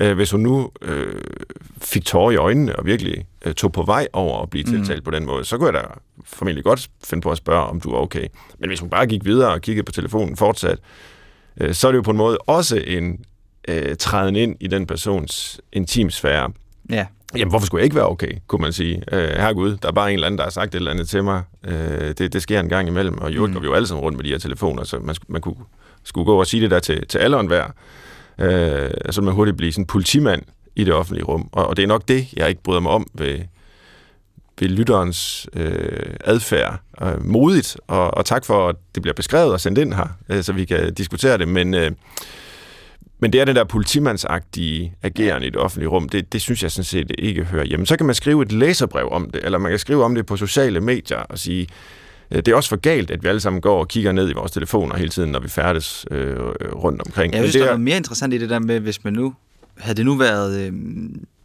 Øh, 0.00 0.14
hvis 0.16 0.30
hun 0.30 0.40
nu 0.40 0.70
øh, 0.82 1.22
fik 1.78 2.04
tårer 2.04 2.30
i 2.30 2.36
øjnene 2.36 2.76
og 2.76 2.86
virkelig 2.86 3.26
øh, 3.44 3.54
tog 3.54 3.72
på 3.72 3.82
vej 3.82 4.08
over 4.12 4.42
at 4.42 4.50
blive 4.50 4.64
tiltalt 4.64 4.98
mm. 4.98 5.04
på 5.04 5.10
den 5.10 5.26
måde, 5.26 5.44
så 5.44 5.58
kunne 5.58 5.66
jeg 5.66 5.82
da 5.82 5.88
formentlig 6.24 6.64
godt 6.64 6.90
finde 7.04 7.22
på 7.22 7.30
at 7.30 7.36
spørge, 7.36 7.64
om 7.64 7.80
du 7.80 7.90
er 7.90 7.98
okay. 7.98 8.26
Men 8.58 8.68
hvis 8.70 8.80
hun 8.80 8.90
bare 8.90 9.06
gik 9.06 9.24
videre 9.24 9.52
og 9.52 9.60
kiggede 9.60 9.84
på 9.84 9.92
telefonen 9.92 10.36
fortsat, 10.36 10.78
øh, 11.60 11.74
så 11.74 11.88
er 11.88 11.92
det 11.92 11.96
jo 11.96 12.02
på 12.02 12.10
en 12.10 12.16
måde 12.16 12.38
også 12.38 12.76
en 12.86 13.24
øh, 13.68 13.96
træden 13.96 14.36
ind 14.36 14.56
i 14.60 14.66
den 14.66 14.86
persons 14.86 15.60
intimsfære. 15.72 16.52
Ja, 16.90 17.06
Jamen, 17.34 17.48
hvorfor 17.48 17.66
skulle 17.66 17.80
jeg 17.80 17.84
ikke 17.84 17.96
være 17.96 18.08
okay, 18.08 18.32
kunne 18.46 18.62
man 18.62 18.72
sige. 18.72 19.02
Øh, 19.12 19.28
herregud, 19.28 19.76
der 19.76 19.88
er 19.88 19.92
bare 19.92 20.10
en 20.10 20.14
eller 20.14 20.26
anden, 20.26 20.38
der 20.38 20.44
har 20.44 20.50
sagt 20.50 20.74
et 20.74 20.78
eller 20.78 20.90
andet 20.90 21.08
til 21.08 21.24
mig. 21.24 21.42
Øh, 21.64 22.14
det, 22.18 22.32
det 22.32 22.42
sker 22.42 22.60
en 22.60 22.68
gang 22.68 22.88
imellem, 22.88 23.18
og 23.18 23.34
jo, 23.34 23.46
mm. 23.46 23.52
går 23.52 23.60
vi 23.60 23.66
jo 23.66 23.74
alle 23.74 23.88
sammen 23.88 24.02
rundt 24.02 24.18
med 24.18 24.24
de 24.24 24.30
her 24.30 24.38
telefoner, 24.38 24.84
så 24.84 24.98
man, 24.98 25.16
man 25.28 25.40
kunne, 25.40 25.56
skulle 26.04 26.24
gå 26.24 26.40
og 26.40 26.46
sige 26.46 26.62
det 26.62 26.70
der 26.70 26.78
til, 26.78 27.06
til 27.06 27.18
alle 27.18 27.36
og 27.36 27.40
enhver. 27.40 27.66
Øh, 28.38 28.90
så 29.10 29.22
man 29.22 29.34
hurtigt 29.34 29.56
blive 29.56 29.72
sådan 29.72 29.82
en 29.82 29.86
politimand 29.86 30.42
i 30.76 30.84
det 30.84 30.94
offentlige 30.94 31.24
rum. 31.24 31.48
Og, 31.52 31.66
og 31.66 31.76
det 31.76 31.82
er 31.82 31.86
nok 31.86 32.08
det, 32.08 32.32
jeg 32.36 32.48
ikke 32.48 32.62
bryder 32.62 32.80
mig 32.80 32.92
om 32.92 33.06
ved, 33.14 33.38
ved 34.60 34.68
lytterens 34.68 35.48
øh, 35.52 36.14
adfærd. 36.24 36.80
Øh, 37.02 37.24
modigt, 37.24 37.76
og, 37.86 38.14
og 38.14 38.24
tak 38.24 38.44
for, 38.44 38.68
at 38.68 38.76
det 38.94 39.02
bliver 39.02 39.14
beskrevet 39.14 39.52
og 39.52 39.60
sendt 39.60 39.78
ind 39.78 39.94
her, 39.94 40.08
øh, 40.28 40.42
så 40.42 40.52
vi 40.52 40.64
kan 40.64 40.94
diskutere 40.94 41.38
det. 41.38 41.48
Men... 41.48 41.74
Øh, 41.74 41.90
men 43.18 43.32
det 43.32 43.40
er 43.40 43.44
den 43.44 43.56
der 43.56 43.64
politimandsagtige 43.64 44.94
ageren 45.02 45.42
i 45.42 45.46
det 45.46 45.56
offentlige 45.56 45.88
rum, 45.88 46.08
det, 46.08 46.32
det 46.32 46.40
synes 46.40 46.62
jeg 46.62 46.72
sådan 46.72 46.84
set 46.84 47.12
ikke 47.18 47.44
hører 47.44 47.64
hjemme. 47.64 47.86
Så 47.86 47.96
kan 47.96 48.06
man 48.06 48.14
skrive 48.14 48.42
et 48.42 48.52
læserbrev 48.52 49.08
om 49.12 49.30
det, 49.30 49.44
eller 49.44 49.58
man 49.58 49.72
kan 49.72 49.78
skrive 49.78 50.04
om 50.04 50.14
det 50.14 50.26
på 50.26 50.36
sociale 50.36 50.80
medier 50.80 51.18
og 51.18 51.38
sige, 51.38 51.66
øh, 52.30 52.36
det 52.36 52.48
er 52.48 52.54
også 52.54 52.68
for 52.68 52.76
galt, 52.76 53.10
at 53.10 53.22
vi 53.22 53.28
alle 53.28 53.40
sammen 53.40 53.62
går 53.62 53.78
og 53.80 53.88
kigger 53.88 54.12
ned 54.12 54.30
i 54.30 54.32
vores 54.32 54.52
telefoner 54.52 54.96
hele 54.96 55.08
tiden, 55.10 55.30
når 55.30 55.40
vi 55.40 55.48
færdes 55.48 56.06
øh, 56.10 56.36
rundt 56.74 57.02
omkring. 57.02 57.32
jeg 57.34 57.40
synes, 57.42 57.52
det 57.52 57.60
der 57.60 57.66
er 57.66 57.70
er, 57.70 57.72
noget 57.72 57.84
mere 57.84 57.96
interessant 57.96 58.34
i 58.34 58.38
det 58.38 58.50
der 58.50 58.58
med, 58.58 58.80
hvis 58.80 59.04
man 59.04 59.12
nu... 59.12 59.34
Havde 59.78 59.96
det 59.96 60.04
nu 60.06 60.14
været 60.14 60.60
øh, 60.60 60.72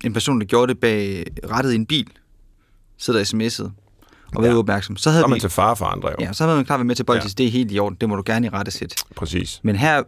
en 0.04 0.14
person, 0.14 0.40
der 0.40 0.46
gjorde 0.46 0.74
det 0.74 0.80
bag 0.82 1.26
rettet 1.52 1.72
i 1.72 1.76
en 1.76 1.86
bil, 1.86 2.08
sidder 2.98 3.24
sms'et 3.24 3.64
og 4.36 4.44
været 4.44 4.52
Ja. 4.52 4.56
uopmærksom, 4.56 4.98
så 4.98 5.04
så 5.04 5.10
havde 5.10 5.24
er 5.24 5.28
man 5.28 5.36
vi... 5.36 5.40
til 5.40 5.50
fare 5.50 5.76
for 5.76 5.86
andre 5.86 6.10
jo. 6.10 6.16
Ja, 6.20 6.34
så 6.34 6.44
havde 6.44 6.56
man 6.56 6.66
klar 6.66 6.78
været 6.78 6.86
med 6.86 6.96
til 6.96 7.04
bolden, 7.04 7.24
Ja. 7.24 7.30
det 7.38 7.46
er 7.46 7.50
helt 7.52 7.72
i 7.72 7.80
orden, 7.80 7.98
det 8.02 8.10
må 8.10 8.16
du 8.16 8.24
gerne 8.26 8.48
i 8.48 8.50
rette 8.50 8.72
sætte. 8.72 8.96
Præcis. 9.16 9.60
Men 9.64 9.76
her, 9.76 10.04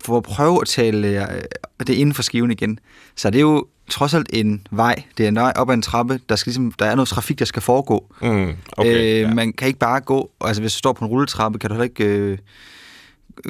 for 0.00 0.16
at 0.16 0.22
prøve 0.22 0.60
at 0.60 0.66
tale 0.68 1.08
øh, 1.32 1.42
det 1.86 1.88
inden 1.94 2.14
for 2.14 2.22
skiven 2.22 2.50
igen, 2.50 2.78
så 3.16 3.28
er 3.28 3.32
det 3.32 3.40
jo 3.40 3.66
trods 3.90 4.14
alt 4.14 4.30
en 4.32 4.66
vej. 4.70 5.02
Det 5.18 5.24
er 5.24 5.28
en 5.28 5.34
vej 5.34 5.52
op 5.56 5.70
ad 5.70 5.74
en 5.74 5.82
trappe. 5.82 6.20
Der, 6.28 6.36
skal 6.36 6.50
ligesom, 6.50 6.72
der 6.72 6.86
er 6.86 6.94
noget 6.94 7.08
trafik, 7.08 7.38
der 7.38 7.44
skal 7.44 7.62
foregå. 7.62 8.14
Mm, 8.22 8.52
okay, 8.72 8.96
øh, 8.96 9.20
ja. 9.20 9.34
Man 9.34 9.52
kan 9.52 9.66
ikke 9.68 9.78
bare 9.78 10.00
gå, 10.00 10.30
altså 10.40 10.62
hvis 10.62 10.72
du 10.72 10.78
står 10.78 10.92
på 10.92 11.04
en 11.04 11.10
rulletrappe, 11.10 11.58
kan 11.58 11.70
du 11.70 11.74
heller 11.74 11.84
ikke 11.84 12.04
øh, 12.04 12.38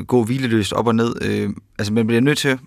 gå 0.07 0.25
hvileløst 0.25 0.73
op 0.73 0.87
og 0.87 0.95
ned. 0.95 1.15
Øh, 1.23 1.51
altså 1.79 1.93
man 1.93 2.07
bliver 2.07 2.21
nødt 2.21 2.39
til 2.39 2.49
at, 2.49 2.59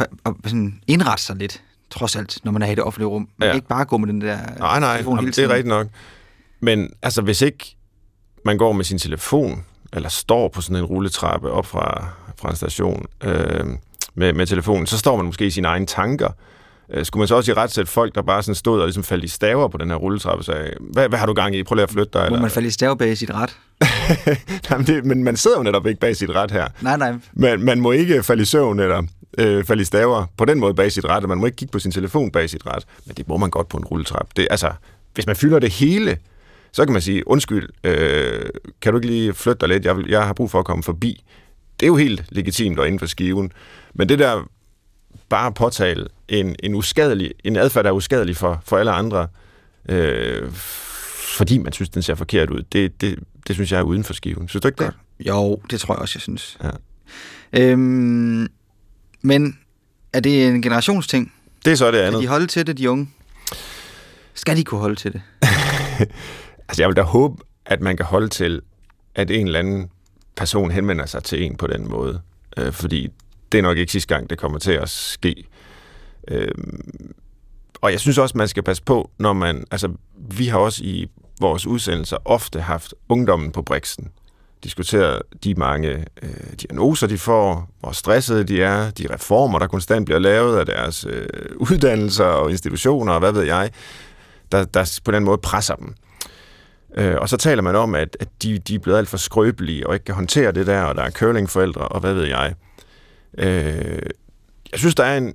at, 0.00 0.06
at 0.26 0.32
sådan 0.44 0.80
indrette 0.86 1.22
sig 1.24 1.36
lidt, 1.36 1.62
trods 1.90 2.16
alt, 2.16 2.38
når 2.44 2.52
man 2.52 2.62
er 2.62 2.66
i 2.66 2.74
det 2.74 2.84
offentlige 2.84 3.08
rum. 3.08 3.28
Man 3.36 3.46
Ja. 3.46 3.52
kan 3.52 3.56
ikke 3.56 3.68
bare 3.68 3.84
gå 3.84 3.96
med 3.98 4.08
den 4.08 4.20
der 4.20 4.38
Nej, 4.58 4.80
nej, 4.80 5.02
jamen, 5.06 5.26
det 5.26 5.38
er 5.38 5.48
rigtigt 5.48 5.66
nok. 5.66 5.86
Men 6.60 6.90
altså, 7.02 7.22
hvis 7.22 7.42
ikke 7.42 7.76
man 8.44 8.58
går 8.58 8.72
med 8.72 8.84
sin 8.84 8.98
telefon, 8.98 9.64
eller 9.92 10.08
står 10.08 10.48
på 10.48 10.60
sådan 10.60 10.76
en 10.76 10.84
rulletrappe 10.84 11.50
op 11.50 11.66
fra, 11.66 12.08
fra 12.40 12.50
en 12.50 12.56
station 12.56 13.06
øh, 13.24 13.64
med, 14.14 14.32
med 14.32 14.46
telefonen, 14.46 14.86
så 14.86 14.98
står 14.98 15.16
man 15.16 15.26
måske 15.26 15.46
i 15.46 15.50
sine 15.50 15.68
egne 15.68 15.86
tanker. 15.86 16.28
Øh, 16.90 17.04
skulle 17.04 17.20
man 17.20 17.28
så 17.28 17.34
også 17.36 17.52
i 17.52 17.54
ret 17.54 17.70
sætte 17.72 17.92
folk, 17.92 18.14
der 18.14 18.22
bare 18.22 18.42
sådan 18.42 18.54
stod 18.54 18.80
og 18.80 18.86
ligesom 18.86 19.04
faldt 19.04 19.24
i 19.24 19.28
staver 19.28 19.68
på 19.68 19.78
den 19.78 19.90
her 19.90 19.96
rulletrappe, 19.96 20.40
og 20.40 20.44
sagde, 20.44 20.70
hvad, 20.80 21.08
hvad 21.08 21.18
har 21.18 21.26
du 21.26 21.32
gang 21.32 21.56
i? 21.56 21.62
Prøv 21.62 21.74
lige 21.74 21.82
at 21.82 21.90
flytte 21.90 22.10
dig. 22.12 22.20
Må 22.22 22.26
eller- 22.26 22.40
man 22.40 22.50
falde 22.50 22.68
i 22.68 22.70
stav 22.70 22.96
bag 22.98 23.18
sit 23.18 23.30
ret? 23.34 23.56
Jamen, 24.70 24.86
det, 24.86 25.04
men 25.04 25.24
man 25.24 25.36
sidder 25.36 25.56
jo 25.56 25.62
netop 25.62 25.86
ikke 25.86 26.00
bag 26.00 26.16
sit 26.16 26.30
ret 26.30 26.50
her. 26.50 26.68
Nej, 26.80 26.96
nej. 26.96 27.14
Man, 27.32 27.60
man 27.60 27.80
må 27.80 27.92
ikke 27.92 28.22
falde 28.22 28.42
i 28.42 28.44
søvn 28.46 28.80
eller 28.80 29.02
øh, 29.38 29.64
falde 29.64 29.82
i 29.82 29.84
staver 29.84 30.26
på 30.36 30.44
den 30.44 30.60
måde 30.60 30.74
bag 30.74 30.92
sit 30.92 31.04
ret, 31.04 31.22
og 31.22 31.28
man 31.28 31.38
må 31.38 31.46
ikke 31.46 31.56
kigge 31.56 31.72
på 31.72 31.78
sin 31.78 31.92
telefon 31.92 32.30
bag 32.30 32.50
sit 32.50 32.66
ret. 32.66 32.84
Men 33.06 33.16
det 33.16 33.28
må 33.28 33.36
man 33.36 33.50
godt 33.50 33.68
på 33.68 33.76
en 33.76 33.84
rulletrap. 33.84 34.26
Det, 34.36 34.46
altså, 34.50 34.70
hvis 35.14 35.26
man 35.26 35.36
fylder 35.36 35.58
det 35.58 35.70
hele, 35.70 36.18
så 36.72 36.84
kan 36.84 36.92
man 36.92 37.02
sige, 37.02 37.28
undskyld, 37.28 37.68
øh, 37.84 38.42
kan 38.82 38.92
du 38.92 38.98
ikke 38.98 39.06
lige 39.06 39.34
flytte 39.34 39.60
dig 39.60 39.68
lidt? 39.68 39.84
Jeg, 39.84 39.96
vil, 39.96 40.06
jeg 40.08 40.26
har 40.26 40.32
brug 40.32 40.50
for 40.50 40.58
at 40.58 40.64
komme 40.64 40.82
forbi. 40.82 41.24
Det 41.84 41.88
er 41.88 41.92
jo 41.92 41.96
helt 41.96 42.24
legitimt 42.28 42.78
og 42.78 42.86
inden 42.86 42.98
for 42.98 43.06
skiven. 43.06 43.52
Men 43.94 44.08
det 44.08 44.18
der 44.18 44.48
bare 45.28 45.46
at 45.46 45.54
påtale 45.54 46.06
en, 46.28 46.56
en, 46.62 46.74
uskadelig, 46.74 47.32
en 47.44 47.56
adfærd, 47.56 47.84
der 47.84 47.90
er 47.90 47.94
uskadelig 47.94 48.36
for, 48.36 48.62
for 48.66 48.78
alle 48.78 48.90
andre, 48.90 49.28
øh, 49.88 50.52
fordi 51.36 51.58
man 51.58 51.72
synes, 51.72 51.88
den 51.88 52.02
ser 52.02 52.14
forkert 52.14 52.50
ud, 52.50 52.62
det, 52.72 53.00
det, 53.00 53.18
det 53.46 53.56
synes 53.56 53.72
jeg 53.72 53.78
er 53.78 53.82
uden 53.82 54.04
for 54.04 54.14
skiven. 54.14 54.48
Synes 54.48 54.60
du 54.62 54.68
ikke 54.68 54.84
det? 54.84 54.92
Jo, 55.26 55.60
det 55.70 55.80
tror 55.80 55.94
jeg 55.94 56.00
også, 56.02 56.12
jeg 56.16 56.20
synes. 56.22 56.58
Ja. 56.62 56.70
Øhm, 57.52 58.46
men 59.22 59.58
er 60.12 60.20
det 60.20 60.46
en 60.46 60.62
generationsting? 60.62 61.32
Det 61.64 61.70
er 61.72 61.76
så 61.76 61.86
det 61.86 61.94
Kan 61.94 62.04
andet. 62.06 62.22
de 62.22 62.26
holde 62.26 62.46
til 62.46 62.66
det, 62.66 62.78
de 62.78 62.90
unge? 62.90 63.08
Skal 64.34 64.56
de 64.56 64.64
kunne 64.64 64.80
holde 64.80 64.96
til 64.96 65.12
det? 65.12 65.22
Altså, 66.68 66.82
jeg 66.82 66.88
vil 66.88 66.96
da 66.96 67.02
håbe, 67.02 67.42
at 67.66 67.80
man 67.80 67.96
kan 67.96 68.06
holde 68.06 68.28
til, 68.28 68.60
at 69.14 69.30
en 69.30 69.46
eller 69.46 69.58
anden 69.58 69.90
person 70.36 70.70
henvender 70.70 71.06
sig 71.06 71.24
til 71.24 71.42
en 71.42 71.56
på 71.56 71.66
den 71.66 71.90
måde. 71.90 72.20
Øh, 72.56 72.72
fordi 72.72 73.08
det 73.52 73.58
er 73.58 73.62
nok 73.62 73.78
ikke 73.78 73.92
sidste 73.92 74.14
gang, 74.14 74.30
det 74.30 74.38
kommer 74.38 74.58
til 74.58 74.72
at 74.72 74.88
ske. 74.88 75.44
Øh, 76.28 76.54
og 77.80 77.92
jeg 77.92 78.00
synes 78.00 78.18
også, 78.18 78.38
man 78.38 78.48
skal 78.48 78.62
passe 78.62 78.82
på, 78.82 79.10
når 79.18 79.32
man... 79.32 79.64
Altså, 79.70 79.92
vi 80.16 80.46
har 80.46 80.58
også 80.58 80.84
i 80.84 81.06
vores 81.40 81.66
udsendelser 81.66 82.16
ofte 82.24 82.60
haft 82.60 82.94
ungdommen 83.08 83.52
på 83.52 83.62
briksen. 83.62 84.08
Diskuteret 84.64 85.22
de 85.44 85.54
mange 85.54 86.04
øh, 86.22 86.52
diagnoser, 86.60 87.06
de 87.06 87.18
får, 87.18 87.70
hvor 87.80 87.92
stressede 87.92 88.44
de 88.44 88.62
er, 88.62 88.90
de 88.90 89.06
reformer, 89.14 89.58
der 89.58 89.66
konstant 89.66 90.06
bliver 90.06 90.18
lavet 90.18 90.58
af 90.58 90.66
deres 90.66 91.06
øh, 91.08 91.28
uddannelser 91.56 92.24
og 92.24 92.50
institutioner, 92.50 93.12
og 93.12 93.18
hvad 93.18 93.32
ved 93.32 93.42
jeg, 93.42 93.70
der, 94.52 94.64
der 94.64 95.00
på 95.04 95.10
den 95.10 95.24
måde 95.24 95.38
presser 95.38 95.74
dem. 95.74 95.94
Øh, 96.96 97.16
og 97.20 97.28
så 97.28 97.36
taler 97.36 97.62
man 97.62 97.76
om, 97.76 97.94
at, 97.94 98.16
at 98.20 98.28
de, 98.42 98.58
de 98.58 98.74
er 98.74 98.78
blevet 98.78 98.98
alt 98.98 99.08
for 99.08 99.16
skrøbelige 99.16 99.86
og 99.86 99.94
ikke 99.94 100.04
kan 100.04 100.14
håndtere 100.14 100.52
det 100.52 100.66
der, 100.66 100.82
og 100.82 100.94
der 100.94 101.02
er 101.02 101.10
curlingforældre, 101.10 101.88
og 101.88 102.00
hvad 102.00 102.14
ved 102.14 102.24
jeg. 102.24 102.54
Øh, 103.38 104.02
jeg 104.72 104.78
synes, 104.78 104.94
der 104.94 105.04
er 105.04 105.18
en 105.18 105.34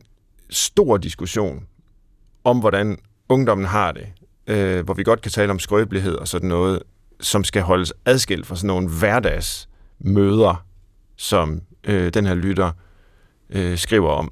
stor 0.50 0.98
diskussion 0.98 1.66
om, 2.44 2.60
hvordan 2.60 2.98
ungdommen 3.30 3.68
har 3.68 3.92
det, 3.92 4.08
øh, 4.48 4.86
hvor 4.86 4.94
vi 4.94 5.04
godt 5.04 5.22
kan 5.22 5.32
tale 5.32 5.52
om 5.52 5.60
skrøbelighed 5.60 6.16
og 6.16 6.28
sådan 6.28 6.50
noget, 6.50 6.84
som 7.22 7.44
skal 7.44 7.62
holdes 7.62 7.94
adskilt 8.06 8.48
fra 8.48 8.56
sådan 8.56 8.68
nogle 8.68 8.90
hverdagsmøder, 8.90 10.66
som 11.16 11.62
øh, 11.84 12.14
den 12.14 12.26
her 12.26 12.34
lytter 12.34 12.72
øh, 13.50 13.78
skriver 13.78 14.10
om. 14.10 14.32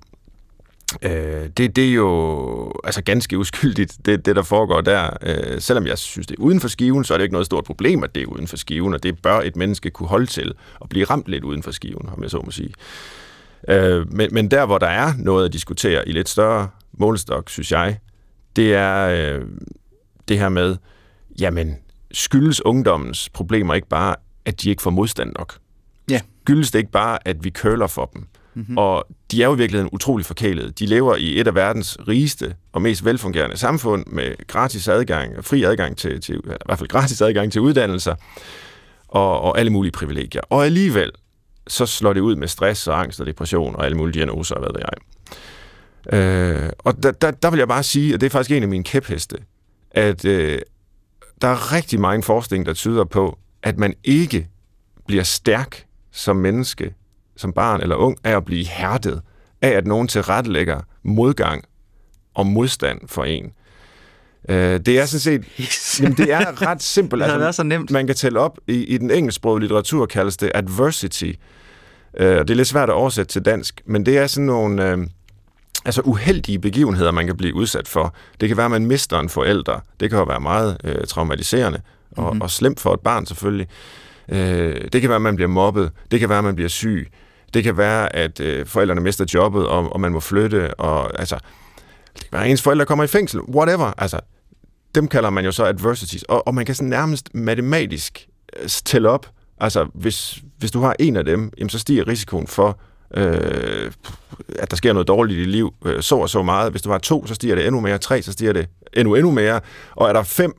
Øh, 1.02 1.50
det, 1.58 1.76
det 1.76 1.90
er 1.90 1.94
jo 1.94 2.72
altså 2.84 3.02
ganske 3.02 3.38
uskyldigt, 3.38 3.98
det, 4.06 4.26
det 4.26 4.36
der 4.36 4.42
foregår 4.42 4.82
der. 4.82 5.10
Øh, 5.22 5.62
selvom 5.62 5.88
jeg 5.88 5.98
synes, 5.98 6.28
det 6.28 6.36
er 6.40 6.42
uden 6.42 6.60
for 6.60 6.68
skiven, 6.68 7.04
så 7.04 7.14
er 7.14 7.18
det 7.18 7.24
ikke 7.24 7.34
noget 7.34 7.46
stort 7.46 7.64
problem, 7.64 8.04
at 8.04 8.16
det 8.16 8.24
er 8.24 8.28
uden 8.28 8.48
for 8.48 8.58
skiven, 8.58 8.94
og 8.94 9.04
det 9.04 9.22
bør 9.22 9.40
et 9.40 9.56
menneske 9.56 9.90
kunne 9.90 10.10
holde 10.10 10.26
til 10.26 10.54
at 10.82 10.90
blive 10.90 11.06
ramt 11.06 11.28
lidt 11.28 11.44
uden 11.44 11.64
for 11.64 11.72
skiven, 11.72 12.10
om 12.10 12.24
jeg 12.24 12.32
så 12.32 12.42
må 12.46 12.52
sige. 12.52 12.74
Øh, 13.68 14.14
men, 14.14 14.30
men 14.32 14.52
der, 14.52 14.66
hvor 14.66 14.78
der 14.78 14.88
er 14.88 15.14
noget 15.18 15.46
at 15.46 15.54
diskutere 15.54 16.10
i 16.10 16.12
lidt 16.12 16.30
større 16.30 16.70
målestok, 16.94 17.50
synes 17.50 17.72
jeg, 17.72 18.00
det 18.56 18.74
er 18.74 19.08
øh, 19.08 19.46
det 20.28 20.40
her 20.40 20.50
med, 20.50 20.76
jamen, 21.40 21.76
skyldes 22.12 22.66
ungdommens 22.66 23.30
problemer 23.30 23.74
ikke 23.74 23.88
bare, 23.88 24.16
at 24.46 24.62
de 24.62 24.70
ikke 24.70 24.82
får 24.82 24.90
modstand 24.90 25.34
nok? 25.38 25.58
Ja. 26.10 26.22
Skyldes 26.44 26.72
det 26.72 26.80
ikke 26.80 26.92
bare, 26.92 27.28
at 27.28 27.44
vi 27.44 27.50
køler 27.50 27.88
for 27.88 28.06
dem? 28.06 28.28
Mm-hmm. 28.58 28.78
Og 28.78 29.08
de 29.32 29.44
er 29.44 29.48
jo 29.48 29.54
i 29.54 29.58
virkeligheden 29.58 29.90
utrolig 29.94 30.26
forkælede. 30.26 30.72
De 30.72 30.86
lever 30.86 31.16
i 31.16 31.40
et 31.40 31.48
af 31.48 31.56
verdens 31.56 31.98
rigeste 32.08 32.56
og 32.72 32.82
mest 32.82 33.06
velfungerende 33.06 33.58
samfund 33.58 34.06
med 34.08 34.48
gratis 34.48 34.88
adgang, 34.88 35.46
fri 35.46 35.64
adgang 35.64 35.98
til, 35.98 36.22
til 36.22 36.36
i 36.36 36.40
hvert 36.66 36.80
fald 36.80 36.90
gratis 36.90 37.22
adgang 37.22 37.52
til 37.52 37.62
uddannelser 37.62 38.16
og, 39.08 39.42
og 39.42 39.60
alle 39.60 39.72
mulige 39.72 39.92
privilegier. 39.92 40.42
Og 40.50 40.66
alligevel, 40.66 41.12
så 41.68 41.86
slår 41.86 42.14
det 42.14 42.22
ud 42.22 42.36
med 42.36 42.48
stress 42.48 42.88
og 42.88 43.00
angst 43.00 43.20
og 43.20 43.26
depression 43.26 43.76
og 43.76 43.86
alle 43.86 43.98
mulige 43.98 44.14
diagnoser, 44.14 44.60
hvad 44.60 44.70
ved 44.74 44.82
jeg. 44.82 44.98
Øh, 46.14 46.70
og 46.80 47.04
der, 47.04 47.12
der, 47.12 47.32
der 47.32 47.50
vil 47.50 47.58
jeg 47.58 47.68
bare 47.68 47.84
sige, 47.84 48.14
og 48.14 48.22
det 48.22 48.26
er 48.26 48.30
faktisk 48.30 48.52
en 48.52 48.64
af 48.64 48.70
mine 48.70 48.84
kæpheste, 48.84 49.38
at 49.92 50.26
øh, 50.26 50.60
der 51.42 51.48
er 51.48 51.74
rigtig 51.74 52.00
meget 52.00 52.26
forskning, 52.26 52.66
der 52.66 52.74
tyder 52.74 53.04
på, 53.04 53.40
at 53.64 53.78
man 53.78 53.94
ikke 54.04 54.48
bliver 55.08 55.24
stærk 55.24 55.86
som 56.12 56.36
menneske, 56.36 56.94
som 57.38 57.54
barn 57.54 57.82
eller 57.82 57.96
ung, 57.96 58.18
af 58.24 58.36
at 58.36 58.46
blive 58.46 58.66
hærdet 58.66 59.22
af, 59.62 59.70
at 59.70 59.88
nogen 59.88 60.08
tilrettelægger 60.08 60.80
modgang 61.04 61.64
og 62.34 62.48
modstand 62.48 63.00
for 63.08 63.24
en. 63.24 63.52
Øh, 64.50 64.80
det 64.80 65.00
er 65.00 65.06
sådan 65.06 65.20
set... 65.20 65.46
Yes. 65.62 66.00
jamen, 66.04 66.18
det 66.18 66.34
er 66.34 66.62
ret 66.68 66.84
simpelt. 66.84 67.24
Det 67.24 67.32
har 67.32 67.38
været 67.38 67.56
så 67.56 67.64
nemt. 67.64 67.92
Man 67.92 68.08
kan 68.08 68.16
tælle 68.16 68.40
op. 68.40 68.58
I, 68.68 68.74
i 68.74 68.98
den 68.98 69.12
engelsksprogede 69.12 69.62
litteratur 69.62 70.06
kaldes 70.06 70.38
det 70.38 70.52
adversity. 70.56 71.32
Øh, 72.18 72.40
det 72.40 72.50
er 72.50 72.56
lidt 72.56 72.68
svært 72.68 72.90
at 72.90 72.94
oversætte 72.94 73.32
til 73.32 73.42
dansk, 73.42 73.82
men 73.86 74.06
det 74.06 74.18
er 74.18 74.28
sådan 74.28 74.46
nogle... 74.46 74.92
Øh, 74.92 74.98
altså 75.86 76.02
uheldige 76.02 76.60
begivenheder, 76.60 77.12
man 77.12 77.26
kan 77.26 77.38
blive 77.38 77.56
udsat 77.56 77.88
for. 77.88 78.14
Det 78.42 78.50
kan 78.50 78.58
være, 78.58 78.66
at 78.66 78.72
man 78.72 78.86
mister 78.86 79.20
en 79.20 79.30
forælder. 79.30 79.80
Det 80.00 80.10
kan 80.10 80.20
jo 80.20 80.26
være 80.26 80.40
meget 80.40 80.78
øh, 80.84 81.08
traumatiserende 81.08 81.82
og, 82.12 82.24
mm-hmm. 82.24 82.42
og 82.42 82.52
slemt 82.52 82.80
for 82.80 82.94
et 82.94 83.00
barn 83.00 83.26
selvfølgelig. 83.26 83.68
Øh, 84.30 84.88
det 84.94 85.02
kan 85.02 85.10
være, 85.10 85.16
at 85.16 85.22
man 85.22 85.36
bliver 85.36 85.50
mobbet. 85.50 85.92
Det 86.12 86.20
kan 86.20 86.30
være, 86.30 86.38
at 86.38 86.44
man 86.44 86.56
bliver 86.56 86.70
syg. 86.70 87.12
Det 87.54 87.64
kan 87.64 87.78
være, 87.78 88.16
at 88.16 88.40
øh, 88.40 88.66
forældrene 88.66 89.02
mister 89.02 89.26
jobbet, 89.34 89.68
og, 89.68 89.94
og 89.94 90.00
man 90.00 90.12
må 90.12 90.20
flytte. 90.20 90.74
Og, 90.74 91.20
altså, 91.20 91.36
det 92.14 92.22
kan 92.24 92.32
være, 92.32 92.44
at 92.44 92.52
ens 92.52 92.62
forældre 92.62 92.86
kommer 92.86 93.04
i 93.04 93.08
fængsel. 93.08 93.42
Whatever. 93.42 93.94
Altså, 93.98 94.20
dem 94.96 95.08
kalder 95.08 95.30
man 95.30 95.46
jo 95.46 95.52
så 95.52 95.66
adversities. 95.66 96.24
Og, 96.24 96.48
og 96.48 96.56
man 96.56 96.66
kan 96.66 96.76
sådan 96.76 96.90
nærmest 96.90 97.36
matematisk 97.36 98.28
øh, 98.60 98.70
tælle 98.70 99.10
op. 99.10 99.30
Altså, 99.60 99.88
hvis, 99.94 100.40
hvis 100.58 100.72
du 100.72 100.82
har 100.82 100.96
en 101.00 101.16
af 101.16 101.26
dem, 101.26 101.52
jamen, 101.58 101.70
så 101.70 101.80
stiger 101.80 102.08
risikoen 102.08 102.48
for, 102.48 102.80
øh, 103.14 103.92
at 104.60 104.72
der 104.72 104.78
sker 104.78 104.94
noget 104.94 105.08
dårligt 105.08 105.38
i 105.38 105.42
dit 105.42 105.50
liv, 105.50 105.74
øh, 105.86 106.02
så 106.02 106.16
og 106.16 106.30
så 106.30 106.44
meget. 106.44 106.72
Hvis 106.72 106.82
du 106.82 106.90
har 106.90 106.98
to, 106.98 107.26
så 107.26 107.36
stiger 107.36 107.56
det 107.56 107.66
endnu 107.66 107.82
mere. 107.82 107.98
Tre, 107.98 108.22
så 108.22 108.32
stiger 108.32 108.54
det 108.54 108.68
endnu, 108.94 109.16
endnu 109.16 109.32
mere. 109.32 109.60
Og 109.92 110.10
er 110.10 110.14
der 110.14 110.24
fem, 110.24 110.54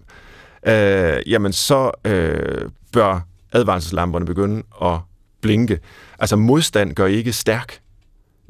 øh, 0.66 1.22
jamen 1.26 1.52
så 1.52 1.90
øh, 2.04 2.70
bør 2.92 3.20
advarselslamperne 3.52 4.26
begynde 4.26 4.62
at 4.82 4.98
blinke. 5.40 5.78
Altså 6.18 6.36
modstand 6.36 6.94
gør 6.94 7.06
ikke 7.06 7.32
stærk. 7.32 7.80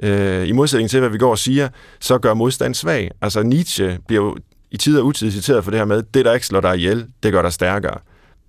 Øh, 0.03 0.49
I 0.49 0.53
modsætning 0.53 0.91
til, 0.91 1.01
hvad 1.01 1.11
vi 1.11 1.19
går 1.19 1.31
og 1.31 1.39
siger, 1.39 1.69
så 2.01 2.19
gør 2.19 2.35
modstand 2.35 2.75
svag. 2.75 3.11
Altså 3.21 3.43
Nietzsche 3.43 3.99
bliver 4.07 4.25
jo 4.25 4.37
i 4.71 4.77
tid 4.77 4.99
og 4.99 5.07
utid 5.07 5.31
citeret 5.31 5.65
for 5.65 5.71
det 5.71 5.81
her 5.81 5.85
med, 5.85 6.03
det 6.15 6.25
der 6.25 6.33
ikke 6.33 6.47
slår 6.47 6.61
dig 6.61 6.77
ihjel, 6.77 7.07
det 7.23 7.33
gør 7.33 7.43
dig 7.43 7.53
stærkere. 7.53 7.99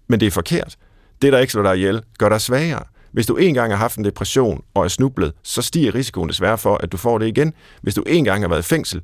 Men 0.08 0.19
det 0.19 0.27
er 0.27 0.32
forkert. 0.32 0.75
Det 1.21 1.34
der 1.34 1.39
ikke 1.39 1.53
slår 1.53 1.63
dig 1.63 1.75
ihjel, 1.75 2.01
gør 2.17 2.29
dig 2.29 2.41
svagere. 2.41 2.84
Hvis 3.12 3.25
du 3.25 3.36
en 3.36 3.53
gang 3.53 3.71
har 3.71 3.77
haft 3.77 3.97
en 3.97 4.05
depression 4.05 4.63
og 4.73 4.84
er 4.84 4.88
snublet, 4.88 5.34
så 5.43 5.62
stiger 5.62 5.95
risikoen 5.95 6.29
desværre 6.29 6.58
for, 6.58 6.77
at 6.77 6.91
du 6.91 6.97
får 6.97 7.17
det 7.17 7.27
igen. 7.27 7.53
Hvis 7.82 7.95
du 7.95 8.03
en 8.08 8.25
gang 8.25 8.43
har 8.43 8.49
været 8.49 8.60
i 8.60 8.67
fængsel, 8.67 9.01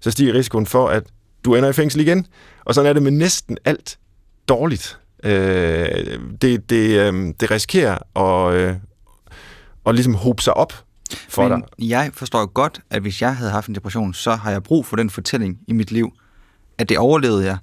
så 0.00 0.10
stiger 0.10 0.34
risikoen 0.34 0.66
for, 0.66 0.88
at 0.88 1.02
du 1.44 1.54
ender 1.54 1.68
i 1.68 1.72
fængsel 1.72 2.00
igen. 2.00 2.26
Og 2.64 2.74
sådan 2.74 2.88
er 2.88 2.92
det 2.92 3.02
med 3.02 3.10
næsten 3.10 3.58
alt 3.64 3.98
dårligt. 4.48 4.98
Øh, 5.24 6.18
det, 6.42 6.70
det, 6.70 7.00
øh, 7.00 7.34
det 7.40 7.50
risikerer 7.50 8.18
at, 8.18 8.54
øh, 8.54 8.74
at 9.86 9.94
ligesom 9.94 10.14
hobe 10.14 10.42
sig 10.42 10.54
op 10.54 10.72
for 11.28 11.48
Men 11.48 11.60
dig. 11.60 11.88
jeg 11.88 12.10
forstår 12.14 12.46
godt, 12.46 12.80
at 12.90 13.02
hvis 13.02 13.22
jeg 13.22 13.36
havde 13.36 13.50
haft 13.50 13.68
en 13.68 13.74
depression, 13.74 14.14
så 14.14 14.34
har 14.34 14.50
jeg 14.50 14.62
brug 14.62 14.86
for 14.86 14.96
den 14.96 15.10
fortælling 15.10 15.58
i 15.68 15.72
mit 15.72 15.90
liv, 15.90 16.12
at 16.78 16.88
det 16.88 16.98
overlevede 16.98 17.44
jeg, 17.44 17.58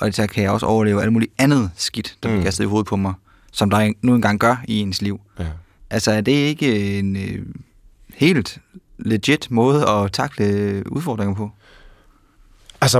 og 0.00 0.14
så 0.14 0.26
kan 0.26 0.42
jeg 0.42 0.50
også 0.52 0.66
overleve 0.66 1.02
alt 1.02 1.12
muligt 1.12 1.32
andet 1.38 1.70
skidt, 1.76 2.16
der 2.22 2.28
bliver 2.28 2.38
Mm. 2.38 2.44
kastet 2.44 2.64
i 2.64 2.66
hovedet 2.66 2.86
på 2.86 2.96
mig, 2.96 3.14
som 3.52 3.70
der 3.70 3.92
nu 4.02 4.14
engang 4.14 4.38
gør 4.38 4.56
i 4.68 4.78
ens 4.80 5.02
liv. 5.02 5.20
Ja. 5.38 5.46
Altså, 5.90 6.12
er 6.12 6.20
det 6.20 6.32
ikke 6.32 6.98
en 6.98 7.16
øh, 7.16 7.46
helt 8.14 8.58
legit 8.98 9.50
måde 9.50 9.88
at 9.88 10.12
takle 10.12 10.82
udfordringer 10.92 11.34
på? 11.34 11.50
Altså, 12.80 12.98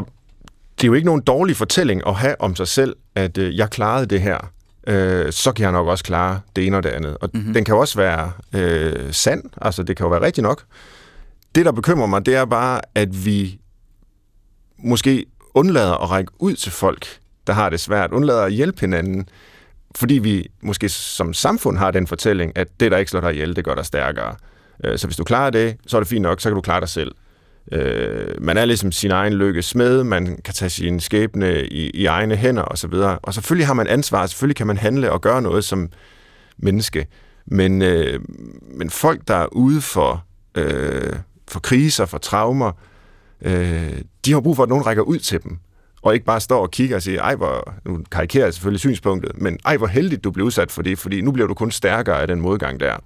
det 0.79 0.85
er 0.85 0.87
jo 0.89 0.95
ikke 0.95 1.07
nogen 1.07 1.21
dårlig 1.23 1.57
fortælling 1.57 2.03
at 2.07 2.15
have 2.15 2.41
om 2.41 2.57
sig 2.57 2.69
selv, 2.69 2.97
at 3.15 3.39
øh, 3.39 3.57
jeg 3.57 3.71
klarede 3.71 4.07
det 4.07 4.21
her. 4.23 4.51
Øh, 4.89 5.33
så 5.33 5.53
kan 5.53 5.63
jeg 5.63 5.73
nok 5.73 5.87
også 5.87 6.05
klare 6.05 6.41
det 6.57 6.67
ene 6.67 6.77
og 6.77 6.83
det 6.83 6.89
andet. 6.89 7.17
Og 7.21 7.31
mm-hmm. 7.35 7.55
den 7.55 7.65
kan 7.65 7.75
jo 7.75 7.81
også 7.81 7.99
være 7.99 8.33
øh, 8.55 9.13
sand. 9.13 9.43
Altså, 9.63 9.83
det 9.83 9.97
kan 9.97 10.05
jo 10.05 10.11
være 10.11 10.23
rigtigt 10.23 10.43
nok. 10.43 10.65
Det, 11.55 11.65
der 11.65 11.73
bekymrer 11.73 12.07
mig, 12.07 12.27
det 12.27 12.35
er 12.35 12.45
bare, 12.45 12.81
at 12.95 13.25
vi 13.25 13.61
måske 14.79 15.27
undlader 15.55 15.95
at 15.95 16.11
række 16.11 16.33
ud 16.39 16.55
til 16.55 16.73
folk, 16.73 17.07
der 17.47 17.53
har 17.53 17.69
det 17.71 17.81
svært. 17.81 18.13
Undlader 18.13 18.43
at 18.43 18.53
hjælpe 18.53 18.81
hinanden. 18.81 19.29
Fordi 19.97 20.15
vi 20.15 20.47
måske 20.63 20.89
som 20.89 21.35
samfund 21.35 21.79
har 21.79 21.91
den 21.91 22.07
fortælling, 22.07 22.53
at 22.57 22.69
det, 22.81 22.91
der 22.91 22.99
ikke 22.99 23.11
slår 23.11 23.21
dig 23.21 23.33
ihjel, 23.33 23.57
det 23.57 23.65
gør 23.65 23.75
dig 23.75 23.87
stærkere. 23.87 24.35
Øh, 24.85 24.99
Så 24.99 25.07
hvis 25.07 25.17
du 25.17 25.25
klarer 25.25 25.51
det, 25.51 25.77
så 25.87 25.97
er 25.97 26.01
det 26.01 26.09
fint 26.09 26.23
nok, 26.23 26.41
så 26.41 26.49
kan 26.49 26.55
du 26.55 26.61
klare 26.61 26.81
dig 26.81 26.89
selv. 26.89 27.13
Øh, 27.73 28.29
man 28.41 28.57
er 28.57 28.65
ligesom 28.65 28.93
sin 28.93 29.11
egen 29.11 29.33
lykke 29.33 29.63
smed, 29.63 30.05
man 30.05 30.39
kan 30.45 30.55
tage 30.55 30.71
sin 30.71 31.01
skæbne 31.01 31.67
i, 31.67 31.91
i 31.91 32.07
egne 32.07 32.37
hænder 32.37 32.63
osv. 32.63 32.93
Og 33.23 33.35
selvfølgelig 33.35 33.67
har 33.67 33.75
man 33.75 33.87
ansvar, 33.87 34.27
selvfølgelig 34.27 34.57
kan 34.57 34.67
man 34.67 34.77
handle 34.77 35.13
og 35.13 35.21
gøre 35.21 35.43
noget 35.43 35.65
som 35.65 35.89
menneske. 36.59 37.07
Men, 37.47 37.83
øh, 37.83 38.21
men 38.75 38.91
folk, 38.91 39.29
der 39.29 39.35
er 39.35 39.47
ude 39.53 39.81
for, 39.81 40.25
øh, 40.55 41.17
for 41.49 41.61
kriser, 41.61 42.07
for 42.07 42.19
traumer, 42.19 42.73
øh, 43.43 43.93
de 44.25 44.33
har 44.33 44.41
brug 44.41 44.57
for, 44.57 44.63
at 44.63 44.69
nogen 44.69 44.87
rækker 44.87 45.03
ud 45.03 45.19
til 45.19 45.43
dem. 45.43 45.59
Og 46.03 46.15
ikke 46.15 46.27
bare 46.27 46.41
står 46.41 46.63
og 46.63 46.71
kigger 46.71 46.97
og 46.97 47.03
siger, 47.03 47.23
ej, 47.23 47.35
hvor, 47.35 47.75
nu 47.85 48.01
karikerer 48.11 48.45
jeg 48.45 48.55
selvfølgelig 48.55 48.81
synspunktet, 48.81 49.43
men 49.43 49.59
ej, 49.65 49.77
hvor 49.77 49.87
heldigt 49.87 50.25
du 50.25 50.31
blev 50.31 50.47
udsat 50.47 50.73
for 50.73 50.83
det, 50.83 50.99
fordi 50.99 51.21
nu 51.21 51.33
bliver 51.33 51.49
du 51.49 51.55
kun 51.55 51.71
stærkere 51.71 52.21
af 52.21 52.27
den 52.27 52.41
modgang 52.41 52.81
der. 52.81 52.97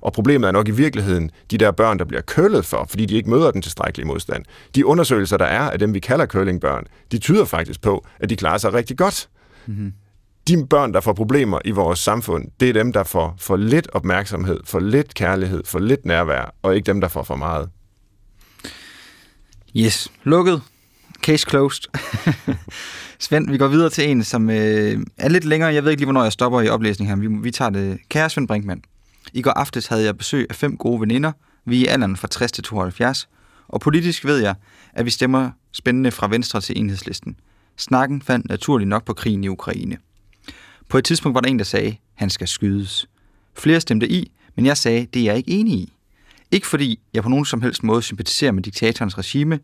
Og 0.00 0.12
problemet 0.12 0.48
er 0.48 0.52
nok 0.52 0.68
i 0.68 0.70
virkeligheden 0.70 1.30
de 1.50 1.58
der 1.58 1.70
børn, 1.70 1.98
der 1.98 2.04
bliver 2.04 2.20
kølet 2.22 2.64
for, 2.64 2.86
fordi 2.88 3.06
de 3.06 3.14
ikke 3.14 3.30
møder 3.30 3.50
den 3.50 3.62
tilstrækkelige 3.62 4.06
modstand. 4.06 4.44
De 4.74 4.86
undersøgelser, 4.86 5.36
der 5.36 5.44
er 5.44 5.70
af 5.70 5.78
dem, 5.78 5.94
vi 5.94 5.98
kalder 5.98 6.26
curlingbørn, 6.26 6.84
de 7.12 7.18
tyder 7.18 7.44
faktisk 7.44 7.80
på, 7.80 8.06
at 8.20 8.30
de 8.30 8.36
klarer 8.36 8.58
sig 8.58 8.74
rigtig 8.74 8.98
godt. 8.98 9.28
Mm-hmm. 9.66 9.92
De 10.48 10.66
børn, 10.66 10.92
der 10.92 11.00
får 11.00 11.12
problemer 11.12 11.58
i 11.64 11.70
vores 11.70 11.98
samfund, 11.98 12.48
det 12.60 12.68
er 12.68 12.72
dem, 12.72 12.92
der 12.92 13.02
får 13.02 13.34
for 13.38 13.56
lidt 13.56 13.88
opmærksomhed, 13.92 14.60
for 14.64 14.80
lidt 14.80 15.14
kærlighed, 15.14 15.62
for 15.64 15.78
lidt 15.78 16.06
nærvær, 16.06 16.54
og 16.62 16.76
ikke 16.76 16.86
dem, 16.86 17.00
der 17.00 17.08
får 17.08 17.22
for 17.22 17.36
meget. 17.36 17.68
Yes, 19.76 20.12
lukket. 20.24 20.62
Case 21.22 21.46
closed. 21.50 21.82
Svend, 23.18 23.50
vi 23.50 23.58
går 23.58 23.68
videre 23.68 23.90
til 23.90 24.10
en, 24.10 24.24
som 24.24 24.50
øh, 24.50 25.00
er 25.16 25.28
lidt 25.28 25.44
længere. 25.44 25.74
Jeg 25.74 25.84
ved 25.84 25.90
ikke 25.90 26.00
lige, 26.00 26.06
hvornår 26.06 26.22
jeg 26.22 26.32
stopper 26.32 26.60
i 26.60 26.68
oplæsningen 26.68 27.22
her. 27.22 27.28
Vi, 27.28 27.36
vi 27.42 27.50
tager 27.50 27.70
det. 27.70 27.98
Kære 28.08 28.30
Svend 28.30 28.48
Brinkmann, 28.48 28.82
i 29.32 29.42
går 29.42 29.50
aftes 29.50 29.86
havde 29.86 30.04
jeg 30.04 30.16
besøg 30.16 30.46
af 30.50 30.56
fem 30.56 30.76
gode 30.76 31.00
veninder. 31.00 31.32
Vi 31.64 31.76
er 31.76 31.80
i 31.80 31.86
alderen 31.86 32.16
fra 32.16 32.28
60 32.28 32.52
til 32.52 32.64
72. 32.64 33.28
Og 33.68 33.80
politisk 33.80 34.24
ved 34.24 34.38
jeg, 34.38 34.54
at 34.92 35.04
vi 35.04 35.10
stemmer 35.10 35.50
spændende 35.72 36.10
fra 36.10 36.28
Venstre 36.28 36.60
til 36.60 36.78
enhedslisten. 36.78 37.36
Snakken 37.76 38.22
fandt 38.22 38.48
naturligt 38.48 38.88
nok 38.88 39.04
på 39.04 39.12
krigen 39.12 39.44
i 39.44 39.48
Ukraine. 39.48 39.96
På 40.88 40.98
et 40.98 41.04
tidspunkt 41.04 41.34
var 41.34 41.40
der 41.40 41.48
en, 41.48 41.58
der 41.58 41.64
sagde, 41.64 41.96
han 42.14 42.30
skal 42.30 42.48
skydes. 42.48 43.08
Flere 43.54 43.80
stemte 43.80 44.08
i, 44.08 44.32
men 44.56 44.66
jeg 44.66 44.76
sagde, 44.76 45.06
det 45.14 45.20
er 45.20 45.24
jeg 45.24 45.36
ikke 45.36 45.50
enig 45.50 45.74
i. 45.74 45.92
Ikke 46.50 46.66
fordi 46.66 47.00
jeg 47.14 47.22
på 47.22 47.28
nogen 47.28 47.44
som 47.44 47.62
helst 47.62 47.82
måde 47.82 48.02
sympatiserer 48.02 48.52
med 48.52 48.62
diktatorens 48.62 49.18
regime, 49.18 49.58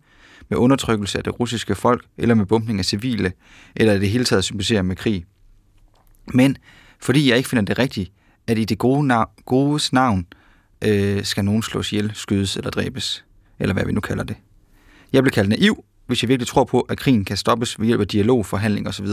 med 0.49 0.59
undertrykkelse 0.59 1.19
af 1.19 1.25
det 1.25 1.41
russiske 1.41 1.75
folk, 1.75 2.05
eller 2.19 2.35
med 2.35 2.47
bumpning 2.47 2.79
af 2.79 2.85
civile, 2.85 3.33
eller 3.77 3.93
i 3.93 3.99
det 3.99 4.11
hele 4.11 4.25
taget 4.25 4.45
sympatiserer 4.45 4.83
med 4.83 4.97
krig. 4.97 5.25
Men 6.27 6.57
fordi 7.01 7.29
jeg 7.29 7.37
ikke 7.37 7.49
finder 7.49 7.65
det 7.65 7.79
rigtigt, 7.79 8.13
at 8.47 8.59
i 8.59 8.65
det 8.65 8.79
gode 8.79 9.13
nav- 9.13 9.43
godes 9.45 9.93
navn 9.93 10.27
øh, 10.85 11.25
skal 11.25 11.45
nogen 11.45 11.63
slås 11.63 11.93
ihjel, 11.93 12.11
skydes 12.15 12.57
eller 12.57 12.71
dræbes, 12.71 13.25
eller 13.59 13.73
hvad 13.73 13.85
vi 13.85 13.93
nu 13.93 14.01
kalder 14.01 14.25
det. 14.25 14.37
Jeg 15.13 15.23
bliver 15.23 15.35
kaldt 15.35 15.49
naiv, 15.49 15.85
hvis 16.07 16.23
jeg 16.23 16.29
virkelig 16.29 16.49
tror 16.49 16.65
på, 16.65 16.81
at 16.81 16.99
krigen 16.99 17.25
kan 17.25 17.37
stoppes 17.37 17.81
ved 17.81 17.87
hjælp 17.87 18.01
af 18.01 18.09
dialog, 18.09 18.47
forhandling 18.47 18.89
osv. 18.89 19.07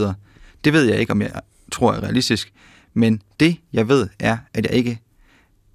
Det 0.63 0.73
ved 0.73 0.83
jeg 0.83 0.99
ikke, 0.99 1.11
om 1.11 1.21
jeg 1.21 1.31
tror 1.71 1.93
er 1.93 2.03
realistisk, 2.03 2.53
men 2.93 3.21
det, 3.39 3.57
jeg 3.73 3.87
ved, 3.87 4.09
er, 4.19 4.37
at 4.53 4.65
jeg 4.65 4.73
ikke 4.73 4.99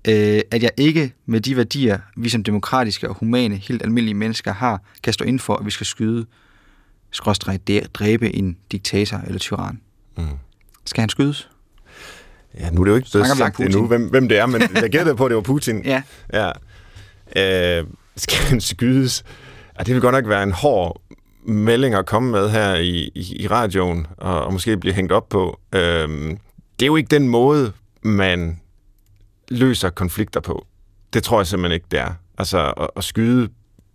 øh, 0.09 0.41
at 0.51 0.63
jeg 0.63 0.71
ikke 0.77 1.13
med 1.27 1.41
de 1.41 1.57
værdier, 1.57 1.99
vi 2.17 2.29
som 2.29 2.45
demokratiske 2.45 3.09
og 3.09 3.15
humane, 3.15 3.57
helt 3.57 3.83
almindelige 3.83 4.15
mennesker 4.15 4.53
har, 4.53 4.83
kan 5.03 5.13
stå 5.13 5.25
ind 5.25 5.39
for, 5.39 5.57
at 5.57 5.67
vi 5.67 5.71
skal 5.71 5.87
skyde, 5.87 6.27
skråstrej, 7.11 7.59
dræbe 7.95 8.37
en 8.37 8.57
diktator 8.73 9.19
eller 9.19 9.39
tyran. 9.39 9.81
Mm. 10.19 10.25
Skal 10.85 11.01
han 11.01 11.09
skydes? 11.09 11.49
Ja, 12.61 12.70
nu 12.70 12.80
er 12.80 12.84
det 12.84 12.90
jo 12.90 12.97
ikke 12.97 13.09
blevet 13.12 13.26
sagt 13.26 13.61
endnu, 13.61 13.86
hvem, 13.86 14.09
hvem 14.09 14.28
det 14.28 14.38
er, 14.38 14.47
men 14.47 14.62
jeg 14.82 14.90
gættede 14.90 15.16
på, 15.16 15.24
at 15.24 15.30
det 15.30 15.36
var 15.36 15.42
Putin. 15.42 15.84
Ja. 15.84 16.03
Ja. 16.32 16.51
Øh, 17.80 17.86
skal 18.16 18.38
han 18.38 18.61
skydes? 18.61 19.24
Ja, 19.78 19.84
det 19.84 19.94
vil 19.94 20.03
godt 20.03 20.14
nok 20.14 20.28
være 20.28 20.42
en 20.42 20.53
hård 20.53 21.03
melding 21.47 21.94
at 21.94 22.07
komme 22.07 22.30
med 22.30 22.51
her 22.51 22.74
i, 22.74 23.11
i, 23.14 23.36
i 23.42 23.47
radioen, 23.47 24.07
og, 24.16 24.44
og 24.44 24.53
måske 24.53 24.76
blive 24.76 24.94
hængt 24.94 25.12
op 25.12 25.28
på. 25.28 25.61
Øh, 25.72 26.09
det 26.78 26.82
er 26.82 26.86
jo 26.86 26.97
ikke 26.97 27.09
den 27.09 27.28
måde, 27.28 27.72
man 28.03 28.61
løser 29.49 29.90
konflikter 29.90 30.40
på. 30.40 30.66
Det 31.12 31.22
tror 31.22 31.40
jeg 31.40 31.47
simpelthen 31.47 31.74
ikke, 31.74 31.86
det 31.90 32.01
er. 32.01 32.12
Altså, 32.38 32.72
at, 32.76 32.88
at 32.97 33.05
skyde 33.05 33.49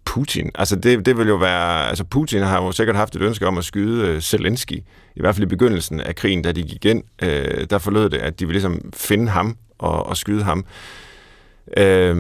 Putin. 0.06 0.52
Altså, 0.56 0.76
det, 0.76 1.06
det 1.06 1.18
vil 1.18 1.28
jo 1.28 1.36
være... 1.36 1.90
Altså, 1.90 2.04
Putin 2.04 2.42
har 2.42 2.64
jo 2.64 2.72
sikkert 2.72 2.96
haft 2.96 3.16
et 3.16 3.22
ønske 3.22 3.48
om 3.48 3.58
at 3.58 3.66
skyde 3.66 4.08
øh, 4.08 4.22
Zelensky. 4.22 4.84
I 5.16 5.20
hvert 5.20 5.36
fald 5.36 5.44
i 5.44 5.50
begyndelsen 5.50 6.00
af 6.00 6.16
krigen, 6.16 6.42
da 6.42 6.52
de 6.52 6.64
gik 6.64 6.86
ind, 6.86 7.04
øh, 7.22 7.68
der 7.70 7.78
forlod 7.78 8.10
det, 8.10 8.18
at 8.18 8.40
de 8.40 8.46
ville 8.46 8.54
ligesom 8.54 8.92
finde 8.94 9.30
ham 9.30 9.58
og, 9.78 10.06
og 10.06 10.18
skyde 10.18 10.44
ham. 10.44 10.66
Øh, 11.78 12.16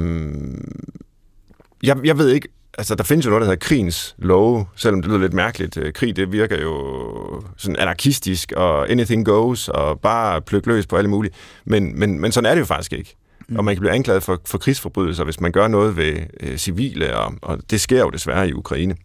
jeg, 1.83 1.97
jeg 2.03 2.17
ved 2.17 2.29
ikke... 2.29 2.47
Altså, 2.77 2.95
der 2.95 3.03
findes 3.03 3.25
jo 3.25 3.29
noget, 3.29 3.41
der 3.41 3.45
hedder 3.45 3.65
krigens 3.65 4.15
love, 4.17 4.65
selvom 4.75 5.01
det 5.01 5.09
lyder 5.09 5.19
lidt 5.21 5.33
mærkeligt. 5.33 5.77
Øh, 5.77 5.93
krig, 5.93 6.15
det 6.15 6.31
virker 6.31 6.61
jo 6.61 7.43
sådan 7.57 7.75
anarkistisk, 7.75 8.51
og 8.55 8.91
anything 8.91 9.25
goes, 9.25 9.69
og 9.69 9.99
bare 9.99 10.41
pløk 10.41 10.65
løs 10.65 10.87
på 10.87 10.95
alle 10.95 11.09
mulige. 11.09 11.33
Men, 11.65 11.99
men, 11.99 12.19
men 12.21 12.31
sådan 12.31 12.49
er 12.49 12.53
det 12.55 12.59
jo 12.59 12.65
faktisk 12.65 12.93
ikke. 12.93 13.15
Mm. 13.51 13.57
Og 13.57 13.65
man 13.65 13.75
kan 13.75 13.79
blive 13.79 13.93
anklaget 13.93 14.23
for, 14.23 14.41
for 14.45 14.57
krigsforbrydelser, 14.57 15.23
hvis 15.23 15.39
man 15.39 15.51
gør 15.51 15.67
noget 15.67 15.97
ved 15.97 16.19
øh, 16.39 16.57
civile, 16.57 17.17
og, 17.17 17.33
og 17.41 17.59
det 17.69 17.81
sker 17.81 17.99
jo 17.99 18.09
desværre 18.09 18.49
i 18.49 18.53
Ukraine. 18.53 18.95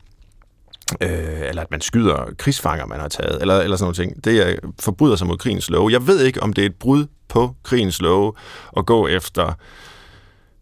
Øh, 1.00 1.48
eller 1.48 1.62
at 1.62 1.70
man 1.70 1.80
skyder 1.80 2.32
krigsfanger, 2.38 2.86
man 2.86 3.00
har 3.00 3.08
taget, 3.08 3.40
eller, 3.40 3.60
eller 3.60 3.76
sådan 3.76 3.84
noget 3.84 3.96
ting. 3.96 4.24
Det 4.24 4.48
er 4.48 4.56
forbryder 4.80 5.16
sig 5.16 5.26
mod 5.26 5.38
krigens 5.38 5.70
love. 5.70 5.92
Jeg 5.92 6.06
ved 6.06 6.24
ikke, 6.24 6.42
om 6.42 6.52
det 6.52 6.62
er 6.62 6.66
et 6.66 6.74
brud 6.74 7.06
på 7.28 7.56
krigens 7.62 8.02
love 8.02 8.32
at 8.76 8.86
gå 8.86 9.06
efter 9.06 9.52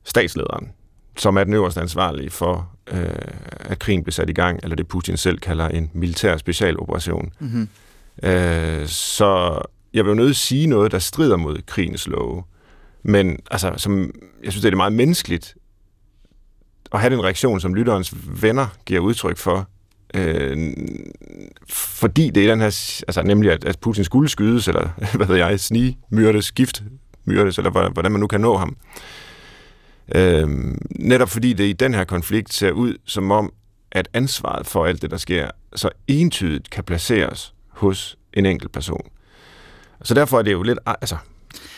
statslederen, 0.04 0.68
som 1.16 1.36
er 1.36 1.44
den 1.44 1.54
øverste 1.54 1.80
ansvarlige 1.80 2.30
for, 2.30 2.70
øh, 2.86 3.08
at 3.60 3.78
krigen 3.78 4.02
bliver 4.02 4.12
sat 4.12 4.30
i 4.30 4.32
gang, 4.32 4.60
eller 4.62 4.76
det 4.76 4.88
Putin 4.88 5.16
selv 5.16 5.38
kalder 5.38 5.68
en 5.68 5.90
militær 5.92 6.36
specialoperation. 6.36 7.32
Mm-hmm. 7.38 7.68
Øh, 8.22 8.86
så 8.86 9.60
jeg 9.94 10.04
vil 10.04 10.10
jo 10.10 10.14
nødt 10.14 10.30
at 10.30 10.36
sige 10.36 10.66
noget, 10.66 10.92
der 10.92 10.98
strider 10.98 11.36
mod 11.36 11.58
krigens 11.66 12.06
love. 12.06 12.42
Men 13.04 13.38
altså, 13.50 13.74
som, 13.76 14.10
jeg 14.44 14.52
synes, 14.52 14.62
det 14.62 14.72
er 14.72 14.76
meget 14.76 14.92
menneskeligt 14.92 15.54
at 16.92 17.00
have 17.00 17.14
den 17.14 17.24
reaktion, 17.24 17.60
som 17.60 17.74
lytterens 17.74 18.14
venner 18.42 18.66
giver 18.86 19.00
udtryk 19.00 19.36
for. 19.36 19.68
Øh, 20.14 20.72
fordi 21.68 22.30
det 22.30 22.44
er 22.44 22.50
den 22.50 22.60
her, 22.60 23.02
altså 23.08 23.22
nemlig 23.22 23.52
at, 23.52 23.64
at 23.64 23.78
Putin 23.78 24.04
skulle 24.04 24.28
skydes, 24.28 24.68
eller 24.68 24.88
hvad 25.16 25.26
ved 25.26 25.36
jeg, 25.36 25.60
snige, 25.60 25.98
myrdes, 26.10 26.52
gift, 26.52 26.82
myrdes, 27.24 27.58
eller 27.58 27.70
hvordan 27.70 28.12
man 28.12 28.20
nu 28.20 28.26
kan 28.26 28.40
nå 28.40 28.56
ham. 28.56 28.76
Øh, 30.14 30.48
netop 30.90 31.28
fordi 31.28 31.52
det 31.52 31.64
i 31.64 31.72
den 31.72 31.94
her 31.94 32.04
konflikt 32.04 32.52
ser 32.52 32.70
ud 32.70 32.94
som 33.04 33.30
om, 33.30 33.52
at 33.92 34.08
ansvaret 34.12 34.66
for 34.66 34.86
alt 34.86 35.02
det, 35.02 35.10
der 35.10 35.16
sker, 35.16 35.50
så 35.74 35.90
entydigt 36.06 36.70
kan 36.70 36.84
placeres 36.84 37.54
hos 37.68 38.18
en 38.32 38.46
enkelt 38.46 38.72
person. 38.72 39.08
Så 40.02 40.14
derfor 40.14 40.38
er 40.38 40.42
det 40.42 40.52
jo 40.52 40.62
lidt, 40.62 40.78
altså, 40.86 41.16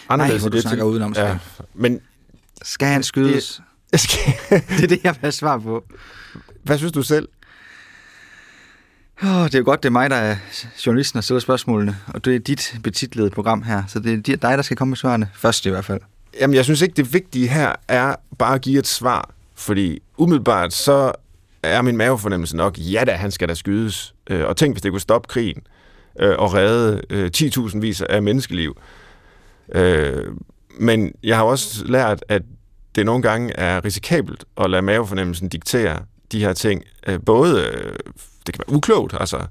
anderledes. 0.09 0.43
Nej, 0.43 0.49
hvor 0.49 0.57
du 0.57 0.61
snakker 0.61 0.85
til, 0.85 0.91
udenom, 0.91 1.13
ja, 1.17 1.39
men 1.75 2.01
Skal 2.63 2.89
han 2.89 3.03
skydes? 3.03 3.61
skal, 3.95 4.35
Det 4.51 4.83
er 4.83 4.87
det, 4.87 5.01
jeg 5.05 5.15
vil 5.23 5.33
svar 5.33 5.59
på. 5.59 5.85
hvad 6.63 6.79
synes 6.79 6.93
du 6.93 7.03
selv? 7.03 7.29
Oh, 9.23 9.45
det 9.45 9.55
er 9.55 9.59
jo 9.59 9.65
godt, 9.65 9.83
det 9.83 9.89
er 9.89 9.93
mig, 9.93 10.11
der 10.11 10.17
er 10.17 10.37
journalisten 10.87 11.19
og 11.19 11.25
stiller 11.25 11.41
spørgsmålene, 11.41 11.97
og 12.07 12.25
det 12.25 12.35
er 12.35 12.39
dit 12.39 12.75
betitlede 12.83 13.31
program 13.31 13.63
her, 13.63 13.83
så 13.89 13.99
det 13.99 14.29
er 14.29 14.37
dig, 14.37 14.57
der 14.57 14.63
skal 14.63 14.77
komme 14.77 14.91
med 14.91 14.97
svarene. 14.97 15.29
Først 15.35 15.67
i 15.67 15.71
hvert 15.71 15.85
fald. 15.85 16.01
Jamen, 16.41 16.55
jeg 16.57 16.65
synes 16.65 16.83
ikke, 16.83 16.95
det 16.95 17.13
vigtige 17.13 17.49
her 17.49 17.73
er 17.89 18.15
bare 18.39 18.55
at 18.55 18.61
give 18.61 18.79
et 18.79 18.87
svar, 18.87 19.31
fordi 19.55 20.03
umiddelbart 20.17 20.73
så 20.73 21.13
er 21.63 21.83
min 21.83 21.97
mavefornemmelse 21.97 22.57
nok, 22.57 22.79
ja 22.79 23.05
da, 23.07 23.13
han 23.13 23.31
skal 23.31 23.49
da 23.49 23.55
skydes. 23.55 24.15
Øh, 24.31 24.47
Og 24.47 24.57
tænk, 24.57 24.75
hvis 24.75 24.83
det 24.83 24.91
kunne 24.91 25.01
stoppe 25.01 25.29
krigen 25.29 25.63
øh, 26.21 26.35
og 26.39 26.55
redde 26.55 27.03
øh, 27.11 27.31
10.000 27.37 27.79
vis 27.81 28.01
af 28.01 28.23
menneskeliv. 28.23 28.77
Øh, 29.75 30.25
Men 30.79 31.13
jeg 31.23 31.37
har 31.37 31.45
også 31.45 31.85
lært, 31.85 32.25
at 32.29 32.43
det 32.95 33.07
nogle 33.07 33.23
gange 33.23 33.53
er 33.53 33.85
risikabelt 33.85 34.45
at 34.57 34.71
lade 34.71 34.83
mavefornemmelsen 34.83 35.49
diktere 35.49 36.03
de 36.33 36.41
her 36.41 36.53
ting. 36.53 36.83
Øh, 37.07 37.19
Både, 37.27 37.63
øh, 37.63 37.93
det 38.47 38.55
kan 38.55 38.65
være 38.67 38.77
uklogt, 38.77 39.15
altså, 39.21 39.47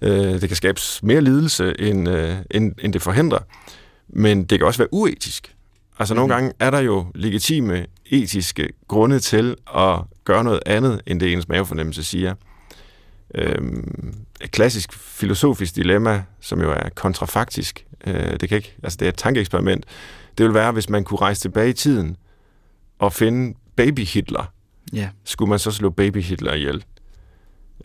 øh, 0.00 0.40
det 0.40 0.48
kan 0.48 0.56
skabe 0.56 0.80
mere 1.02 1.20
lidelse, 1.20 1.80
end, 1.80 2.08
øh, 2.08 2.36
end, 2.50 2.74
end 2.82 2.92
det 2.92 3.02
forhindrer, 3.02 3.38
men 4.08 4.44
det 4.44 4.58
kan 4.58 4.66
også 4.66 4.78
være 4.78 4.94
uetisk. 4.94 5.54
Altså 5.98 6.14
nogle 6.14 6.34
gange 6.34 6.52
er 6.58 6.70
der 6.70 6.78
jo 6.78 7.06
legitime 7.14 7.86
etiske 8.06 8.68
grunde 8.88 9.18
til 9.18 9.56
at 9.76 9.98
gøre 10.24 10.44
noget 10.44 10.60
andet, 10.66 11.00
end 11.06 11.20
det 11.20 11.32
ens 11.32 11.48
mavefornemmelse 11.48 12.04
siger. 12.04 12.34
Øhm, 13.34 14.14
et 14.40 14.50
klassisk 14.50 14.92
filosofisk 14.92 15.76
dilemma, 15.76 16.22
som 16.40 16.60
jo 16.60 16.70
er 16.72 16.88
kontrafaktisk, 16.94 17.86
øh, 18.06 18.40
det, 18.40 18.48
kan 18.48 18.56
ikke, 18.56 18.74
altså 18.82 18.96
det 18.96 19.04
er 19.04 19.08
et 19.08 19.16
tankeeksperiment, 19.16 19.84
det 20.38 20.46
vil 20.46 20.54
være, 20.54 20.72
hvis 20.72 20.88
man 20.90 21.04
kunne 21.04 21.20
rejse 21.20 21.40
tilbage 21.40 21.70
i 21.70 21.72
tiden 21.72 22.16
og 22.98 23.12
finde 23.12 23.58
baby 23.76 24.00
Hitler, 24.00 24.52
Ja. 24.92 25.08
skulle 25.24 25.48
man 25.48 25.58
så 25.58 25.70
slå 25.70 25.90
baby 25.90 26.22
Hitler 26.22 26.54
ihjel. 26.54 26.84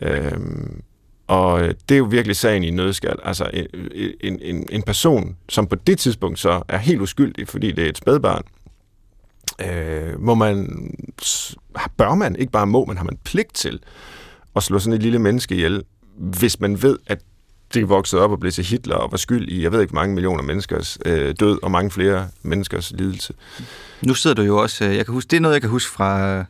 Øhm, 0.00 0.82
og 1.26 1.62
øh, 1.62 1.74
det 1.88 1.94
er 1.94 1.98
jo 1.98 2.04
virkelig 2.04 2.36
sagen 2.36 2.62
i 2.64 2.70
nødskal. 2.70 3.16
Altså 3.22 3.50
en, 4.20 4.38
en, 4.42 4.66
en, 4.70 4.82
person, 4.82 5.36
som 5.48 5.66
på 5.66 5.74
det 5.76 5.98
tidspunkt 5.98 6.38
så 6.38 6.62
er 6.68 6.78
helt 6.78 7.00
uskyldig, 7.00 7.48
fordi 7.48 7.72
det 7.72 7.84
er 7.84 7.88
et 7.88 7.98
spædbarn, 7.98 8.42
øh, 9.66 10.20
må 10.20 10.34
man, 10.34 10.90
bør 11.96 12.14
man, 12.14 12.36
ikke 12.36 12.52
bare 12.52 12.66
må, 12.66 12.84
men 12.84 12.96
har 12.96 13.04
man 13.04 13.18
pligt 13.24 13.54
til 13.54 13.80
at 14.56 14.62
slå 14.62 14.78
sådan 14.78 14.92
et 14.96 15.02
lille 15.02 15.18
menneske 15.18 15.54
ihjel, 15.54 15.82
hvis 16.16 16.60
man 16.60 16.82
ved, 16.82 16.98
at 17.06 17.20
det 17.74 17.88
voksede 17.88 18.22
op 18.22 18.30
og 18.30 18.40
blev 18.40 18.52
til 18.52 18.64
Hitler 18.64 18.94
og 18.96 19.10
var 19.12 19.16
skyld 19.18 19.48
i, 19.48 19.62
jeg 19.62 19.72
ved 19.72 19.80
ikke, 19.80 19.94
mange 19.94 20.14
millioner 20.14 20.42
menneskers 20.42 20.98
øh, 21.06 21.34
død 21.40 21.58
og 21.62 21.70
mange 21.70 21.90
flere 21.90 22.28
menneskers 22.42 22.92
lidelse. 22.98 23.32
Nu 24.02 24.14
sidder 24.14 24.36
du 24.36 24.42
jo 24.42 24.56
også, 24.56 24.84
øh, 24.84 24.96
jeg 24.96 25.04
kan 25.04 25.14
huske, 25.14 25.28
det 25.30 25.36
er 25.36 25.40
noget, 25.40 25.54
jeg 25.54 25.60
kan 25.62 25.70
huske 25.70 25.90
fra, 25.92 26.18
jeg 26.18 26.44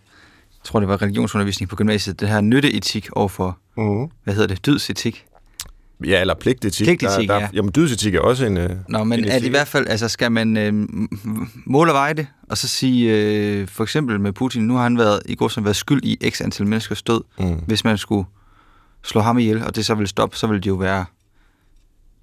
tror 0.64 0.81
det 0.81 0.89
var 0.89 1.03
religionsundervisning 1.03 1.68
på 1.68 1.77
gymnasiet, 1.77 2.20
det 2.20 2.29
her 2.29 2.41
nytteetik 2.41 3.09
overfor, 3.12 3.59
Uh-huh. 3.79 4.11
hvad 4.25 4.35
hedder 4.35 4.47
det, 4.49 4.66
dydsetik. 4.66 5.25
Ja, 6.07 6.20
eller 6.20 6.35
pligtetik. 6.35 6.87
Pligtetik, 6.87 7.29
der, 7.29 7.35
der, 7.35 7.41
ja. 7.41 7.49
Jamen, 7.53 7.72
dydsetik 7.77 8.14
er 8.14 8.20
også 8.20 8.47
en... 8.47 8.57
Øh, 8.57 8.70
Nå, 8.89 9.05
men 9.05 9.18
en 9.18 9.25
er 9.25 9.39
det 9.39 9.47
i 9.47 9.51
hvert 9.51 9.68
fald, 9.68 9.87
altså 9.89 10.09
skal 10.09 10.33
man 10.33 10.57
øh, 10.57 10.72
måle 11.66 11.91
og 11.91 11.95
veje 11.95 12.14
det, 12.14 12.27
og 12.51 12.59
så 12.59 12.68
sige, 12.68 13.12
øh, 13.16 13.68
for 13.68 13.83
eksempel 13.85 14.20
med 14.20 14.33
Putin, 14.33 14.62
nu 14.62 14.75
har 14.75 14.83
han 14.83 14.99
været 14.99 15.22
i 15.27 15.35
går 15.35 15.49
som 15.49 15.64
været 15.64 15.77
skyld 15.77 16.01
i 16.05 16.31
x 16.31 16.41
antal 16.41 16.66
menneskers 16.66 17.03
død, 17.03 17.20
Mm. 17.39 17.55
hvis 17.66 17.85
man 17.85 17.99
skulle 17.99 18.27
slå 19.05 19.20
ham 19.20 19.39
ihjel, 19.39 19.64
og 19.64 19.77
det 19.77 19.87
så 19.87 19.95
ville 19.95 20.09
stoppe, 20.09 20.37
så 20.37 20.47
ville 20.47 20.61
det 20.61 20.66
jo 20.66 20.75
være 20.75 21.05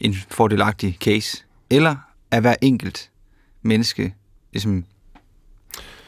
en 0.01 0.15
fordelagtig 0.29 0.97
case. 1.01 1.43
Eller 1.69 1.95
at 2.31 2.41
hver 2.41 2.55
enkelt 2.61 3.09
menneske, 3.61 4.15
ligesom, 4.53 4.85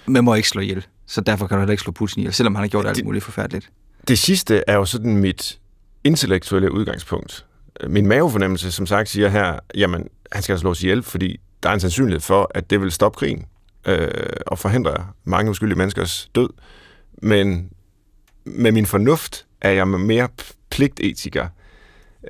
man 0.07 0.23
må 0.23 0.33
ikke 0.33 0.49
slå 0.49 0.61
ihjel, 0.61 0.85
så 1.05 1.21
derfor 1.21 1.47
kan 1.47 1.55
du 1.55 1.59
heller 1.59 1.71
ikke 1.71 1.83
slå 1.83 1.91
Putin 1.91 2.19
ihjel, 2.19 2.33
selvom 2.33 2.55
han 2.55 2.63
har 2.63 2.67
gjort 2.67 2.85
alt 2.85 2.95
Det- 2.95 3.05
muligt 3.05 3.23
forfærdeligt. 3.23 3.69
Det 4.07 4.19
sidste 4.19 4.63
er 4.67 4.75
jo 4.75 4.85
sådan 4.85 5.17
mit 5.17 5.59
intellektuelle 6.03 6.71
udgangspunkt. 6.71 7.45
min 7.87 8.07
mavefornemmelse, 8.07 8.71
som 8.71 8.85
sagt, 8.85 9.09
siger 9.09 9.29
her, 9.29 9.59
jamen, 9.75 10.07
han 10.31 10.41
skal 10.43 10.59
slås 10.59 10.83
ihjel, 10.83 11.03
fordi 11.03 11.39
der 11.63 11.69
er 11.69 11.73
en 11.73 11.79
sandsynlighed 11.79 12.19
for, 12.19 12.51
at 12.55 12.69
det 12.69 12.81
vil 12.81 12.91
stoppe 12.91 13.17
krigen 13.19 13.45
øh, 13.87 14.07
og 14.47 14.59
forhindre 14.59 15.07
mange 15.23 15.51
uskyldige 15.51 15.77
menneskers 15.77 16.29
død. 16.35 16.49
Men 17.21 17.69
med 18.45 18.71
min 18.71 18.85
fornuft 18.85 19.45
er 19.61 19.69
jeg 19.69 19.87
mere 19.87 20.27
pligtetiker, 20.69 21.47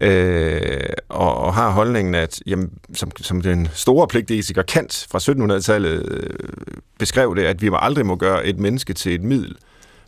øh, 0.02 0.80
og, 1.10 1.38
og 1.38 1.54
har 1.54 1.72
holdningen, 1.72 2.16
at 2.16 2.40
jamen, 2.46 2.70
som, 2.94 3.12
som 3.22 3.42
den 3.42 3.68
store 3.74 4.08
pligtetiker 4.08 4.62
Kant 4.62 5.08
fra 5.12 5.20
1700-tallet 5.20 6.12
øh, 6.12 6.30
beskrev 7.00 7.36
det, 7.36 7.44
at 7.44 7.62
vi 7.62 7.70
aldrig 7.74 8.06
må 8.06 8.16
gøre 8.16 8.46
et 8.46 8.60
menneske 8.60 8.94
til 8.94 9.16
et 9.16 9.22
middel, 9.24 9.56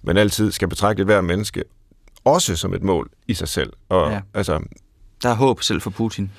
men 0.04 0.18
altid 0.18 0.52
skal 0.52 0.68
betragte 0.68 1.02
et 1.02 1.06
hver 1.06 1.22
menneske 1.22 1.64
også 2.26 2.56
som 2.56 2.74
et 2.74 2.84
mål 2.84 3.10
i 3.28 3.34
sig 3.34 3.48
selv. 3.48 3.74
Og, 3.90 4.12
Ja. 4.12 4.20
altså, 4.34 4.60
Der 5.24 5.30
er 5.30 5.34
håb 5.36 5.62
selv 5.62 5.82
for 5.82 5.90
Putin. 5.90 6.32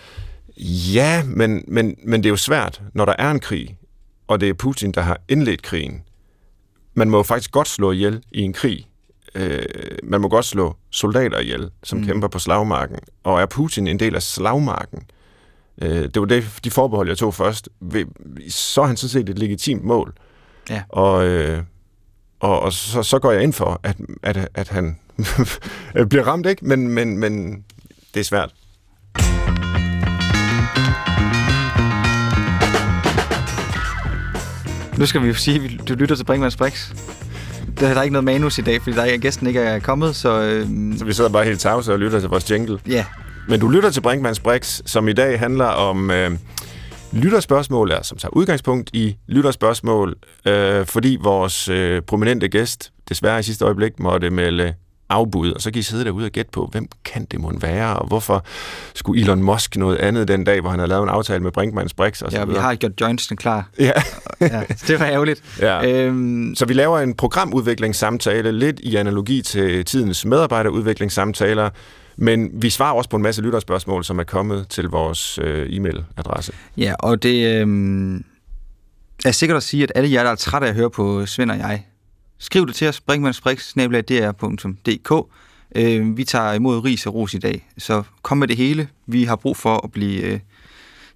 Ja, 0.94 1.22
men, 1.24 1.64
men, 1.68 1.96
men 2.04 2.22
det 2.22 2.28
er 2.28 2.30
jo 2.30 2.36
svært, 2.36 2.82
når 2.94 3.04
der 3.04 3.14
er 3.18 3.30
en 3.30 3.40
krig, 3.40 3.76
og 4.28 4.40
det 4.40 4.48
er 4.48 4.54
Putin, 4.54 4.92
der 4.92 5.00
har 5.00 5.20
indledt 5.28 5.62
krigen. 5.62 6.02
Man 6.94 7.10
må 7.10 7.16
jo 7.16 7.22
faktisk 7.22 7.52
godt 7.52 7.68
slå 7.68 7.92
ihjel 7.92 8.22
i 8.32 8.40
en 8.40 8.52
krig. 8.52 8.86
Øh, 9.36 9.62
man 10.02 10.20
må 10.20 10.28
godt 10.28 10.44
slå 10.44 10.76
soldater 10.90 11.38
ihjel, 11.38 11.70
som 11.82 11.98
mm. 11.98 12.06
kæmper 12.06 12.28
på 12.28 12.38
slagmarken. 12.38 12.98
Og 13.24 13.40
er 13.40 13.46
Putin 13.46 13.86
en 13.86 14.00
del 14.00 14.14
af 14.14 14.22
slagmarken? 14.22 15.02
Øh, 15.82 15.90
det 15.90 16.20
var 16.20 16.26
det, 16.26 16.44
de 16.64 16.70
forbehold, 16.70 17.08
jeg 17.08 17.18
tog 17.18 17.34
først. 17.34 17.68
Så 18.48 18.82
er 18.82 18.86
han 18.86 18.96
sådan 18.96 19.08
set 19.08 19.28
et 19.28 19.38
legitimt 19.38 19.84
mål. 19.84 20.14
Ja. 20.70 20.82
Og, 20.88 21.26
øh, 21.26 21.62
og, 22.40 22.60
og 22.60 22.72
så, 22.72 23.02
så 23.02 23.18
går 23.18 23.32
jeg 23.32 23.42
ind 23.42 23.52
for, 23.52 23.80
at, 23.82 23.96
at, 24.22 24.48
at 24.54 24.68
han 24.68 24.98
bliver 26.10 26.24
ramt, 26.26 26.46
ikke? 26.46 26.66
Men, 26.66 26.88
men, 26.88 27.18
men 27.18 27.64
det 28.14 28.20
er 28.20 28.24
svært. 28.24 28.54
Nu 34.98 35.06
skal 35.06 35.22
vi 35.22 35.26
jo 35.26 35.34
sige, 35.34 35.64
at 35.64 35.88
du 35.88 35.94
lytter 35.94 36.16
til 36.16 36.24
Brinkmanns 36.24 36.56
Brix. 36.56 36.92
Der 37.80 37.88
er 37.88 38.02
ikke 38.02 38.12
noget 38.12 38.24
manus 38.24 38.58
i 38.58 38.62
dag, 38.62 38.82
fordi 38.82 38.96
der 38.96 39.02
er, 39.02 39.16
gæsten 39.16 39.46
ikke 39.46 39.60
er 39.60 39.78
kommet, 39.78 40.16
så 40.16 40.40
øh, 40.42 40.66
Så 40.98 41.04
vi 41.04 41.12
sidder 41.12 41.30
bare 41.30 41.44
helt 41.44 41.60
tavse 41.60 41.92
og 41.92 41.98
lytter 41.98 42.20
til 42.20 42.28
vores 42.28 42.50
jingle. 42.50 42.78
ja. 42.88 43.04
Men 43.48 43.60
du 43.60 43.68
lytter 43.68 43.90
til 43.90 44.00
Brinkmanns 44.00 44.40
Brix, 44.40 44.80
som 44.86 45.08
i 45.08 45.12
dag 45.12 45.38
handler 45.38 45.64
om 45.64 46.10
øh, 46.10 46.30
lytterspørgsmål, 47.12 47.90
er, 47.90 48.02
som 48.02 48.18
tager 48.18 48.32
udgangspunkt 48.36 48.90
i 48.92 49.16
lytterspørgsmål, 49.28 50.14
øh, 50.46 50.86
fordi 50.86 51.18
vores 51.22 51.68
øh, 51.68 52.02
prominente 52.02 52.48
gæst 52.48 52.92
desværre 53.08 53.40
i 53.40 53.42
sidste 53.42 53.64
øjeblik 53.64 54.00
måtte 54.00 54.30
melde 54.30 54.74
afbud, 55.08 55.52
og 55.52 55.60
så 55.62 55.70
kan 55.70 55.78
I 55.80 55.82
sidde 55.82 56.04
derude 56.04 56.24
og 56.24 56.30
gætte 56.30 56.50
på, 56.50 56.68
hvem 56.72 56.88
kan 57.04 57.24
det 57.24 57.40
mon 57.40 57.62
være, 57.62 57.96
og 57.96 58.06
hvorfor 58.08 58.44
skulle 58.94 59.20
Elon 59.22 59.42
Musk 59.42 59.76
noget 59.76 59.96
andet 59.96 60.28
den 60.28 60.44
dag, 60.44 60.60
hvor 60.60 60.70
han 60.70 60.78
havde 60.78 60.88
lavet 60.88 61.02
en 61.02 61.08
aftale 61.08 61.42
med 61.42 61.52
Brinkmanns 61.52 61.94
Brix 61.94 62.22
og 62.22 62.30
så 62.32 62.38
ja, 62.38 62.44
vi 62.44 62.48
videre. 62.48 62.62
har 62.62 62.74
gjort 62.74 62.92
jointsene 63.00 63.36
klar. 63.36 63.68
Ja. 63.78 63.92
Ja, 64.40 64.62
det 64.86 65.00
var 65.00 65.06
ærgerligt. 65.06 65.42
Ja. 65.60 65.86
Øhm, 65.92 66.54
Så 66.56 66.64
vi 66.66 66.74
laver 66.74 66.98
en 66.98 67.14
programudviklingssamtale, 67.14 68.52
lidt 68.52 68.80
i 68.80 68.96
analogi 68.96 69.42
til 69.42 69.84
tidens 69.84 70.24
medarbejderudviklingssamtaler, 70.24 71.70
men 72.16 72.50
vi 72.52 72.70
svarer 72.70 72.94
også 72.94 73.10
på 73.10 73.16
en 73.16 73.22
masse 73.22 73.42
lytterspørgsmål, 73.42 74.04
som 74.04 74.18
er 74.18 74.24
kommet 74.24 74.68
til 74.68 74.84
vores 74.88 75.38
øh, 75.42 75.66
e-mailadresse. 75.68 76.52
ja, 76.76 76.94
og 76.98 77.22
det 77.22 77.60
øhm, 77.60 78.24
er 79.24 79.30
sikkert 79.30 79.56
at 79.56 79.62
sige, 79.62 79.82
at 79.82 79.92
alle 79.94 80.12
jer, 80.12 80.22
der 80.22 80.30
er 80.30 80.34
trætte 80.34 80.66
af 80.66 80.70
at 80.70 80.76
høre 80.76 80.90
på 80.90 81.26
Svend 81.26 81.50
og 81.50 81.58
jeg, 81.58 81.86
skriv 82.38 82.66
det 82.66 82.74
til 82.74 82.88
os, 82.88 83.00
brinkmannsbrix.dr.dk. 83.00 85.26
Øh, 85.76 86.16
vi 86.16 86.24
tager 86.24 86.52
imod 86.52 86.84
ris 86.84 87.06
og 87.06 87.14
ros 87.14 87.34
i 87.34 87.38
dag, 87.38 87.68
så 87.78 88.02
kom 88.22 88.38
med 88.38 88.48
det 88.48 88.56
hele. 88.56 88.88
Vi 89.06 89.24
har 89.24 89.36
brug 89.36 89.56
for 89.56 89.84
at 89.84 89.92
blive 89.92 90.22
øh, 90.22 90.40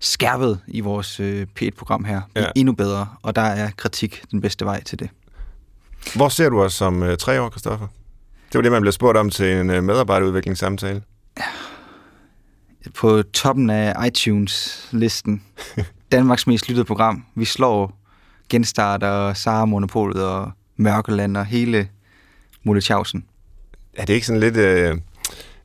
skærpet 0.01 0.61
i 0.69 0.81
vores 0.81 1.21
øh, 1.21 1.47
P1-program 1.61 2.05
her. 2.05 2.21
Blive 2.35 2.45
Ja. 2.47 2.51
endnu 2.57 2.73
bedre, 2.75 3.09
og 3.23 3.37
der 3.37 3.43
er 3.43 3.71
kritik 3.77 4.23
den 4.31 4.41
bedste 4.41 4.65
vej 4.65 4.83
til 4.83 4.99
det. 4.99 5.11
Hvor 6.15 6.29
ser 6.29 6.49
du 6.49 6.63
os 6.63 6.81
om 6.81 7.03
øh, 7.03 7.17
tre 7.19 7.41
år, 7.41 7.49
Kristoffer? 7.49 7.87
Det 8.53 8.59
var 8.59 8.63
det, 8.63 8.73
man 8.73 8.83
blev 8.83 8.93
spurgt 8.93 9.19
om 9.19 9.31
til 9.31 9.47
en 9.53 9.71
øh, 9.71 9.83
medarbejderudviklingssamtale. 9.85 11.03
på 12.95 13.23
toppen 13.23 13.71
af 13.71 14.07
iTunes-listen. 14.07 15.43
Danmarks 16.13 16.47
mest 16.47 16.69
lyttede 16.69 16.85
program. 16.85 17.25
Vi 17.35 17.45
slår 17.45 17.99
Genstart 18.49 19.03
og 19.03 19.37
Sara 19.37 19.65
Monopolet 19.65 20.25
og 20.25 20.51
Mørkeland 20.81 21.37
og 21.37 21.47
hele 21.47 21.89
Mulechausen. 22.63 23.25
Er 23.95 24.05
det 24.05 24.15
ikke 24.15 24.27
sådan 24.27 24.41
lidt 24.41 24.57
øh, 24.57 24.97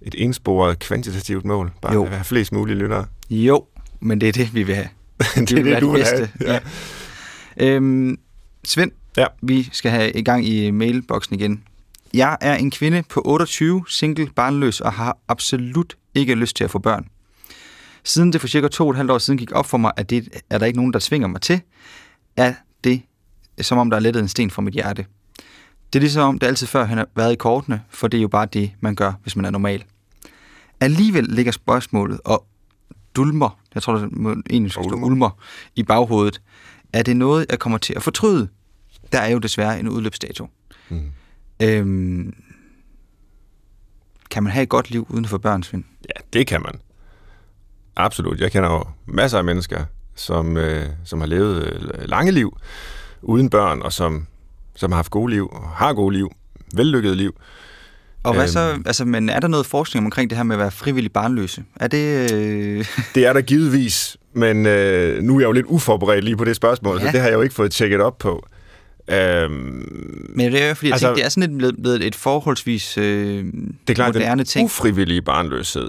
et 0.02 0.16
ensporet 0.18 0.80
kvantitativt 0.80 1.46
mål? 1.46 1.72
Bare 1.82 1.94
Jo. 1.94 2.04
at 2.04 2.10
have 2.10 2.24
flest 2.24 2.52
mulige 2.52 2.76
lyttere. 2.78 3.06
Jo, 3.30 3.66
men 4.00 4.22
det 4.22 4.30
er 4.30 4.34
det, 4.34 4.54
vi 4.54 4.64
vil 4.64 4.76
have. 4.76 4.88
det 5.36 5.38
er 5.38 5.46
det, 5.46 5.66
være 5.66 5.80
du 5.80 5.92
vil 5.92 5.98
bedste. 6.00 6.30
have. 6.40 6.52
Ja. 6.54 6.60
Ja. 7.58 7.66
Øhm, 7.76 8.18
Svend, 8.66 8.92
Ja. 9.18 9.26
vi 9.42 9.70
skal 9.72 9.92
have 9.92 10.12
i 10.12 10.24
gang 10.24 10.48
i 10.48 10.72
mailboksen 10.72 11.36
igen. 11.36 11.64
Jeg 12.14 12.38
er 12.42 12.56
en 12.56 12.72
kvinde 12.72 13.04
på 13.10 13.22
28, 13.26 13.86
single, 13.90 14.28
barnløs 14.36 14.82
og 14.82 14.94
har 14.94 15.18
absolut 15.28 15.96
ikke 16.16 16.36
lyst 16.36 16.56
til 16.56 16.64
at 16.64 16.72
få 16.72 16.80
børn. 16.80 17.08
Siden 18.04 18.34
det 18.34 18.42
for 18.42 18.48
cirka 18.48 18.68
to 18.68 18.84
og 18.84 18.90
et 18.92 18.96
halvt 18.98 19.12
år 19.12 19.18
siden 19.18 19.38
gik 19.38 19.52
op 19.52 19.66
for 19.66 19.78
mig, 19.78 19.92
at 19.98 20.10
det 20.10 20.30
er 20.50 20.58
der 20.58 20.66
ikke 20.66 20.78
nogen, 20.80 20.94
der 20.94 21.00
tvinger 21.00 21.28
mig 21.28 21.42
til, 21.42 21.62
er 22.38 22.54
det 22.84 23.02
som 23.62 23.78
om, 23.78 23.90
der 23.90 23.98
er 23.98 24.02
lettet 24.02 24.22
en 24.22 24.28
sten 24.28 24.52
fra 24.52 24.62
mit 24.62 24.74
hjerte. 24.74 25.06
Det 25.94 26.00
er 26.00 26.02
ligesom 26.02 26.24
om, 26.24 26.40
det 26.40 26.48
altid 26.48 26.68
før 26.68 26.86
han 26.86 26.98
har 26.98 27.08
været 27.16 27.32
i 27.34 27.36
kortene, 27.36 27.82
for 27.90 28.08
det 28.08 28.18
er 28.18 28.22
jo 28.22 28.28
bare 28.28 28.46
det, 28.46 28.72
man 28.80 28.96
gør, 28.96 29.14
hvis 29.24 29.36
man 29.36 29.46
er 29.46 29.50
normal. 29.50 29.84
Alligevel 30.80 31.24
ligger 31.24 31.52
spørgsmålet 31.52 32.20
og 32.26 32.46
dulmer, 33.16 33.60
jeg 33.76 33.84
tror, 33.84 33.94
det 33.98 34.12
egentlig 34.50 34.72
skal 34.72 34.84
stå 34.84 34.96
Ulmer. 34.96 35.08
ulmer, 35.08 35.30
i 35.76 35.84
baghovedet. 35.84 36.42
Er 36.94 37.04
det 37.04 37.18
noget, 37.18 37.46
jeg 37.50 37.60
kommer 37.60 37.78
til 37.78 37.94
at 37.94 38.04
fortryde? 38.04 38.48
Der 39.12 39.20
er 39.20 39.30
jo 39.30 39.38
desværre 39.38 39.80
en 39.80 39.90
udløbsdato. 39.90 40.48
Mm. 40.90 41.12
Øhm, 41.62 42.34
kan 44.30 44.44
man 44.44 44.54
have 44.54 44.64
et 44.64 44.70
godt 44.70 44.90
liv 44.90 45.08
uden 45.10 45.26
for 45.26 45.38
børn, 45.38 45.64
Svend? 45.64 45.84
ja, 46.16 46.22
det 46.34 46.48
kan 46.48 46.62
man. 46.62 46.80
Absolut. 47.96 48.40
Jeg 48.40 48.52
kender 48.52 48.72
jo 48.72 48.84
masser 49.06 49.38
af 49.38 49.44
mennesker, 49.44 49.86
som, 50.16 50.58
øh, 50.58 50.90
som 51.04 51.20
har 51.20 51.28
levet 51.28 51.64
øh, 51.64 52.10
lange 52.10 52.32
liv 52.32 52.58
uden 53.26 53.50
børn, 53.50 53.82
og 53.82 53.94
som, 53.94 54.28
som 54.76 54.92
har 54.92 54.96
haft 54.96 55.12
gode 55.12 55.34
liv, 55.34 55.50
og 55.52 55.70
har 55.70 55.94
gode 55.94 56.16
liv, 56.16 56.32
vellykkede 56.76 57.16
liv. 57.16 57.36
Og 58.24 58.34
hvad 58.34 58.44
Øhm. 58.44 58.52
så, 58.52 58.78
altså, 58.86 59.06
men 59.06 59.30
er 59.30 59.40
der 59.40 59.48
noget 59.48 59.66
forskning 59.66 60.06
omkring 60.06 60.30
det 60.30 60.38
her 60.38 60.44
med 60.44 60.56
at 60.56 60.60
være 60.60 60.72
frivillig 60.72 61.12
barnløse? 61.12 61.64
Er 61.76 61.88
det... 61.88 62.34
Øh, 62.34 62.86
Det 63.16 63.26
er 63.26 63.34
der 63.34 63.42
givetvis, 63.42 64.18
men 64.34 64.66
øh, 64.66 65.24
nu 65.24 65.36
er 65.36 65.40
jeg 65.40 65.48
jo 65.48 65.52
lidt 65.52 65.66
uforberedt 65.66 66.24
lige 66.24 66.38
på 66.38 66.46
det 66.46 66.56
spørgsmål, 66.56 66.98
ja. 66.98 67.06
Så 67.06 67.12
det 67.12 67.20
har 67.22 67.28
jeg 67.28 67.36
jo 67.36 67.42
ikke 67.42 67.56
fået 67.56 67.72
tjekket 67.72 68.02
op 68.02 68.18
på. 68.18 68.46
Øhm, 69.08 69.52
men 70.36 70.52
det 70.52 70.64
er 70.64 70.68
jo 70.68 70.74
fordi, 70.74 70.88
jeg 70.88 70.94
Altså- 70.94 71.08
tænker, 71.08 71.16
det 71.16 71.26
er 71.26 71.30
sådan 71.30 71.58
lidt 71.58 71.82
blevet, 71.82 72.04
et 72.04 72.16
forholdsvis 72.16 72.98
øh, 72.98 73.04
det 73.46 73.90
er 73.90 73.94
klart, 73.94 74.14
moderne 74.16 74.38
den 74.40 74.46
ting. 74.46 74.66
ufrivillige 74.66 75.22
barnløshed 75.22 75.88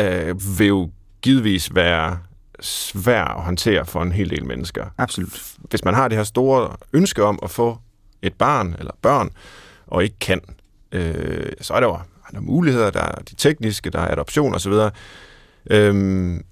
øh, 0.00 0.58
vil 0.58 0.66
jo 0.66 0.90
givetvis 1.22 1.74
være 1.74 2.18
svær 2.60 3.24
at 3.24 3.42
håndtere 3.42 3.86
for 3.86 4.02
en 4.02 4.12
hel 4.12 4.30
del 4.30 4.46
mennesker. 4.46 4.86
Absolut. 4.98 5.42
Hvis 5.58 5.84
man 5.84 5.94
har 5.94 6.08
det 6.08 6.16
her 6.16 6.24
store 6.24 6.76
ønske 6.92 7.24
om 7.24 7.38
at 7.42 7.50
få 7.50 7.78
et 8.22 8.34
barn 8.34 8.76
eller 8.78 8.92
børn, 9.02 9.30
og 9.86 10.04
ikke 10.04 10.18
kan, 10.20 10.40
øh, 10.92 11.52
så 11.60 11.74
er 11.74 11.80
der 11.80 11.86
jo 11.86 11.98
andre 12.28 12.40
muligheder. 12.40 12.90
Der 12.90 13.00
er 13.00 13.22
de 13.30 13.34
tekniske, 13.34 13.90
der 13.90 14.00
er 14.00 14.12
adoption 14.12 14.54
osv. 14.54 14.72
Øhm, 15.70 16.44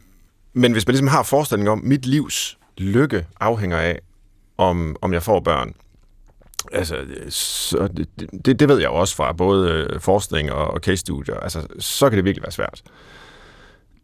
men 0.53 0.73
hvis 0.73 0.87
man 0.87 0.93
ligesom 0.93 1.09
har 1.09 1.23
forestilling 1.23 1.69
om, 1.69 1.79
at 1.79 1.85
mit 1.85 2.07
livs 2.07 2.59
lykke 2.79 3.27
afhænger 3.41 3.79
af, 3.79 4.01
om, 4.59 4.97
om 5.03 5.13
jeg 5.13 5.23
får 5.23 5.41
børn, 5.41 5.75
altså, 6.73 6.97
så 7.29 7.89
det, 7.97 8.09
det, 8.45 8.61
det 8.61 8.69
ved 8.69 8.79
jeg 8.79 8.87
jo 8.87 8.95
også 8.95 9.17
fra 9.17 9.33
både 9.33 9.71
øh, 9.71 10.01
forskning 10.01 10.53
og, 10.53 10.67
og 10.67 10.81
case-studier, 10.81 11.37
altså, 11.41 11.67
så 11.79 12.09
kan 12.09 12.17
det 12.17 12.25
virkelig 12.25 12.43
være 12.43 12.53
svært. 12.53 12.83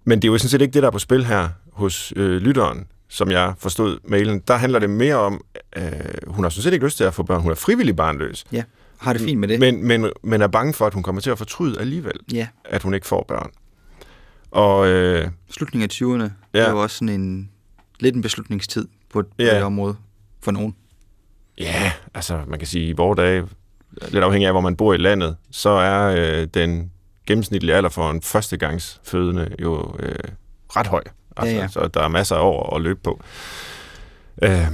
Men 0.04 0.22
det 0.22 0.28
er 0.28 0.32
jo 0.32 0.38
sådan 0.38 0.48
set 0.48 0.60
ikke 0.62 0.72
det, 0.74 0.82
der 0.82 0.86
er 0.88 0.92
på 0.92 0.98
spil 0.98 1.24
her 1.24 1.48
hos 1.72 2.12
øh, 2.16 2.36
lytteren, 2.42 2.86
som 3.08 3.30
jeg 3.30 3.54
forstod 3.58 3.98
mailen. 4.04 4.38
Der 4.48 4.56
handler 4.56 4.78
det 4.78 4.90
mere 4.90 5.14
om, 5.16 5.44
øh, 5.76 5.82
hun 6.26 6.44
har 6.44 6.50
sådan 6.50 6.62
set 6.62 6.72
ikke 6.72 6.84
lyst 6.86 6.96
til 6.96 7.04
at 7.04 7.14
få 7.14 7.22
børn, 7.22 7.40
hun 7.42 7.50
er 7.50 7.54
frivillig 7.54 7.96
barnløs, 7.96 8.44
Ja, 8.52 8.62
har 8.98 9.12
det 9.12 9.22
fint 9.22 9.40
med 9.40 9.48
det. 9.48 9.60
men, 9.60 9.86
men, 9.86 10.10
men 10.22 10.42
er 10.42 10.46
bange 10.46 10.74
for, 10.74 10.86
at 10.86 10.94
hun 10.94 11.02
kommer 11.02 11.20
til 11.20 11.30
at 11.30 11.38
fortryde 11.38 11.80
alligevel, 11.80 12.12
Ja, 12.32 12.46
at 12.64 12.82
hun 12.82 12.94
ikke 12.94 13.06
får 13.06 13.24
børn. 13.28 13.50
Og 14.50 14.88
øh, 14.88 15.28
slutningen 15.50 15.90
af 15.90 15.94
20'erne 16.26 16.30
ja. 16.54 16.60
Er 16.60 16.70
jo 16.70 16.82
også 16.82 16.96
sådan 16.96 17.20
en 17.20 17.50
lidt 18.00 18.14
en 18.16 18.22
beslutningstid 18.22 18.88
på, 19.12 19.22
på 19.22 19.28
Ja. 19.38 19.54
det 19.54 19.62
område 19.62 19.96
for 20.42 20.50
nogen. 20.52 20.74
Ja, 21.58 21.92
altså 22.14 22.40
man 22.46 22.58
kan 22.58 22.68
sige, 22.68 22.88
i 22.88 22.92
vores 22.92 23.16
dage, 23.16 23.46
lidt 24.08 24.24
afhængig 24.24 24.46
af, 24.46 24.52
hvor 24.52 24.60
man 24.60 24.76
bor 24.76 24.94
i 24.94 24.96
landet, 24.96 25.36
så 25.50 25.68
er 25.70 26.16
øh, 26.40 26.46
den 26.54 26.90
gennemsnitlige 27.26 27.74
alder 27.76 27.88
for 27.88 28.10
en 28.10 28.22
førstegangsfødende 28.22 29.54
jo 29.62 29.96
øh, 29.98 30.14
ret 30.76 30.86
høj. 30.86 31.02
Altså, 31.36 31.54
Ja, 31.54 31.60
ja. 31.60 31.68
Så 31.68 31.88
der 31.94 32.00
er 32.02 32.08
masser 32.08 32.36
af 32.36 32.40
år 32.42 32.76
at 32.76 32.82
løbe 32.82 33.00
på. 33.04 33.20
Øh, 34.42 34.66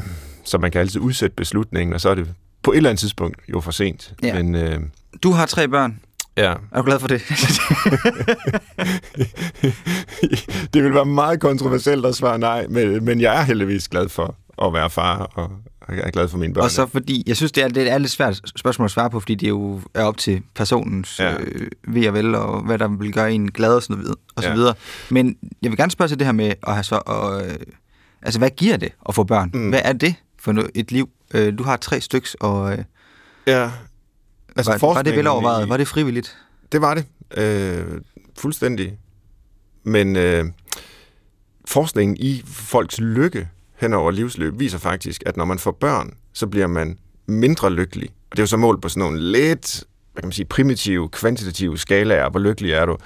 så 0.44 0.58
man 0.58 0.70
kan 0.70 0.80
altid 0.80 1.00
udsætte 1.00 1.36
beslutningen, 1.36 1.94
og 1.94 2.00
så 2.00 2.08
er 2.08 2.14
det 2.14 2.28
på 2.62 2.72
et 2.72 2.76
eller 2.76 2.90
andet 2.90 3.00
tidspunkt 3.00 3.36
jo 3.48 3.60
for 3.60 3.70
sent. 3.70 4.12
Ja. 4.22 4.42
Men 4.42 4.54
øh, 4.54 4.80
Du 5.22 5.30
har 5.30 5.46
tre 5.46 5.68
børn. 5.68 6.00
Ja. 6.36 6.52
Er 6.72 6.76
du 6.76 6.82
glad 6.82 6.98
for 7.00 7.08
det? 7.08 7.22
det 10.74 10.84
vil 10.84 10.94
være 10.94 11.04
meget 11.04 11.40
kontroversielt 11.40 12.06
at 12.06 12.14
svare 12.14 12.38
nej, 12.38 12.66
men, 12.66 13.04
men 13.04 13.20
jeg 13.20 13.38
er 13.40 13.42
heldigvis 13.42 13.88
glad 13.88 14.08
for 14.08 14.34
at 14.66 14.72
være 14.72 14.90
far, 14.90 15.16
og 15.18 15.50
jeg 15.96 16.02
er 16.06 16.10
glad 16.10 16.28
for 16.28 16.38
mine 16.38 16.54
børn. 16.54 16.64
Og 16.64 16.70
så 16.70 16.86
fordi, 16.86 17.22
jeg 17.26 17.36
synes, 17.36 17.52
det 17.52 17.64
er, 17.64 17.68
det 17.68 17.90
er 17.90 17.98
lidt 17.98 18.12
svært 18.12 18.40
spørgsmål 18.56 18.84
at 18.84 18.90
svare 18.90 19.10
på, 19.10 19.20
fordi 19.20 19.34
det 19.34 19.48
jo 19.48 19.80
er 19.94 20.04
op 20.04 20.16
til 20.18 20.42
personens 20.54 21.18
Ja. 21.18 21.34
øh, 21.40 21.68
ved 21.88 22.08
og 22.08 22.14
vel, 22.14 22.34
og 22.34 22.62
hvad 22.62 22.78
der 22.78 22.88
vil 22.88 23.12
gøre 23.12 23.32
en 23.32 23.50
glad 23.50 23.74
og 23.74 23.82
så 23.82 23.94
videre. 23.94 24.14
Og 24.36 24.42
så 24.42 24.48
Ja. 24.48 24.54
videre. 24.54 24.74
Men 25.10 25.36
jeg 25.62 25.70
vil 25.70 25.76
gerne 25.78 25.90
spørge 25.90 26.08
til 26.08 26.18
det 26.18 26.26
her 26.26 26.32
med 26.32 26.52
at 26.66 26.72
have 26.74 26.84
så... 26.84 27.02
Og, 27.06 27.46
øh, 27.46 27.56
altså, 28.22 28.38
hvad 28.38 28.50
giver 28.50 28.76
det 28.76 28.92
at 29.08 29.14
få 29.14 29.24
børn? 29.24 29.50
Mm. 29.54 29.68
Hvad 29.68 29.80
er 29.84 29.92
det 29.92 30.14
for 30.38 30.64
et 30.74 30.92
liv? 30.92 31.08
Øh, 31.34 31.58
du 31.58 31.62
har 31.62 31.76
tre 31.76 32.00
styks, 32.00 32.34
og 32.40 32.72
øh, 32.72 32.78
ja. 33.46 33.70
altså, 34.56 34.78
var, 34.80 34.94
var 34.94 35.02
det 35.02 35.16
velovervejet? 35.16 35.66
i- 35.66 35.68
Var 35.68 35.76
det 35.76 35.88
frivilligt? 35.88 36.36
Det 36.72 36.80
var 36.80 36.94
det. 36.94 37.04
Øh, 37.36 37.84
fuldstændig. 38.38 38.98
Men 39.84 40.16
øh, 40.16 40.44
forskningen 41.64 42.16
i 42.20 42.42
folks 42.46 43.00
lykke 43.00 43.48
hen 43.80 43.94
over 43.94 44.10
livsløb 44.10 44.60
viser 44.60 44.78
faktisk, 44.78 45.22
at 45.26 45.36
når 45.36 45.44
man 45.44 45.58
får 45.58 45.70
børn, 45.70 46.14
så 46.32 46.46
bliver 46.46 46.66
man 46.66 46.98
mindre 47.26 47.72
lykkelig. 47.72 48.08
Og 48.30 48.36
det 48.36 48.38
er 48.38 48.42
jo 48.42 48.46
så 48.46 48.56
målt 48.56 48.82
på 48.82 48.88
sådan 48.88 49.00
nogle 49.00 49.32
lidt 49.32 49.84
hvad 50.12 50.22
kan 50.22 50.26
man 50.26 50.32
sige, 50.32 50.46
primitive, 50.46 51.08
kvantitative 51.08 51.78
skalaer, 51.78 52.30
hvor 52.30 52.40
lykkelig 52.40 52.72
er 52.72 52.86
du. 52.86 52.96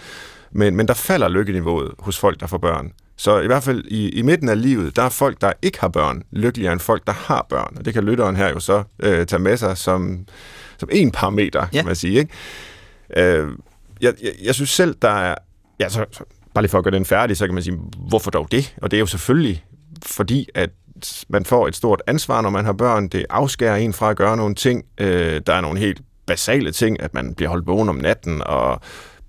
Men, 0.52 0.76
men 0.76 0.88
der 0.88 0.94
falder 0.94 1.28
lykkeniveauet 1.28 1.92
hos 1.98 2.18
folk, 2.18 2.40
der 2.40 2.46
får 2.46 2.58
børn. 2.58 2.92
Så 3.16 3.40
i 3.40 3.46
hvert 3.46 3.62
fald 3.62 3.84
i, 3.84 4.08
i 4.08 4.22
midten 4.22 4.48
af 4.48 4.62
livet, 4.62 4.96
der 4.96 5.02
er 5.02 5.08
folk, 5.08 5.40
der 5.40 5.52
ikke 5.62 5.80
har 5.80 5.88
børn, 5.88 6.22
lykkeligere 6.30 6.72
end 6.72 6.80
folk, 6.80 7.06
der 7.06 7.12
har 7.12 7.46
børn. 7.48 7.76
Og 7.76 7.84
det 7.84 7.94
kan 7.94 8.04
lytteren 8.04 8.36
her 8.36 8.48
jo 8.48 8.60
så 8.60 8.82
øh, 9.02 9.26
tage 9.26 9.40
med 9.40 9.56
sig 9.56 9.78
som, 9.78 10.26
som 10.78 10.88
en 10.92 11.10
parameter, 11.10 11.66
ja. 11.72 11.78
Kan 11.78 11.86
man 11.86 11.96
sige. 11.96 12.18
Ikke? 12.18 12.32
Øh, 13.16 13.48
jeg, 14.00 14.14
jeg, 14.22 14.32
jeg 14.42 14.54
synes 14.54 14.70
selv, 14.70 14.96
der 15.02 15.10
er... 15.10 15.34
Ja, 15.80 15.88
så, 15.88 16.04
så, 16.10 16.24
bare 16.54 16.62
lige 16.62 16.70
for 16.70 16.78
at 16.78 16.84
gøre 16.84 16.94
den 16.94 17.04
færdig, 17.04 17.36
så 17.36 17.46
kan 17.46 17.54
man 17.54 17.62
sige, 17.62 17.78
hvorfor 18.08 18.30
dog 18.30 18.48
det? 18.50 18.74
Og 18.82 18.90
det 18.90 18.96
er 18.96 19.00
jo 19.00 19.06
selvfølgelig 19.06 19.64
fordi, 20.06 20.48
at 20.54 20.70
man 21.28 21.44
får 21.44 21.68
et 21.68 21.76
stort 21.76 22.02
ansvar, 22.06 22.40
når 22.40 22.50
man 22.50 22.64
har 22.64 22.72
børn. 22.72 23.08
Det 23.08 23.26
afskærer 23.30 23.76
en 23.76 23.92
fra 23.92 24.10
at 24.10 24.16
gøre 24.16 24.36
nogle 24.36 24.54
ting. 24.54 24.84
Øh, 24.98 25.40
der 25.46 25.52
er 25.52 25.60
nogle 25.60 25.78
helt 25.78 26.00
basale 26.26 26.72
ting, 26.72 27.02
at 27.02 27.14
man 27.14 27.34
bliver 27.34 27.48
holdt 27.48 27.66
vågen 27.66 27.88
om 27.88 27.96
natten 27.96 28.42
og 28.46 28.80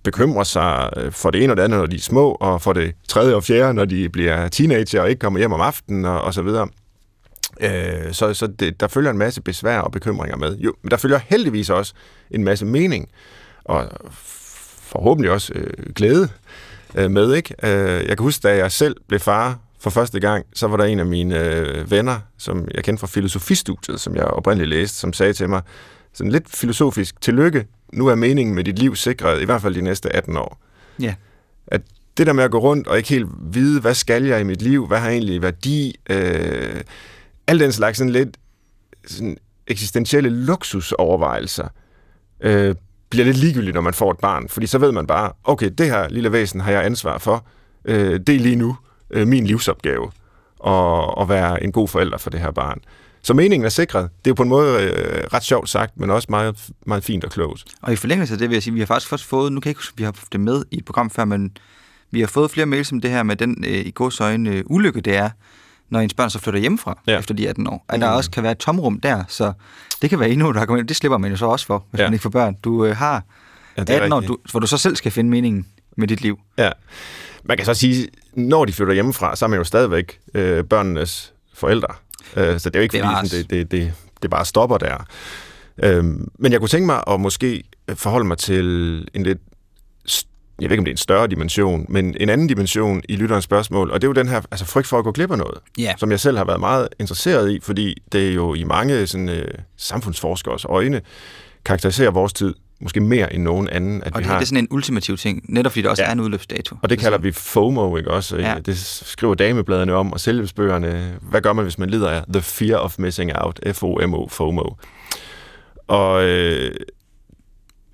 bekymrer 0.03 0.43
sig 0.43 0.89
øh, 0.97 1.11
for 1.11 1.31
det 1.31 1.43
ene 1.43 1.53
og 1.53 1.57
det 1.57 1.63
andet, 1.63 1.79
når 1.79 1.85
de 1.85 1.95
er 1.95 1.99
små, 1.99 2.31
og 2.31 2.61
for 2.61 2.73
det 2.73 2.95
tredje 3.07 3.35
og 3.35 3.43
fjerde, 3.43 3.73
når 3.73 3.85
de 3.85 4.09
bliver 4.09 4.47
teenager 4.47 5.01
og 5.01 5.09
ikke 5.09 5.19
kommer 5.19 5.39
hjem 5.39 5.53
om 5.53 5.61
aftenen 5.61 6.05
og, 6.05 6.21
og 6.21 6.33
så 6.33 6.41
videre. 6.41 6.67
Øh, 7.61 8.13
så 8.13 8.33
så 8.33 8.47
det, 8.47 8.79
der 8.79 8.87
følger 8.87 9.11
en 9.11 9.17
masse 9.17 9.41
besvær 9.41 9.79
og 9.79 9.91
bekymringer 9.91 10.37
med. 10.37 10.57
Jo, 10.57 10.73
men 10.83 10.91
der 10.91 10.97
følger 10.97 11.19
heldigvis 11.25 11.69
også 11.69 11.93
en 12.31 12.43
masse 12.43 12.65
mening, 12.65 13.07
og 13.65 13.89
forhåbentlig 14.81 15.31
også 15.31 15.53
øh, 15.53 15.93
glæde 15.95 16.29
øh, 16.95 17.11
med. 17.11 17.33
Ikke? 17.33 17.55
Øh, 17.63 18.07
jeg 18.07 18.17
kan 18.17 18.23
huske, 18.23 18.47
da 18.47 18.57
jeg 18.57 18.71
selv 18.71 18.95
blev 19.07 19.19
far 19.19 19.59
for 19.85 19.89
første 19.89 20.19
gang, 20.19 20.45
så 20.53 20.67
var 20.67 20.77
der 20.77 20.83
en 20.83 20.99
af 20.99 21.05
mine 21.05 21.39
øh, 21.39 21.91
venner, 21.91 22.19
som 22.37 22.67
jeg 22.73 22.83
kendte 22.83 22.99
fra 22.99 23.07
filosofistudiet, 23.07 23.99
som 23.99 24.15
jeg 24.15 24.23
oprindeligt 24.23 24.69
læste, 24.69 24.97
som 24.97 25.13
sagde 25.13 25.33
til 25.33 25.49
mig, 25.49 25.61
sådan 26.13 26.31
lidt 26.31 26.55
filosofisk, 26.55 27.21
tillykke, 27.21 27.65
nu 27.93 28.07
er 28.07 28.15
meningen 28.15 28.55
med 28.55 28.63
dit 28.63 28.79
liv 28.79 28.95
sikret, 28.95 29.41
i 29.41 29.45
hvert 29.45 29.61
fald 29.61 29.75
de 29.75 29.81
næste 29.81 30.15
18 30.15 30.37
år. 30.37 30.61
Ja. 30.99 31.15
At 31.67 31.81
det 32.17 32.27
der 32.27 32.33
med 32.33 32.43
at 32.43 32.51
gå 32.51 32.59
rundt 32.59 32.87
og 32.87 32.97
ikke 32.97 33.09
helt 33.09 33.27
vide, 33.41 33.81
hvad 33.81 33.93
skal 33.93 34.23
jeg 34.23 34.39
i 34.41 34.43
mit 34.43 34.61
liv, 34.61 34.87
hvad 34.87 34.99
har 34.99 35.09
egentlig 35.09 35.41
værdi, 35.41 35.95
øh, 36.09 36.81
al 37.47 37.59
den 37.59 37.71
slags 37.71 37.97
sådan 37.97 38.13
lidt 38.13 38.37
sådan 39.07 39.37
eksistentielle 39.67 40.29
luksusovervejelser, 40.29 41.67
øh, 42.41 42.75
bliver 43.09 43.25
lidt 43.25 43.37
ligegyldigt, 43.37 43.73
når 43.73 43.81
man 43.81 43.93
får 43.93 44.11
et 44.11 44.17
barn. 44.17 44.49
Fordi 44.49 44.67
så 44.67 44.77
ved 44.77 44.91
man 44.91 45.07
bare, 45.07 45.31
okay, 45.43 45.69
det 45.77 45.85
her 45.85 46.09
lille 46.09 46.31
væsen 46.31 46.59
har 46.61 46.71
jeg 46.71 46.85
ansvar 46.85 47.17
for. 47.17 47.45
Øh, 47.85 48.19
det 48.27 48.35
er 48.35 48.39
lige 48.39 48.55
nu 48.55 48.77
øh, 49.15 49.27
min 49.27 49.45
livsopgave 49.47 50.11
at, 50.67 50.73
at 51.21 51.29
være 51.29 51.63
en 51.63 51.71
god 51.71 51.87
forælder 51.87 52.17
for 52.17 52.29
det 52.29 52.39
her 52.39 52.51
barn. 52.51 52.77
Så 53.21 53.33
meningen 53.33 53.65
er 53.65 53.69
sikret. 53.69 54.09
Det 54.25 54.31
er 54.31 54.35
på 54.35 54.43
en 54.43 54.49
måde 54.49 54.81
øh, 54.83 55.23
ret 55.33 55.43
sjovt 55.43 55.69
sagt, 55.69 55.99
men 55.99 56.09
også 56.09 56.27
meget, 56.29 56.69
meget 56.85 57.03
fint 57.03 57.23
og 57.23 57.31
klogt. 57.31 57.63
Og 57.81 57.93
i 57.93 57.95
forlængelse 57.95 58.33
af 58.33 58.37
det 58.37 58.49
vil 58.49 58.55
jeg 58.55 58.63
sige, 58.63 58.73
vi 58.73 58.79
har 58.79 58.85
faktisk 58.85 59.11
også 59.13 59.25
fået, 59.25 59.51
nu 59.51 59.59
kan 59.59 59.67
jeg 59.67 59.71
ikke 59.71 59.79
huske, 59.79 59.97
vi 59.97 60.03
har 60.03 60.11
haft 60.11 60.31
det 60.31 60.39
med 60.39 60.63
i 60.71 60.77
et 60.77 60.85
program 60.85 61.09
før, 61.09 61.25
men 61.25 61.57
vi 62.11 62.19
har 62.19 62.27
fået 62.27 62.51
flere 62.51 62.65
mails 62.65 62.91
om 62.91 63.01
det 63.01 63.11
her 63.11 63.23
med 63.23 63.35
den 63.35 63.63
øh, 63.67 63.73
i 63.85 63.91
godsøjne 63.95 64.49
øh, 64.49 64.63
ulykke, 64.65 65.01
det 65.01 65.15
er, 65.15 65.29
når 65.89 65.99
ens 65.99 66.13
børn 66.13 66.29
så 66.29 66.39
flytter 66.39 66.59
hjemmefra 66.59 66.99
Ja. 67.07 67.19
efter 67.19 67.33
de 67.33 67.49
18 67.49 67.67
år. 67.67 67.85
At 67.89 68.01
der 68.01 68.09
Mm. 68.11 68.15
også 68.17 68.31
kan 68.31 68.43
være 68.43 68.51
et 68.51 68.57
tomrum 68.57 68.99
der, 68.99 69.23
så 69.27 69.53
det 70.01 70.09
kan 70.09 70.19
være 70.19 70.29
endnu 70.29 70.49
et 70.49 70.57
argument. 70.57 70.89
Det 70.89 70.97
slipper 70.97 71.17
man 71.17 71.31
jo 71.31 71.37
så 71.37 71.45
også 71.45 71.65
for, 71.65 71.85
hvis 71.91 71.99
Ja. 71.99 72.05
man 72.05 72.13
ikke 72.13 72.23
får 72.23 72.29
børn. 72.29 72.55
Du 72.63 72.85
øh, 72.85 72.95
har 72.95 73.23
Ja, 73.77 73.81
18 73.87 74.11
år, 74.13 74.19
du, 74.19 74.37
hvor 74.51 74.59
du 74.59 74.67
så 74.67 74.77
selv 74.77 74.95
skal 74.95 75.11
finde 75.11 75.29
meningen 75.29 75.65
med 75.95 76.07
dit 76.07 76.21
liv. 76.21 76.39
Ja. 76.57 76.71
Man 77.43 77.57
kan 77.57 77.65
så 77.65 77.73
sige, 77.73 78.07
når 78.33 78.65
de 78.65 78.73
flytter 78.73 78.93
hjemmefra, 78.93 79.35
så 79.35 79.45
er 79.45 79.49
man 79.49 79.57
jo 79.59 79.63
stadigvæk 79.63 80.19
øh, 80.33 80.63
børnenes 80.63 81.33
forældre. 81.53 81.87
Øh, 82.37 82.59
så 82.59 82.69
det 82.69 82.75
er 82.75 82.79
jo 82.79 82.83
ikke, 82.83 82.93
fordi 82.97 83.01
Bevares. 83.07 83.29
sådan, 83.29 83.43
det, 83.49 83.49
det, 83.49 83.71
det, 83.71 83.93
det 84.21 84.29
bare 84.29 84.45
stopper 84.45 84.77
der. 84.77 85.05
Øhm, 85.83 86.27
men 86.39 86.51
jeg 86.51 86.59
kunne 86.59 86.69
tænke 86.69 86.85
mig 86.85 87.03
at 87.07 87.19
måske 87.19 87.63
forholde 87.95 88.25
mig 88.27 88.37
til 88.37 88.65
en 89.13 89.23
lidt, 89.23 89.37
jeg 90.61 90.69
ved 90.69 90.71
ikke, 90.71 90.81
om 90.81 90.85
det 90.85 90.91
er 90.91 90.93
en 90.93 90.97
større 90.97 91.27
dimension, 91.27 91.85
men 91.89 92.15
en 92.19 92.29
anden 92.29 92.47
dimension 92.47 93.01
i 93.09 93.15
lytterens 93.15 93.43
spørgsmål, 93.43 93.91
og 93.91 94.01
det 94.01 94.07
er 94.07 94.09
jo 94.09 94.13
den 94.13 94.27
her 94.27 94.41
altså 94.51 94.65
frygt 94.65 94.87
for 94.87 94.97
at 94.97 95.03
gå 95.03 95.11
glip 95.11 95.31
af 95.31 95.37
noget, 95.37 95.57
Ja. 95.77 95.93
som 95.97 96.11
jeg 96.11 96.19
selv 96.19 96.37
har 96.37 96.45
været 96.45 96.59
meget 96.59 96.87
interesseret 96.99 97.51
i, 97.51 97.59
fordi 97.63 97.95
det 98.11 98.29
er 98.29 98.33
jo 98.33 98.53
i 98.53 98.63
mange 98.63 99.07
sådan, 99.07 99.29
øh, 99.29 99.47
samfundsforskers 99.77 100.65
øjne 100.65 101.01
karakteriserer 101.65 102.11
vores 102.11 102.33
tid 102.33 102.53
måske 102.81 102.99
mere 102.99 103.33
end 103.33 103.43
nogen 103.43 103.69
anden, 103.69 104.03
at 104.03 104.13
Og 104.13 104.19
vi 104.19 104.23
det, 104.23 104.29
har 104.31 104.37
det 104.37 104.41
er 104.41 104.47
sådan 104.47 104.63
en 104.63 104.67
ultimativ 104.71 105.17
ting, 105.17 105.45
netop 105.49 105.71
fordi 105.71 105.81
der 105.81 105.89
også 105.89 106.03
Ja. 106.03 106.07
er 106.07 106.11
en 106.11 106.19
udløbsdato. 106.19 106.75
og 106.81 106.89
det 106.89 106.99
kalder 106.99 107.17
vi 107.17 107.31
FOMO, 107.31 107.97
ikke 107.97 108.11
også? 108.11 108.37
Ja. 108.37 108.55
Det 108.65 108.77
skriver 108.77 109.35
damebladene 109.35 109.93
om, 109.93 110.13
og 110.13 110.19
selvhjælpsbøgerne. 110.19 111.17
Hvad 111.21 111.41
gør 111.41 111.53
man, 111.53 111.63
hvis 111.65 111.77
man 111.77 111.89
lider 111.89 112.09
af 112.09 112.23
the 112.33 112.41
fear 112.41 112.77
of 112.79 112.99
missing 112.99 113.31
out? 113.35 113.59
F-O-M-O, 113.73 114.27
FOMO. 114.27 114.63
Og 115.87 116.23
øh, 116.23 116.75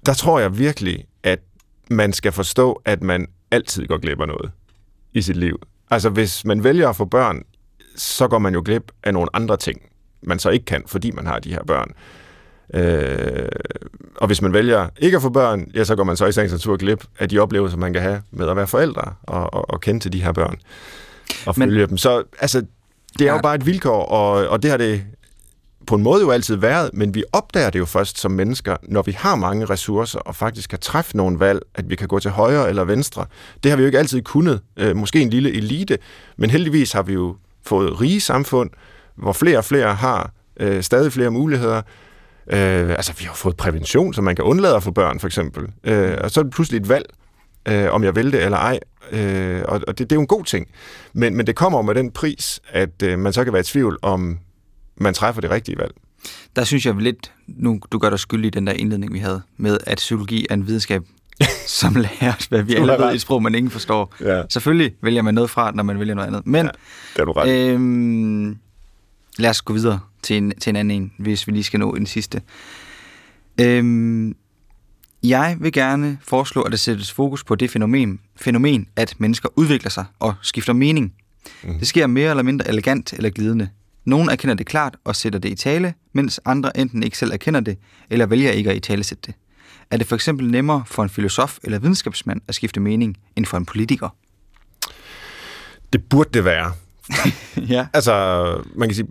der 0.05 0.13
tror 0.13 0.39
jeg 0.39 0.57
virkelig, 0.57 1.05
at 1.23 1.39
man 1.89 2.13
skal 2.13 2.31
forstå, 2.31 2.81
at 2.85 3.03
man 3.03 3.27
altid 3.51 3.87
går 3.87 3.97
glip 3.97 4.21
af 4.21 4.27
noget 4.27 4.51
i 5.13 5.21
sit 5.21 5.35
liv. 5.37 5.59
Altså, 5.91 6.09
hvis 6.09 6.45
man 6.45 6.63
vælger 6.63 6.89
at 6.89 6.95
få 6.95 7.05
børn, 7.05 7.41
så 7.95 8.27
går 8.27 8.39
man 8.39 8.53
jo 8.53 8.61
glip 8.65 8.91
af 9.03 9.13
nogle 9.13 9.29
andre 9.35 9.57
ting, 9.57 9.81
man 10.23 10.39
så 10.39 10.49
ikke 10.49 10.65
kan, 10.65 10.83
fordi 10.87 11.11
man 11.11 11.25
har 11.25 11.39
de 11.39 11.49
her 11.49 11.63
børn. 11.67 11.91
Øh, 12.73 13.49
og 14.15 14.27
hvis 14.27 14.41
man 14.41 14.53
vælger 14.53 14.87
ikke 14.97 15.15
at 15.15 15.21
få 15.21 15.29
børn, 15.29 15.65
ja, 15.75 15.83
så 15.83 15.95
går 15.95 16.03
man 16.03 16.17
så 16.17 16.25
i 16.25 16.31
sagens 16.31 16.51
natur 16.51 16.77
glip 16.77 17.05
af 17.19 17.29
de 17.29 17.39
oplevelser, 17.39 17.77
man 17.77 17.93
kan 17.93 18.01
have 18.01 18.21
med 18.31 18.49
at 18.49 18.55
være 18.55 18.67
forældre 18.67 19.13
og, 19.23 19.53
og, 19.53 19.69
og 19.69 19.81
kende 19.81 19.99
til 19.99 20.13
de 20.13 20.23
her 20.23 20.31
børn 20.31 20.55
og 21.45 21.53
Men- 21.57 21.69
følge 21.69 21.87
dem. 21.87 21.97
Så 21.97 22.23
altså, 22.39 22.65
det 23.19 23.27
er 23.27 23.33
jo 23.33 23.39
bare 23.43 23.55
et 23.55 23.65
vilkår, 23.65 24.05
og, 24.05 24.47
og 24.47 24.63
det 24.63 24.71
har 24.71 24.77
det 24.77 25.03
på 25.87 25.95
en 25.95 26.03
måde 26.03 26.21
jo 26.21 26.31
altid 26.31 26.55
været, 26.55 26.89
men 26.93 27.15
vi 27.15 27.23
opdager 27.33 27.69
det 27.69 27.79
jo 27.79 27.85
først 27.85 28.19
som 28.19 28.31
mennesker, 28.31 28.75
når 28.83 29.01
vi 29.01 29.11
har 29.11 29.35
mange 29.35 29.65
ressourcer 29.65 30.19
og 30.19 30.35
faktisk 30.35 30.69
kan 30.69 30.79
træffe 30.79 31.17
nogle 31.17 31.39
valg, 31.39 31.61
at 31.75 31.89
vi 31.89 31.95
kan 31.95 32.07
gå 32.07 32.19
til 32.19 32.31
højre 32.31 32.69
eller 32.69 32.83
venstre. 32.83 33.25
Det 33.63 33.69
har 33.71 33.75
vi 33.77 33.81
jo 33.83 33.85
ikke 33.85 33.99
altid 33.99 34.21
kunnet. 34.21 34.59
Øh, 34.77 34.95
måske 34.95 35.21
en 35.21 35.29
lille 35.29 35.51
elite, 35.53 35.97
men 36.37 36.49
heldigvis 36.49 36.91
har 36.91 37.01
vi 37.03 37.13
jo 37.13 37.35
fået 37.65 38.01
rige 38.01 38.21
samfund, 38.21 38.69
hvor 39.15 39.33
flere 39.33 39.57
og 39.57 39.65
flere 39.65 39.95
har 39.95 40.31
øh, 40.59 40.83
stadig 40.83 41.11
flere 41.13 41.29
muligheder. 41.31 41.81
Øh, 42.47 42.89
altså, 42.89 43.13
vi 43.19 43.23
har 43.25 43.33
fået 43.33 43.57
prævention, 43.57 44.13
så 44.13 44.21
man 44.21 44.35
kan 44.35 44.45
undlade 44.45 44.75
at 44.75 44.83
få 44.83 44.91
børn, 44.91 45.19
for 45.19 45.27
eksempel. 45.27 45.67
Øh, 45.83 46.17
og 46.23 46.31
så 46.31 46.39
er 46.39 46.43
det 46.43 46.53
pludselig 46.53 46.79
et 46.79 46.89
valg, 46.89 47.05
øh, 47.67 47.93
om 47.93 48.03
jeg 48.03 48.15
vil 48.15 48.31
det 48.31 48.43
eller 48.43 48.57
ej. 48.57 48.79
Øh, 49.11 49.61
og 49.67 49.81
og 49.87 49.97
det, 49.97 50.09
det 50.09 50.11
er 50.11 50.15
jo 50.15 50.21
en 50.21 50.27
god 50.27 50.43
ting. 50.43 50.67
Men, 51.13 51.37
men 51.37 51.47
det 51.47 51.55
kommer 51.55 51.81
med 51.81 51.95
den 51.95 52.11
pris, 52.11 52.59
at 52.69 53.03
øh, 53.03 53.19
man 53.19 53.33
så 53.33 53.43
kan 53.43 53.53
være 53.53 53.59
i 53.59 53.63
tvivl 53.63 53.99
om, 54.01 54.39
man 54.97 55.13
træffer 55.13 55.41
det 55.41 55.51
rigtige 55.51 55.77
valg. 55.77 55.93
Der 56.55 56.63
synes 56.63 56.85
jeg 56.85 56.95
lidt, 56.95 57.31
nu 57.47 57.79
du 57.91 57.97
gør 57.97 58.09
dig 58.09 58.19
skyldig 58.19 58.47
i 58.47 58.49
den 58.49 58.67
der 58.67 58.73
indledning, 58.73 59.13
vi 59.13 59.19
havde, 59.19 59.41
med 59.57 59.77
at 59.87 59.97
psykologi 59.97 60.45
er 60.49 60.53
en 60.53 60.67
videnskab, 60.67 61.03
som 61.67 61.95
lærer 61.95 62.33
os, 62.39 62.45
hvad 62.45 62.61
vi 62.61 62.75
alle 62.75 62.93
ved 62.93 63.13
i 63.13 63.17
sprog, 63.17 63.43
man 63.43 63.55
ingen 63.55 63.71
forstår. 63.71 64.13
Ja, 64.21 64.43
Selvfølgelig 64.49 64.95
vælger 65.01 65.21
man 65.21 65.33
noget 65.33 65.49
fra, 65.49 65.71
når 65.71 65.83
man 65.83 65.99
vælger 65.99 66.15
noget 66.15 66.27
andet. 66.27 66.47
Men 66.47 66.65
Ja, 66.65 66.71
det 67.15 67.21
er 67.21 67.25
du 67.25 67.31
ret. 67.31 67.49
Øh, 67.49 67.73
øhm, 67.73 68.57
lad 69.37 69.49
os 69.49 69.61
gå 69.61 69.73
videre 69.73 69.99
til 70.23 70.37
en, 70.37 70.53
til 70.59 70.69
en 70.69 70.75
anden 70.75 71.01
en, 71.01 71.13
hvis 71.17 71.47
vi 71.47 71.51
lige 71.51 71.63
skal 71.63 71.79
nå 71.79 71.95
den 71.95 72.05
sidste. 72.05 72.41
Øhm, 73.61 74.35
jeg 75.23 75.57
vil 75.59 75.73
gerne 75.73 76.17
foreslå, 76.21 76.61
at 76.61 76.71
der 76.71 76.77
sættes 76.77 77.11
fokus 77.11 77.43
på 77.43 77.55
det 77.55 77.71
fænomen, 77.71 78.19
fænomen, 78.35 78.87
at 78.95 79.15
mennesker 79.17 79.49
udvikler 79.55 79.89
sig 79.89 80.05
og 80.19 80.33
skifter 80.41 80.73
mening. 80.73 81.13
Mhm. 81.63 81.79
Det 81.79 81.87
sker 81.87 82.07
mere 82.07 82.29
eller 82.29 82.43
mindre 82.43 82.67
elegant 82.67 83.13
eller 83.13 83.29
glidende. 83.29 83.69
Nogle 84.05 84.31
erkender 84.31 84.55
det 84.55 84.65
klart 84.65 84.95
og 85.03 85.15
sætter 85.15 85.39
det 85.39 85.49
i 85.49 85.55
tale, 85.55 85.93
mens 86.13 86.39
andre 86.45 86.77
enten 86.77 87.03
ikke 87.03 87.17
selv 87.17 87.31
erkender 87.31 87.59
det, 87.59 87.77
eller 88.09 88.25
vælger 88.25 88.51
ikke 88.51 88.69
at 88.69 88.75
i 88.75 88.79
tale 88.79 89.03
sætte 89.03 89.23
det. 89.25 89.35
Er 89.91 89.97
det 89.97 90.07
for 90.07 90.15
eksempel 90.15 90.51
nemmere 90.51 90.83
for 90.85 91.03
en 91.03 91.09
filosof 91.09 91.57
eller 91.63 91.79
videnskabsmand 91.79 92.41
at 92.47 92.55
skifte 92.55 92.79
mening, 92.79 93.17
end 93.35 93.45
for 93.45 93.57
en 93.57 93.65
politiker? 93.65 94.09
det 95.93 96.03
burde 96.03 96.29
det 96.33 96.45
være. 96.45 96.73
ja. 97.75 97.87
Altså, 97.93 98.13
man 98.75 98.87
kan 98.87 98.95
sige, 98.95 99.07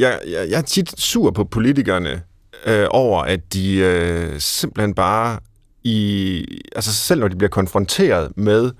jeg, 0.00 0.20
jeg, 0.26 0.50
jeg 0.50 0.58
er 0.58 0.62
tit 0.62 1.00
sur 1.00 1.30
på 1.30 1.44
politikerne 1.44 2.22
øh, 2.66 2.86
over, 2.90 3.22
at 3.22 3.52
de 3.52 3.76
øh, 3.76 4.40
simpelthen 4.40 4.94
bare 4.94 5.38
i, 5.84 6.44
altså 6.76 6.94
selv 6.94 7.20
når 7.20 7.28
de 7.28 7.36
bliver 7.36 7.50
konfronteret 7.50 8.32
med 8.36 8.70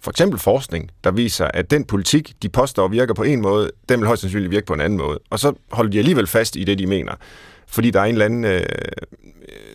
for 0.00 0.10
eksempel 0.10 0.40
forskning, 0.40 0.90
der 1.04 1.10
viser, 1.10 1.44
at 1.54 1.70
den 1.70 1.84
politik, 1.84 2.32
de 2.42 2.48
påstår 2.48 2.88
virker 2.88 3.14
på 3.14 3.22
en 3.22 3.42
måde, 3.42 3.70
den 3.88 4.00
vil 4.00 4.06
højst 4.06 4.20
sandsynligt 4.20 4.50
virke 4.50 4.66
på 4.66 4.74
en 4.74 4.80
anden 4.80 4.98
måde. 4.98 5.18
Og 5.30 5.38
så 5.38 5.52
holder 5.70 5.90
de 5.90 5.98
alligevel 5.98 6.26
fast 6.26 6.56
i 6.56 6.64
det, 6.64 6.78
de 6.78 6.86
mener. 6.86 7.12
Fordi 7.66 7.90
der 7.90 8.00
er 8.00 8.04
en 8.04 8.12
eller 8.12 8.24
anden, 8.24 8.44
øh, 8.44 8.62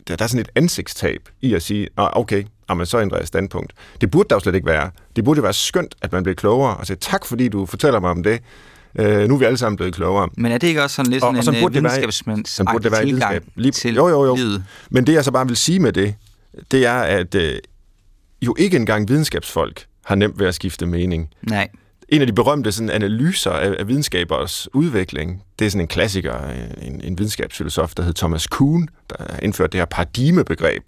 der, 0.08 0.16
der 0.16 0.24
er 0.24 0.28
sådan 0.28 0.42
et 0.42 0.50
ansigtstab 0.56 1.30
i 1.42 1.54
at 1.54 1.62
sige, 1.62 1.88
Nå, 1.98 2.10
okay, 2.14 2.44
jamen, 2.70 2.86
så 2.86 3.02
ændrer 3.02 3.18
jeg 3.18 3.28
standpunkt. 3.28 3.74
Det 4.02 4.12
burde 4.12 4.30
der 4.30 4.36
jo 4.36 4.40
slet 4.40 4.56
ikke 4.56 4.68
være. 4.68 4.92
Det 5.16 5.24
burde 5.24 5.44
være 5.44 5.54
skønt, 5.54 5.96
at 6.02 6.12
man 6.12 6.24
bliver 6.24 6.36
klogere 6.36 6.78
og 6.78 6.88
sige, 6.88 6.98
tak 6.98 7.26
fordi 7.26 7.48
du 7.48 7.66
fortæller 7.66 8.00
mig 8.00 8.10
om 8.10 8.24
det. 8.24 8.42
Øh, 9.00 9.28
nu 9.28 9.34
er 9.36 9.40
vi 9.40 9.46
alle 9.46 9.58
sammen 9.58 9.76
blevet 9.78 9.94
klogere. 9.96 10.30
Men 10.38 10.52
er 10.52 10.58
det 10.58 10.68
ikke 10.68 10.84
også 10.84 10.96
sådan 10.96 11.12
lidt 11.12 11.22
sådan 11.22 11.28
og, 11.28 11.30
og 11.30 11.38
en 11.40 11.44
sådan 11.44 11.62
burde 12.72 12.84
det 12.84 12.92
være 12.92 13.06
i 13.06 13.10
tilgang. 13.10 13.44
Lige- 13.56 13.72
til 13.72 13.96
Jo, 13.96 14.08
jo, 14.10 14.26
jo. 14.26 14.36
livet? 14.36 14.64
Men 14.90 15.08
det, 15.08 15.14
jeg 15.14 15.24
så 15.24 15.32
bare 15.32 15.48
vil 15.48 15.56
sige 15.58 15.80
med 15.80 15.94
det, 15.94 16.16
det 16.72 16.86
er, 16.86 16.94
at 17.00 17.36
øh, 17.36 17.56
jo 18.42 18.56
ikke 18.60 18.78
engang 18.78 19.10
videnskabsfolk 19.10 19.86
har 20.06 20.16
nemt 20.16 20.40
ved 20.40 20.48
at 20.48 20.56
skifte 20.56 20.86
mening. 20.86 21.30
Nej. 21.50 21.68
En 22.10 22.22
af 22.22 22.28
de 22.28 22.34
berømte 22.34 22.72
sådan, 22.72 22.90
analyser 22.90 23.52
af, 23.52 23.76
af 23.80 23.88
videnskabers 23.88 24.68
udvikling, 24.74 25.44
det 25.60 25.66
er 25.66 25.70
sådan 25.70 25.82
en 25.82 25.88
klassiker, 25.88 26.48
øh, 26.50 26.88
en, 26.88 27.02
en 27.04 27.18
videnskabsfilosof, 27.18 27.94
der 27.96 28.04
hed 28.04 28.14
Thomas 28.14 28.48
Kuhn, 28.48 28.88
der 29.10 29.16
har 29.20 29.40
indført 29.42 29.72
det 29.72 29.80
her 29.80 29.86
paradigmebegreb 29.86 30.84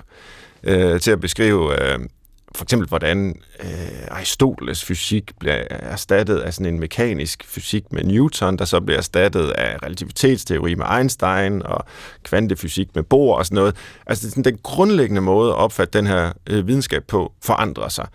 øh, 0.63 0.99
til 0.99 1.11
at 1.11 1.19
beskrive 1.19 1.83
øh, 1.93 1.99
for 2.55 2.63
eksempel, 2.63 2.87
hvordan 2.87 3.35
øh, 3.59 3.67
Aristoteles 4.11 4.85
fysik 4.85 5.31
bliver 5.39 5.63
erstattet 5.69 6.39
af 6.39 6.53
sådan 6.53 6.73
en 6.73 6.79
mekanisk 6.79 7.43
fysik 7.47 7.91
med 7.91 8.03
Newton, 8.03 8.57
der 8.57 8.65
så 8.65 8.79
bliver 8.79 8.97
erstattet 8.97 9.49
af 9.49 9.77
relativitetsteori 9.83 10.75
med 10.75 10.85
Einstein 10.97 11.61
og 11.63 11.85
kvantefysik 12.23 12.95
med 12.95 13.03
Bohr 13.03 13.37
og 13.37 13.45
sådan 13.45 13.55
noget. 13.55 13.75
Altså 14.07 14.29
sådan, 14.29 14.43
den 14.43 14.57
grundlæggende 14.63 15.21
måde 15.21 15.49
at 15.49 15.55
opfatte 15.55 15.97
den 15.97 16.07
her 16.07 16.31
øh, 16.47 16.67
videnskab 16.67 17.03
på 17.07 17.33
forandrer 17.43 17.89
sig. 17.89 18.07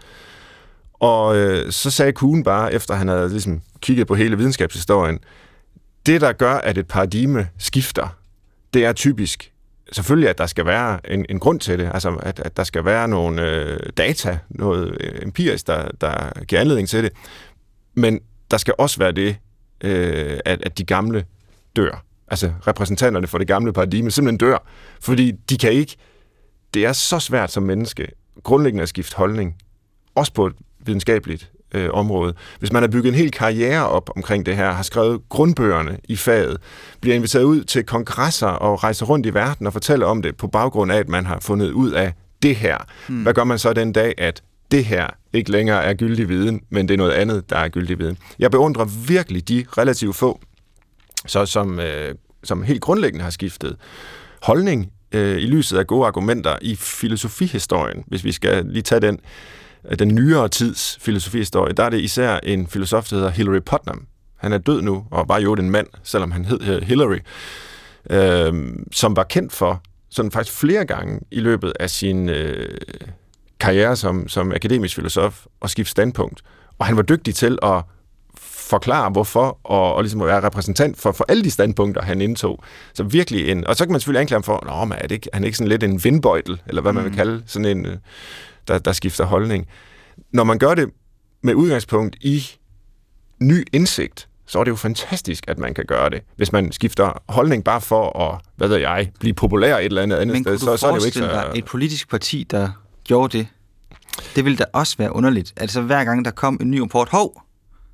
Og 0.94 1.36
øh, 1.36 1.72
så 1.72 1.90
sagde 1.90 2.12
Kuhn 2.12 2.42
bare, 2.42 2.74
efter 2.74 2.94
han 2.94 3.08
havde 3.08 3.28
ligesom 3.28 3.60
kigget 3.80 4.06
på 4.06 4.14
hele 4.14 4.36
videnskabshistorien, 4.36 5.18
det, 6.06 6.20
der 6.20 6.32
gør, 6.32 6.54
at 6.54 6.78
et 6.78 6.88
paradigme 6.88 7.48
skifter, 7.58 8.08
det 8.74 8.84
er 8.84 8.92
typisk 8.92 9.49
selvfølgelig, 9.92 10.28
at 10.28 10.38
der 10.38 10.46
skal 10.46 10.66
være 10.66 11.12
en, 11.12 11.26
en 11.28 11.38
grund 11.38 11.60
til 11.60 11.78
det, 11.78 11.90
altså 11.94 12.10
at, 12.10 12.40
at 12.40 12.56
der 12.56 12.64
skal 12.64 12.84
være 12.84 13.08
nogle 13.08 13.50
øh, 13.50 13.80
data, 13.96 14.38
noget 14.48 14.96
øh, 15.00 15.22
empirisk, 15.22 15.66
der, 15.66 15.88
der 16.00 16.44
giver 16.44 16.60
anledning 16.60 16.88
til 16.88 17.04
det, 17.04 17.12
men 17.94 18.20
der 18.50 18.56
skal 18.56 18.74
også 18.78 18.98
være 18.98 19.12
det, 19.12 19.36
øh, 19.80 20.38
at, 20.44 20.62
at 20.62 20.78
de 20.78 20.84
gamle 20.84 21.24
dør. 21.76 22.04
Altså 22.28 22.52
repræsentanterne 22.66 23.26
for 23.26 23.38
det 23.38 23.46
gamle 23.46 23.72
paradigme 23.72 24.10
simpelthen 24.10 24.38
dør, 24.38 24.66
fordi 25.00 25.30
de 25.30 25.58
kan 25.58 25.72
ikke, 25.72 25.96
det 26.74 26.84
er 26.84 26.92
så 26.92 27.18
svært 27.18 27.50
som 27.50 27.62
menneske 27.62 28.08
grundlæggende 28.42 28.82
at 28.82 28.88
skifte 28.88 29.16
holdning, 29.16 29.56
også 30.14 30.32
på 30.32 30.46
et 30.46 30.54
videnskabeligt 30.78 31.52
øh, 31.74 31.88
område. 31.92 32.34
Hvis 32.58 32.72
man 32.72 32.82
har 32.82 32.88
bygget 32.88 33.08
en 33.08 33.14
hel 33.14 33.30
karriere 33.30 33.88
op 33.88 34.10
omkring 34.16 34.46
det 34.46 34.56
her, 34.56 34.72
har 34.72 34.82
skrevet 34.82 35.20
grundbøgerne 35.28 35.98
i 36.08 36.16
faget, 36.16 36.56
bliver 37.00 37.16
inviteret 37.16 37.42
ud 37.42 37.64
til 37.64 37.84
kongresser 37.84 38.46
og 38.46 38.84
rejser 38.84 39.06
rundt 39.06 39.26
i 39.26 39.34
verden 39.34 39.66
og 39.66 39.72
fortæller 39.72 40.06
om 40.06 40.22
det 40.22 40.36
på 40.36 40.46
baggrund 40.46 40.92
af, 40.92 40.98
at 40.98 41.08
man 41.08 41.26
har 41.26 41.38
fundet 41.40 41.70
ud 41.70 41.90
af 41.90 42.12
det 42.42 42.56
her. 42.56 42.78
Hmm. 43.08 43.22
Hvad 43.22 43.34
gør 43.34 43.44
man 43.44 43.58
så 43.58 43.72
den 43.72 43.92
dag, 43.92 44.14
at 44.18 44.42
det 44.70 44.84
her 44.84 45.06
ikke 45.32 45.50
længere 45.50 45.84
er 45.84 45.94
gyldig 45.94 46.28
viden, 46.28 46.60
men 46.70 46.88
det 46.88 46.94
er 46.94 46.98
noget 46.98 47.12
andet, 47.12 47.50
der 47.50 47.56
er 47.56 47.68
gyldig 47.68 47.98
viden. 47.98 48.18
Jeg 48.38 48.50
beundrer 48.50 48.84
virkelig 48.84 49.48
de 49.48 49.64
relativt 49.78 50.16
få, 50.16 50.40
så 51.26 51.46
som, 51.46 51.80
øh, 51.80 52.14
som 52.44 52.62
helt 52.62 52.80
grundlæggende 52.80 53.22
har 53.22 53.30
skiftet 53.30 53.76
holdning 54.42 54.92
øh, 55.12 55.36
i 55.36 55.46
lyset 55.46 55.78
af 55.78 55.86
gode 55.86 56.06
argumenter 56.06 56.56
i 56.62 56.76
filosofihistorien, 56.76 58.04
hvis 58.06 58.24
vi 58.24 58.32
skal 58.32 58.66
lige 58.66 58.82
tage 58.82 59.00
den 59.00 59.18
den 59.98 60.08
nyere 60.08 60.48
tids 60.48 60.98
filosofihistorie, 61.00 61.72
der 61.72 61.84
er 61.84 61.90
det 61.90 62.00
især 62.00 62.38
en 62.42 62.66
filosof, 62.66 63.08
der 63.08 63.16
hedder 63.16 63.30
Hilary 63.30 63.60
Putnam. 63.66 64.06
Han 64.36 64.52
er 64.52 64.58
død 64.58 64.82
nu, 64.82 65.04
og 65.10 65.28
var 65.28 65.38
jo 65.38 65.52
en 65.52 65.70
mand, 65.70 65.86
selvom 66.02 66.30
han 66.30 66.44
hed 66.44 66.82
Hillary, 66.82 67.18
øh, 68.10 68.52
som 68.92 69.16
var 69.16 69.24
kendt 69.24 69.52
for, 69.52 69.82
sådan 70.10 70.30
faktisk 70.30 70.56
flere 70.58 70.84
gange 70.84 71.20
i 71.30 71.40
løbet 71.40 71.72
af 71.80 71.90
sin 71.90 72.28
øh, 72.28 72.78
karriere 73.60 73.96
som, 73.96 74.28
som 74.28 74.52
akademisk 74.52 74.94
filosof, 74.94 75.46
at 75.62 75.70
skifte 75.70 75.90
standpunkt. 75.90 76.42
Og 76.78 76.86
han 76.86 76.96
var 76.96 77.02
dygtig 77.02 77.34
til 77.34 77.58
at 77.62 77.82
forklare, 78.70 79.10
hvorfor, 79.10 79.58
og, 79.64 79.94
og 79.94 80.02
ligesom 80.02 80.20
at 80.20 80.26
være 80.26 80.42
repræsentant 80.42 80.98
for, 80.98 81.12
for 81.12 81.24
alle 81.28 81.44
de 81.44 81.50
standpunkter, 81.50 82.02
han 82.02 82.20
indtog. 82.20 82.64
Så 82.94 83.02
virkelig 83.02 83.50
en... 83.50 83.66
Og 83.66 83.76
så 83.76 83.84
kan 83.84 83.92
man 83.92 84.00
selvfølgelig 84.00 84.20
anklage 84.20 84.36
ham 84.36 84.42
for, 84.42 84.62
Nå, 84.66 84.84
men 84.84 84.98
er 84.98 85.02
det 85.02 85.10
ikke, 85.10 85.28
han 85.32 85.42
er 85.42 85.46
ikke 85.46 85.58
sådan 85.58 85.68
lidt 85.68 85.82
en 85.82 86.04
vindbøjtel, 86.04 86.62
eller 86.66 86.82
hvad 86.82 86.92
man 86.92 87.04
vil 87.04 87.14
kalde 87.14 87.42
sådan 87.46 87.76
en... 87.78 87.86
Øh, 88.70 88.74
der, 88.74 88.78
der 88.78 88.92
skifter 88.92 89.24
holdning. 89.24 89.66
Når 90.32 90.44
man 90.44 90.58
gør 90.58 90.74
det 90.74 90.90
med 91.42 91.54
udgangspunkt 91.54 92.16
i 92.20 92.46
ny 93.40 93.66
indsigt, 93.72 94.28
så 94.46 94.58
er 94.58 94.64
det 94.64 94.70
jo 94.70 94.76
fantastisk, 94.76 95.44
at 95.48 95.58
man 95.58 95.74
kan 95.74 95.84
gøre 95.88 96.10
det. 96.10 96.20
Hvis 96.36 96.52
man 96.52 96.72
skifter 96.72 97.22
holdning 97.28 97.64
bare 97.64 97.80
for 97.80 98.18
at, 98.18 98.40
hvad 98.56 98.68
ved 98.68 98.76
jeg, 98.76 99.10
blive 99.20 99.34
populær 99.34 99.76
et 99.76 99.84
eller 99.84 100.02
andet 100.02 100.16
andet 100.16 100.34
Men 100.34 100.44
sted, 100.44 100.58
så, 100.58 100.76
så 100.76 100.86
er 100.86 100.92
det 100.92 101.00
jo 101.00 101.04
ikke 101.04 101.18
så... 101.18 101.24
dig 101.24 101.52
et 101.54 101.64
politisk 101.64 102.10
parti, 102.10 102.46
der 102.50 102.68
gjorde 103.04 103.38
det? 103.38 103.46
Det 104.36 104.44
ville 104.44 104.56
da 104.56 104.64
også 104.72 104.96
være 104.98 105.12
underligt. 105.12 105.52
Altså 105.56 105.80
hver 105.80 106.04
gang 106.04 106.24
der 106.24 106.30
kom 106.30 106.58
en 106.60 106.70
ny 106.70 106.78
rapport, 106.78 107.08
hov, 107.08 107.42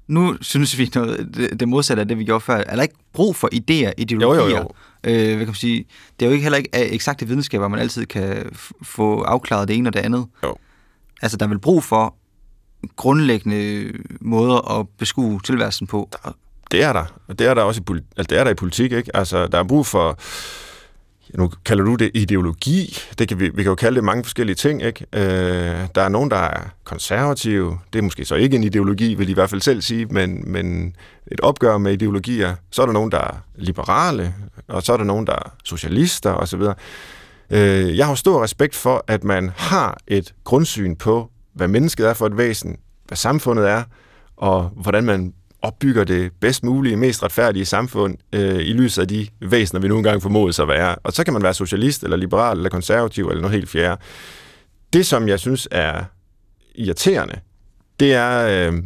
nu 0.08 0.36
synes 0.40 0.78
vi 0.78 0.90
noget, 0.94 1.28
det, 1.34 1.60
det 1.60 1.68
modsatte 1.68 2.00
af 2.00 2.08
det, 2.08 2.18
vi 2.18 2.24
gjorde 2.24 2.40
før. 2.40 2.56
Er 2.56 2.76
der 2.76 2.82
ikke 2.82 2.94
brug 3.12 3.36
for 3.36 3.48
idéer, 3.54 3.92
ideologier? 3.96 4.42
Jo, 4.42 4.48
jo, 4.48 4.56
jo. 4.56 4.70
Øh, 5.04 5.26
hvad 5.26 5.38
kan 5.38 5.46
man 5.46 5.54
sige? 5.54 5.84
Det 6.20 6.26
er 6.26 6.30
jo 6.30 6.32
ikke 6.32 6.42
heller 6.42 6.58
ikke 6.58 6.70
eksakte 6.74 7.26
videnskaber, 7.26 7.68
man 7.68 7.80
altid 7.80 8.06
kan 8.06 8.50
få 8.82 9.22
afklaret 9.22 9.68
det 9.68 9.76
ene 9.76 9.88
og 9.88 9.92
det 9.92 10.00
andet. 10.00 10.26
Jo. 10.44 10.56
Altså, 11.22 11.36
der 11.36 11.44
er 11.44 11.48
vel 11.48 11.58
brug 11.58 11.84
for 11.84 12.14
grundlæggende 12.96 13.92
måder 14.20 14.78
at 14.80 14.86
beskue 14.98 15.40
tilværelsen 15.40 15.86
på. 15.86 16.10
Det 16.70 16.82
er 16.82 16.92
der. 16.92 17.04
Og 17.28 17.38
det 17.38 17.46
er 17.46 17.54
der 17.54 17.62
også 17.62 17.80
i, 17.80 17.92
altså, 18.16 18.28
det 18.30 18.38
er 18.38 18.44
der 18.44 18.50
i 18.50 18.54
politik, 18.54 18.92
ikke? 18.92 19.16
Altså, 19.16 19.46
der 19.46 19.58
er 19.58 19.64
brug 19.64 19.86
for 19.86 20.18
nu 21.34 21.50
kalder 21.64 21.84
du 21.84 21.94
det 21.94 22.10
ideologi, 22.14 22.98
det 23.18 23.28
kan 23.28 23.40
vi, 23.40 23.48
vi 23.48 23.62
kan 23.62 23.70
jo 23.70 23.74
kalde 23.74 23.96
det 23.96 24.04
mange 24.04 24.24
forskellige 24.24 24.56
ting, 24.56 24.82
ikke? 24.82 25.06
Øh, 25.12 25.88
der 25.94 26.02
er 26.02 26.08
nogen, 26.08 26.30
der 26.30 26.36
er 26.36 26.60
konservative, 26.84 27.78
det 27.92 27.98
er 27.98 28.02
måske 28.02 28.24
så 28.24 28.34
ikke 28.34 28.56
en 28.56 28.64
ideologi, 28.64 29.14
vil 29.14 29.26
de 29.26 29.30
i 29.30 29.34
hvert 29.34 29.50
fald 29.50 29.60
selv 29.60 29.82
sige, 29.82 30.06
men, 30.06 30.52
men 30.52 30.96
et 31.32 31.40
opgør 31.40 31.78
med 31.78 31.92
ideologier, 31.92 32.54
så 32.70 32.82
er 32.82 32.86
der 32.86 32.92
nogen, 32.92 33.12
der 33.12 33.18
er 33.18 33.42
liberale, 33.56 34.34
og 34.68 34.82
så 34.82 34.92
er 34.92 34.96
der 34.96 35.04
nogen, 35.04 35.26
der 35.26 35.32
er 35.32 35.54
socialister 35.64 36.32
osv. 36.32 36.62
Øh, 37.50 37.96
jeg 37.96 38.06
har 38.06 38.14
stor 38.14 38.42
respekt 38.42 38.74
for, 38.74 39.04
at 39.06 39.24
man 39.24 39.50
har 39.56 39.98
et 40.06 40.34
grundsyn 40.44 40.96
på, 40.96 41.30
hvad 41.54 41.68
mennesket 41.68 42.08
er 42.08 42.14
for 42.14 42.26
et 42.26 42.36
væsen, 42.36 42.76
hvad 43.06 43.16
samfundet 43.16 43.68
er, 43.68 43.82
og 44.36 44.70
hvordan 44.76 45.04
man 45.04 45.32
opbygger 45.62 46.04
det 46.04 46.32
bedst 46.40 46.64
mulige, 46.64 46.96
mest 46.96 47.22
retfærdige 47.22 47.64
samfund 47.64 48.16
øh, 48.32 48.56
i 48.56 48.72
lyset 48.72 49.02
af 49.02 49.08
de 49.08 49.28
væsener, 49.40 49.80
vi 49.80 49.88
nu 49.88 49.96
engang 49.96 50.22
formodes 50.22 50.58
at 50.58 50.68
være. 50.68 50.94
Og 50.94 51.12
så 51.12 51.24
kan 51.24 51.32
man 51.32 51.42
være 51.42 51.54
socialist, 51.54 52.02
eller 52.02 52.16
liberal, 52.16 52.56
eller 52.56 52.70
konservativ, 52.70 53.28
eller 53.28 53.40
noget 53.40 53.54
helt 53.54 53.68
fjerde. 53.68 54.00
Det, 54.92 55.06
som 55.06 55.28
jeg 55.28 55.40
synes 55.40 55.68
er 55.70 56.04
irriterende, 56.74 57.40
det 58.00 58.14
er, 58.14 58.68
øh, 58.68 58.82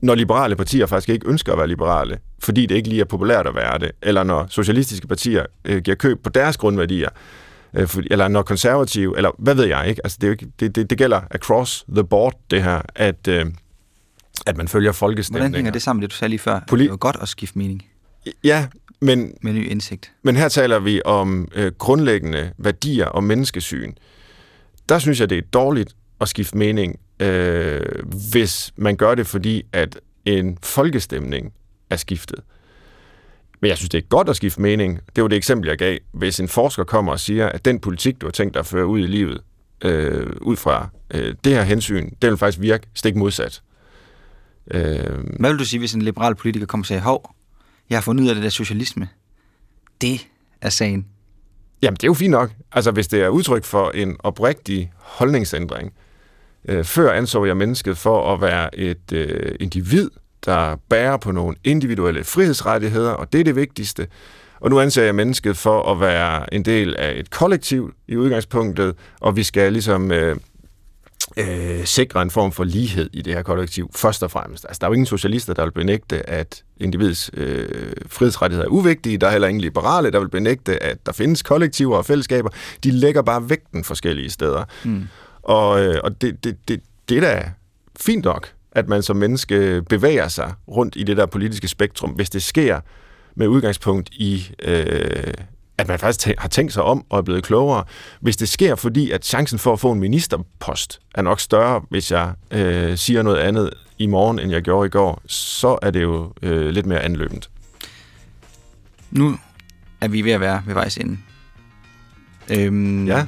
når 0.00 0.14
liberale 0.14 0.56
partier 0.56 0.86
faktisk 0.86 1.08
ikke 1.08 1.28
ønsker 1.28 1.52
at 1.52 1.58
være 1.58 1.68
liberale, 1.68 2.18
fordi 2.38 2.66
det 2.66 2.74
ikke 2.74 2.88
lige 2.88 3.00
er 3.00 3.04
populært 3.04 3.46
at 3.46 3.54
være 3.54 3.78
det, 3.78 3.90
eller 4.02 4.22
når 4.22 4.46
socialistiske 4.50 5.06
partier 5.06 5.46
øh, 5.64 5.82
giver 5.82 5.94
køb 5.94 6.22
på 6.22 6.30
deres 6.30 6.56
grundværdier, 6.56 7.08
eller 8.10 8.28
når 8.28 8.42
konservative, 8.42 9.16
eller 9.16 9.30
hvad 9.38 9.54
ved 9.54 9.64
jeg 9.64 9.88
ikke, 9.88 10.00
altså 10.04 10.18
det, 10.20 10.26
er 10.26 10.28
jo 10.28 10.32
ikke, 10.32 10.46
det, 10.60 10.74
det, 10.74 10.90
det 10.90 10.98
gælder 10.98 11.20
across 11.30 11.84
the 11.94 12.04
board, 12.04 12.34
det 12.50 12.62
her, 12.62 12.82
at... 12.94 13.28
Øh, 13.28 13.46
at 14.46 14.56
man 14.56 14.68
følger 14.68 14.92
folkestemninger. 14.92 15.48
Hvordan 15.48 15.58
hænger 15.58 15.72
det 15.72 15.82
sammen, 15.82 16.02
det 16.02 16.10
du 16.10 16.16
sagde 16.16 16.28
lige 16.28 16.38
før? 16.38 16.60
Poli- 16.70 16.78
det 16.78 16.84
er 16.86 16.90
jo 16.90 16.96
godt 17.00 17.16
at 17.20 17.28
skifte 17.28 17.58
mening. 17.58 17.86
Ja, 18.44 18.66
men... 19.00 19.32
Med 19.42 19.52
ny 19.52 19.70
indsigt. 19.70 20.12
Men 20.22 20.36
her 20.36 20.48
taler 20.48 20.78
vi 20.78 21.02
om 21.04 21.48
øh, 21.54 21.72
grundlæggende 21.78 22.52
værdier 22.58 23.06
og 23.06 23.24
menneskesyn. 23.24 23.92
Der 24.88 24.98
synes 24.98 25.20
jeg, 25.20 25.30
det 25.30 25.38
er 25.38 25.42
dårligt 25.52 25.96
at 26.20 26.28
skifte 26.28 26.56
mening, 26.56 26.98
øh, 27.20 27.80
hvis 28.30 28.72
man 28.76 28.96
gør 28.96 29.14
det, 29.14 29.26
fordi 29.26 29.62
at 29.72 30.00
en 30.24 30.58
folkestemning 30.62 31.52
er 31.90 31.96
skiftet. 31.96 32.40
Men 33.60 33.68
jeg 33.68 33.76
synes, 33.76 33.90
det 33.90 33.98
er 33.98 34.08
godt 34.08 34.28
at 34.28 34.36
skifte 34.36 34.60
mening. 34.60 35.00
Det 35.16 35.22
var 35.22 35.28
det 35.28 35.36
eksempel, 35.36 35.68
jeg 35.68 35.78
gav. 35.78 35.98
Hvis 36.12 36.40
en 36.40 36.48
forsker 36.48 36.84
kommer 36.84 37.12
og 37.12 37.20
siger, 37.20 37.48
at 37.48 37.64
den 37.64 37.80
politik, 37.80 38.20
du 38.20 38.26
har 38.26 38.30
tænkt 38.30 38.54
dig 38.54 38.60
at 38.60 38.66
føre 38.66 38.86
ud 38.86 38.98
i 39.00 39.06
livet, 39.06 39.40
øh, 39.84 40.26
ud 40.40 40.56
fra 40.56 40.88
øh, 41.14 41.34
det 41.44 41.52
her 41.52 41.62
hensyn, 41.62 42.10
det 42.22 42.30
vil 42.30 42.36
faktisk 42.38 42.60
virke 42.60 42.86
stik 42.94 43.16
modsat. 43.16 43.62
Øh, 44.70 44.80
Hvad 45.40 45.50
vil 45.50 45.58
du 45.58 45.64
sige, 45.64 45.80
hvis 45.80 45.94
en 45.94 46.02
liberal 46.02 46.34
politiker 46.34 46.66
kommer 46.66 46.82
og 46.82 46.86
siger, 46.86 47.00
hov, 47.00 47.34
jeg 47.90 47.96
har 47.96 48.02
fundet 48.02 48.24
ud 48.24 48.28
af 48.28 48.34
det 48.34 48.44
der 48.44 48.50
socialisme. 48.50 49.08
Det 50.00 50.26
er 50.60 50.68
sagen. 50.68 51.06
Jamen, 51.82 51.96
det 51.96 52.02
er 52.04 52.08
jo 52.08 52.14
fint 52.14 52.30
nok. 52.30 52.50
Altså, 52.72 52.90
hvis 52.90 53.08
det 53.08 53.22
er 53.22 53.28
udtryk 53.28 53.64
for 53.64 53.90
en 53.90 54.16
oprigtig 54.18 54.92
holdningsændring. 54.96 55.92
Øh, 56.68 56.84
før 56.84 57.12
anså 57.12 57.44
jeg 57.44 57.56
mennesket 57.56 57.98
for 57.98 58.34
at 58.34 58.40
være 58.40 58.78
et 58.78 59.12
øh, 59.12 59.54
individ, 59.60 60.10
der 60.46 60.76
bærer 60.88 61.16
på 61.16 61.32
nogle 61.32 61.56
individuelle 61.64 62.24
frihedsrettigheder, 62.24 63.10
og 63.10 63.32
det 63.32 63.40
er 63.40 63.44
det 63.44 63.56
vigtigste. 63.56 64.06
Og 64.60 64.70
nu 64.70 64.80
anser 64.80 65.02
jeg 65.02 65.14
mennesket 65.14 65.56
for 65.56 65.92
at 65.92 66.00
være 66.00 66.54
en 66.54 66.64
del 66.64 66.96
af 66.96 67.12
et 67.16 67.30
kollektiv 67.30 67.92
i 68.08 68.16
udgangspunktet, 68.16 68.94
og 69.20 69.36
vi 69.36 69.42
skal 69.42 69.72
ligesom 69.72 70.12
øh, 70.12 70.36
øh, 71.36 71.84
sikre 71.84 72.22
en 72.22 72.30
form 72.30 72.52
for 72.52 72.64
lighed 72.64 73.10
i 73.12 73.22
det 73.22 73.34
her 73.34 73.42
kollektiv, 73.42 73.90
først 73.96 74.22
og 74.22 74.30
fremmest. 74.30 74.64
Altså, 74.68 74.78
der 74.80 74.86
er 74.86 74.90
jo 74.90 74.94
ingen 74.94 75.06
socialister, 75.06 75.54
der 75.54 75.64
vil 75.64 75.72
benægte, 75.72 76.30
at 76.30 76.62
individets 76.76 77.30
øh, 77.34 77.92
frihedsrettigheder 78.06 78.68
er 78.68 78.72
uvigtige. 78.72 79.18
Der 79.18 79.26
er 79.26 79.30
heller 79.30 79.48
ingen 79.48 79.60
liberale, 79.60 80.10
der 80.10 80.20
vil 80.20 80.28
benægte, 80.28 80.82
at 80.82 81.06
der 81.06 81.12
findes 81.12 81.42
kollektiver 81.42 81.96
og 81.96 82.06
fællesskaber. 82.06 82.50
De 82.84 82.90
lægger 82.90 83.22
bare 83.22 83.50
vægten 83.50 83.84
forskellige 83.84 84.30
steder. 84.30 84.64
Mm. 84.84 85.08
Og, 85.42 85.84
øh, 85.84 86.00
og 86.04 86.20
det, 86.20 86.44
det, 86.44 86.56
det, 86.68 86.80
det 87.08 87.16
er 87.16 87.20
da 87.20 87.50
fint 88.00 88.24
nok, 88.24 88.52
at 88.72 88.88
man 88.88 89.02
som 89.02 89.16
menneske 89.16 89.82
bevæger 89.88 90.28
sig 90.28 90.52
rundt 90.68 90.96
i 90.96 91.02
det 91.02 91.16
der 91.16 91.26
politiske 91.26 91.68
spektrum, 91.68 92.10
hvis 92.10 92.30
det 92.30 92.42
sker 92.42 92.80
med 93.34 93.46
udgangspunkt 93.48 94.08
i 94.12 94.50
øh, 94.62 95.34
at 95.78 95.88
man 95.88 95.98
faktisk 95.98 96.28
har 96.38 96.48
tænkt 96.48 96.72
sig 96.72 96.82
om 96.82 97.04
og 97.08 97.18
er 97.18 97.22
blevet 97.22 97.44
klogere. 97.44 97.84
Hvis 98.20 98.36
det 98.36 98.48
sker, 98.48 98.74
fordi 98.74 99.10
at 99.10 99.24
chancen 99.24 99.58
for 99.58 99.72
at 99.72 99.80
få 99.80 99.92
en 99.92 100.00
ministerpost 100.00 101.00
er 101.14 101.22
nok 101.22 101.40
større, 101.40 101.82
hvis 101.90 102.12
jeg 102.12 102.32
øh, 102.50 102.96
siger 102.96 103.22
noget 103.22 103.38
andet 103.38 103.70
i 103.98 104.06
morgen, 104.06 104.38
end 104.38 104.50
jeg 104.50 104.62
gjorde 104.62 104.86
i 104.86 104.90
går, 104.90 105.22
så 105.26 105.78
er 105.82 105.90
det 105.90 106.02
jo 106.02 106.32
øh, 106.42 106.70
lidt 106.70 106.86
mere 106.86 107.00
anløbent. 107.00 107.50
Nu 109.10 109.38
er 110.00 110.08
vi 110.08 110.22
ved 110.22 110.32
at 110.32 110.40
være 110.40 110.62
ved 110.66 110.74
vejs 110.74 110.96
ende. 110.96 111.18
Øhm, 112.50 113.06
ja. 113.06 113.26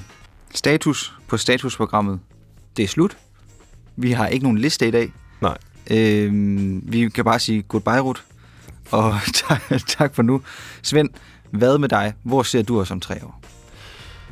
Status 0.55 1.13
på 1.29 1.37
statusprogrammet, 1.37 2.21
det 2.77 2.83
er 2.83 2.89
slut. 2.89 3.17
Vi 3.97 4.13
har 4.13 4.27
ikke 4.27 4.43
nogen 4.43 4.59
liste 4.59 4.89
i 4.89 4.91
dag. 4.91 5.13
Nej. 5.41 5.57
Øh, 5.91 6.33
vi 6.93 7.09
kan 7.09 7.25
bare 7.25 7.39
sige 7.39 7.63
goodbye, 7.63 8.01
Ruth. 8.01 8.21
Og 8.91 9.15
tak, 9.49 9.63
tak 9.87 10.15
for 10.15 10.23
nu. 10.23 10.43
Svend, 10.83 11.09
hvad 11.51 11.79
med 11.79 11.89
dig? 11.89 12.15
Hvor 12.23 12.43
ser 12.43 12.63
du 12.63 12.81
os 12.81 12.91
om 12.91 13.01
tre 13.01 13.15
år? 13.25 13.41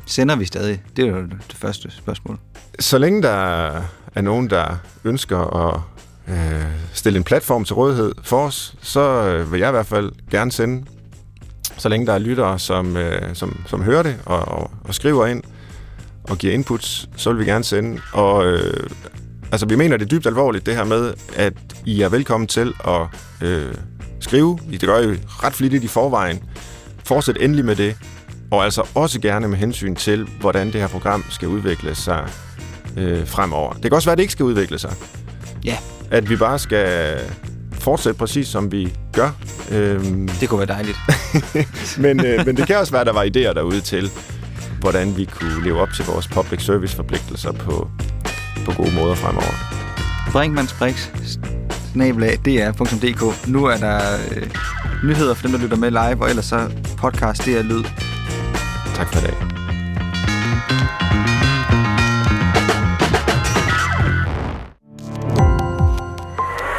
Sender 0.05 0.35
vi 0.35 0.45
stadig? 0.45 0.83
Det 0.95 1.05
er 1.05 1.09
jo 1.09 1.21
det 1.25 1.55
første 1.55 1.91
spørgsmål. 1.91 2.39
Så 2.79 2.97
længe 2.97 3.21
der 3.21 3.67
er 4.15 4.21
nogen, 4.21 4.49
der 4.49 4.77
ønsker 5.03 5.67
at 5.67 5.81
øh, 6.27 6.65
stille 6.93 7.17
en 7.17 7.23
platform 7.23 7.65
til 7.65 7.75
rådighed 7.75 8.11
for 8.23 8.45
os, 8.45 8.75
så 8.81 8.99
øh, 8.99 9.51
vil 9.51 9.59
jeg 9.59 9.69
i 9.69 9.71
hvert 9.71 9.85
fald 9.85 10.11
gerne 10.31 10.51
sende, 10.51 10.85
så 11.77 11.89
længe 11.89 12.07
der 12.07 12.13
er 12.13 12.17
lyttere, 12.17 12.59
som, 12.59 12.97
øh, 12.97 13.35
som, 13.35 13.61
som 13.67 13.81
hører 13.81 14.03
det 14.03 14.17
og, 14.25 14.39
og, 14.39 14.71
og 14.83 14.93
skriver 14.93 15.25
ind 15.25 15.43
og 16.23 16.37
giver 16.37 16.53
inputs, 16.53 17.09
så 17.15 17.31
vil 17.31 17.39
vi 17.39 17.51
gerne 17.51 17.63
sende. 17.63 18.01
Og 18.13 18.45
øh, 18.45 18.89
altså, 19.51 19.65
vi 19.65 19.75
mener 19.75 19.97
det 19.97 20.11
dybt 20.11 20.25
alvorligt, 20.25 20.65
det 20.65 20.75
her 20.75 20.83
med, 20.83 21.13
at 21.35 21.53
I 21.85 22.01
er 22.01 22.09
velkommen 22.09 22.47
til 22.47 22.73
at 22.87 23.01
øh, 23.47 23.73
skrive. 24.19 24.59
I 24.71 24.77
det 24.77 24.89
gør 24.89 24.99
I 24.99 25.19
ret 25.27 25.53
flittigt 25.53 25.83
i 25.83 25.87
forvejen. 25.87 26.43
Fortsæt 27.03 27.37
endelig 27.41 27.65
med 27.65 27.75
det, 27.75 27.95
og 28.51 28.63
altså 28.63 28.83
også 28.95 29.19
gerne 29.19 29.47
med 29.47 29.57
hensyn 29.57 29.95
til, 29.95 30.27
hvordan 30.39 30.67
det 30.67 30.81
her 30.81 30.87
program 30.87 31.23
skal 31.29 31.47
udvikle 31.47 31.95
sig 31.95 32.29
øh, 32.97 33.27
fremover. 33.27 33.73
Det 33.73 33.83
kan 33.83 33.93
også 33.93 34.07
være, 34.07 34.11
at 34.11 34.17
det 34.17 34.23
ikke 34.23 34.33
skal 34.33 34.45
udvikle 34.45 34.79
sig. 34.79 34.93
Ja. 35.63 35.77
At 36.11 36.29
vi 36.29 36.35
bare 36.35 36.59
skal 36.59 37.17
fortsætte 37.71 38.17
præcis 38.17 38.47
som 38.47 38.71
vi 38.71 38.93
gør. 39.13 39.31
Øhm, 39.71 40.27
det 40.39 40.49
kunne 40.49 40.57
være 40.57 40.67
dejligt. 40.67 40.97
men, 42.05 42.25
øh, 42.25 42.45
men 42.45 42.57
det 42.57 42.67
kan 42.67 42.77
også 42.77 42.91
være, 42.91 43.01
at 43.01 43.07
der 43.07 43.13
var 43.13 43.23
idéer 43.23 43.53
derude 43.53 43.81
til, 43.81 44.11
hvordan 44.79 45.17
vi 45.17 45.25
kunne 45.25 45.63
leve 45.63 45.79
op 45.81 45.93
til 45.95 46.05
vores 46.05 46.27
public 46.27 46.65
service 46.65 46.95
forpligtelser 46.95 47.51
på, 47.51 47.89
på 48.69 48.83
gode 48.83 48.95
måder 48.95 49.15
fremover. 49.15 49.53
Brinkmanns 50.31 50.73
Brix, 50.73 51.09
snabelag, 51.91 52.37
dr.dk. 52.45 53.47
Nu 53.47 53.65
er 53.65 53.77
der 53.77 53.99
øh, 54.31 54.49
nyheder 55.03 55.33
for 55.33 55.41
dem, 55.41 55.51
der 55.51 55.59
lytter 55.59 55.77
med 55.77 55.91
live, 55.91 56.23
og 56.23 56.29
ellers 56.29 56.45
så 56.45 56.71
podcast, 56.97 57.45
det 57.45 57.57
er 57.57 57.61
lyd. 57.61 57.83
Tak 58.95 59.07
for 59.13 59.19
i 59.19 59.23
dag. 59.23 59.35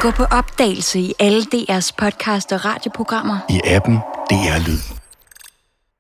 Gå 0.01 0.11
på 0.11 0.25
opdagelse 0.25 1.01
i 1.01 1.15
alle 1.19 1.43
DR's 1.55 1.91
podcast 1.99 2.53
og 2.53 2.65
radioprogrammer. 2.65 3.39
I 3.49 3.61
appen 3.65 3.95
DR 4.31 4.69
Lyd. 4.69 5.00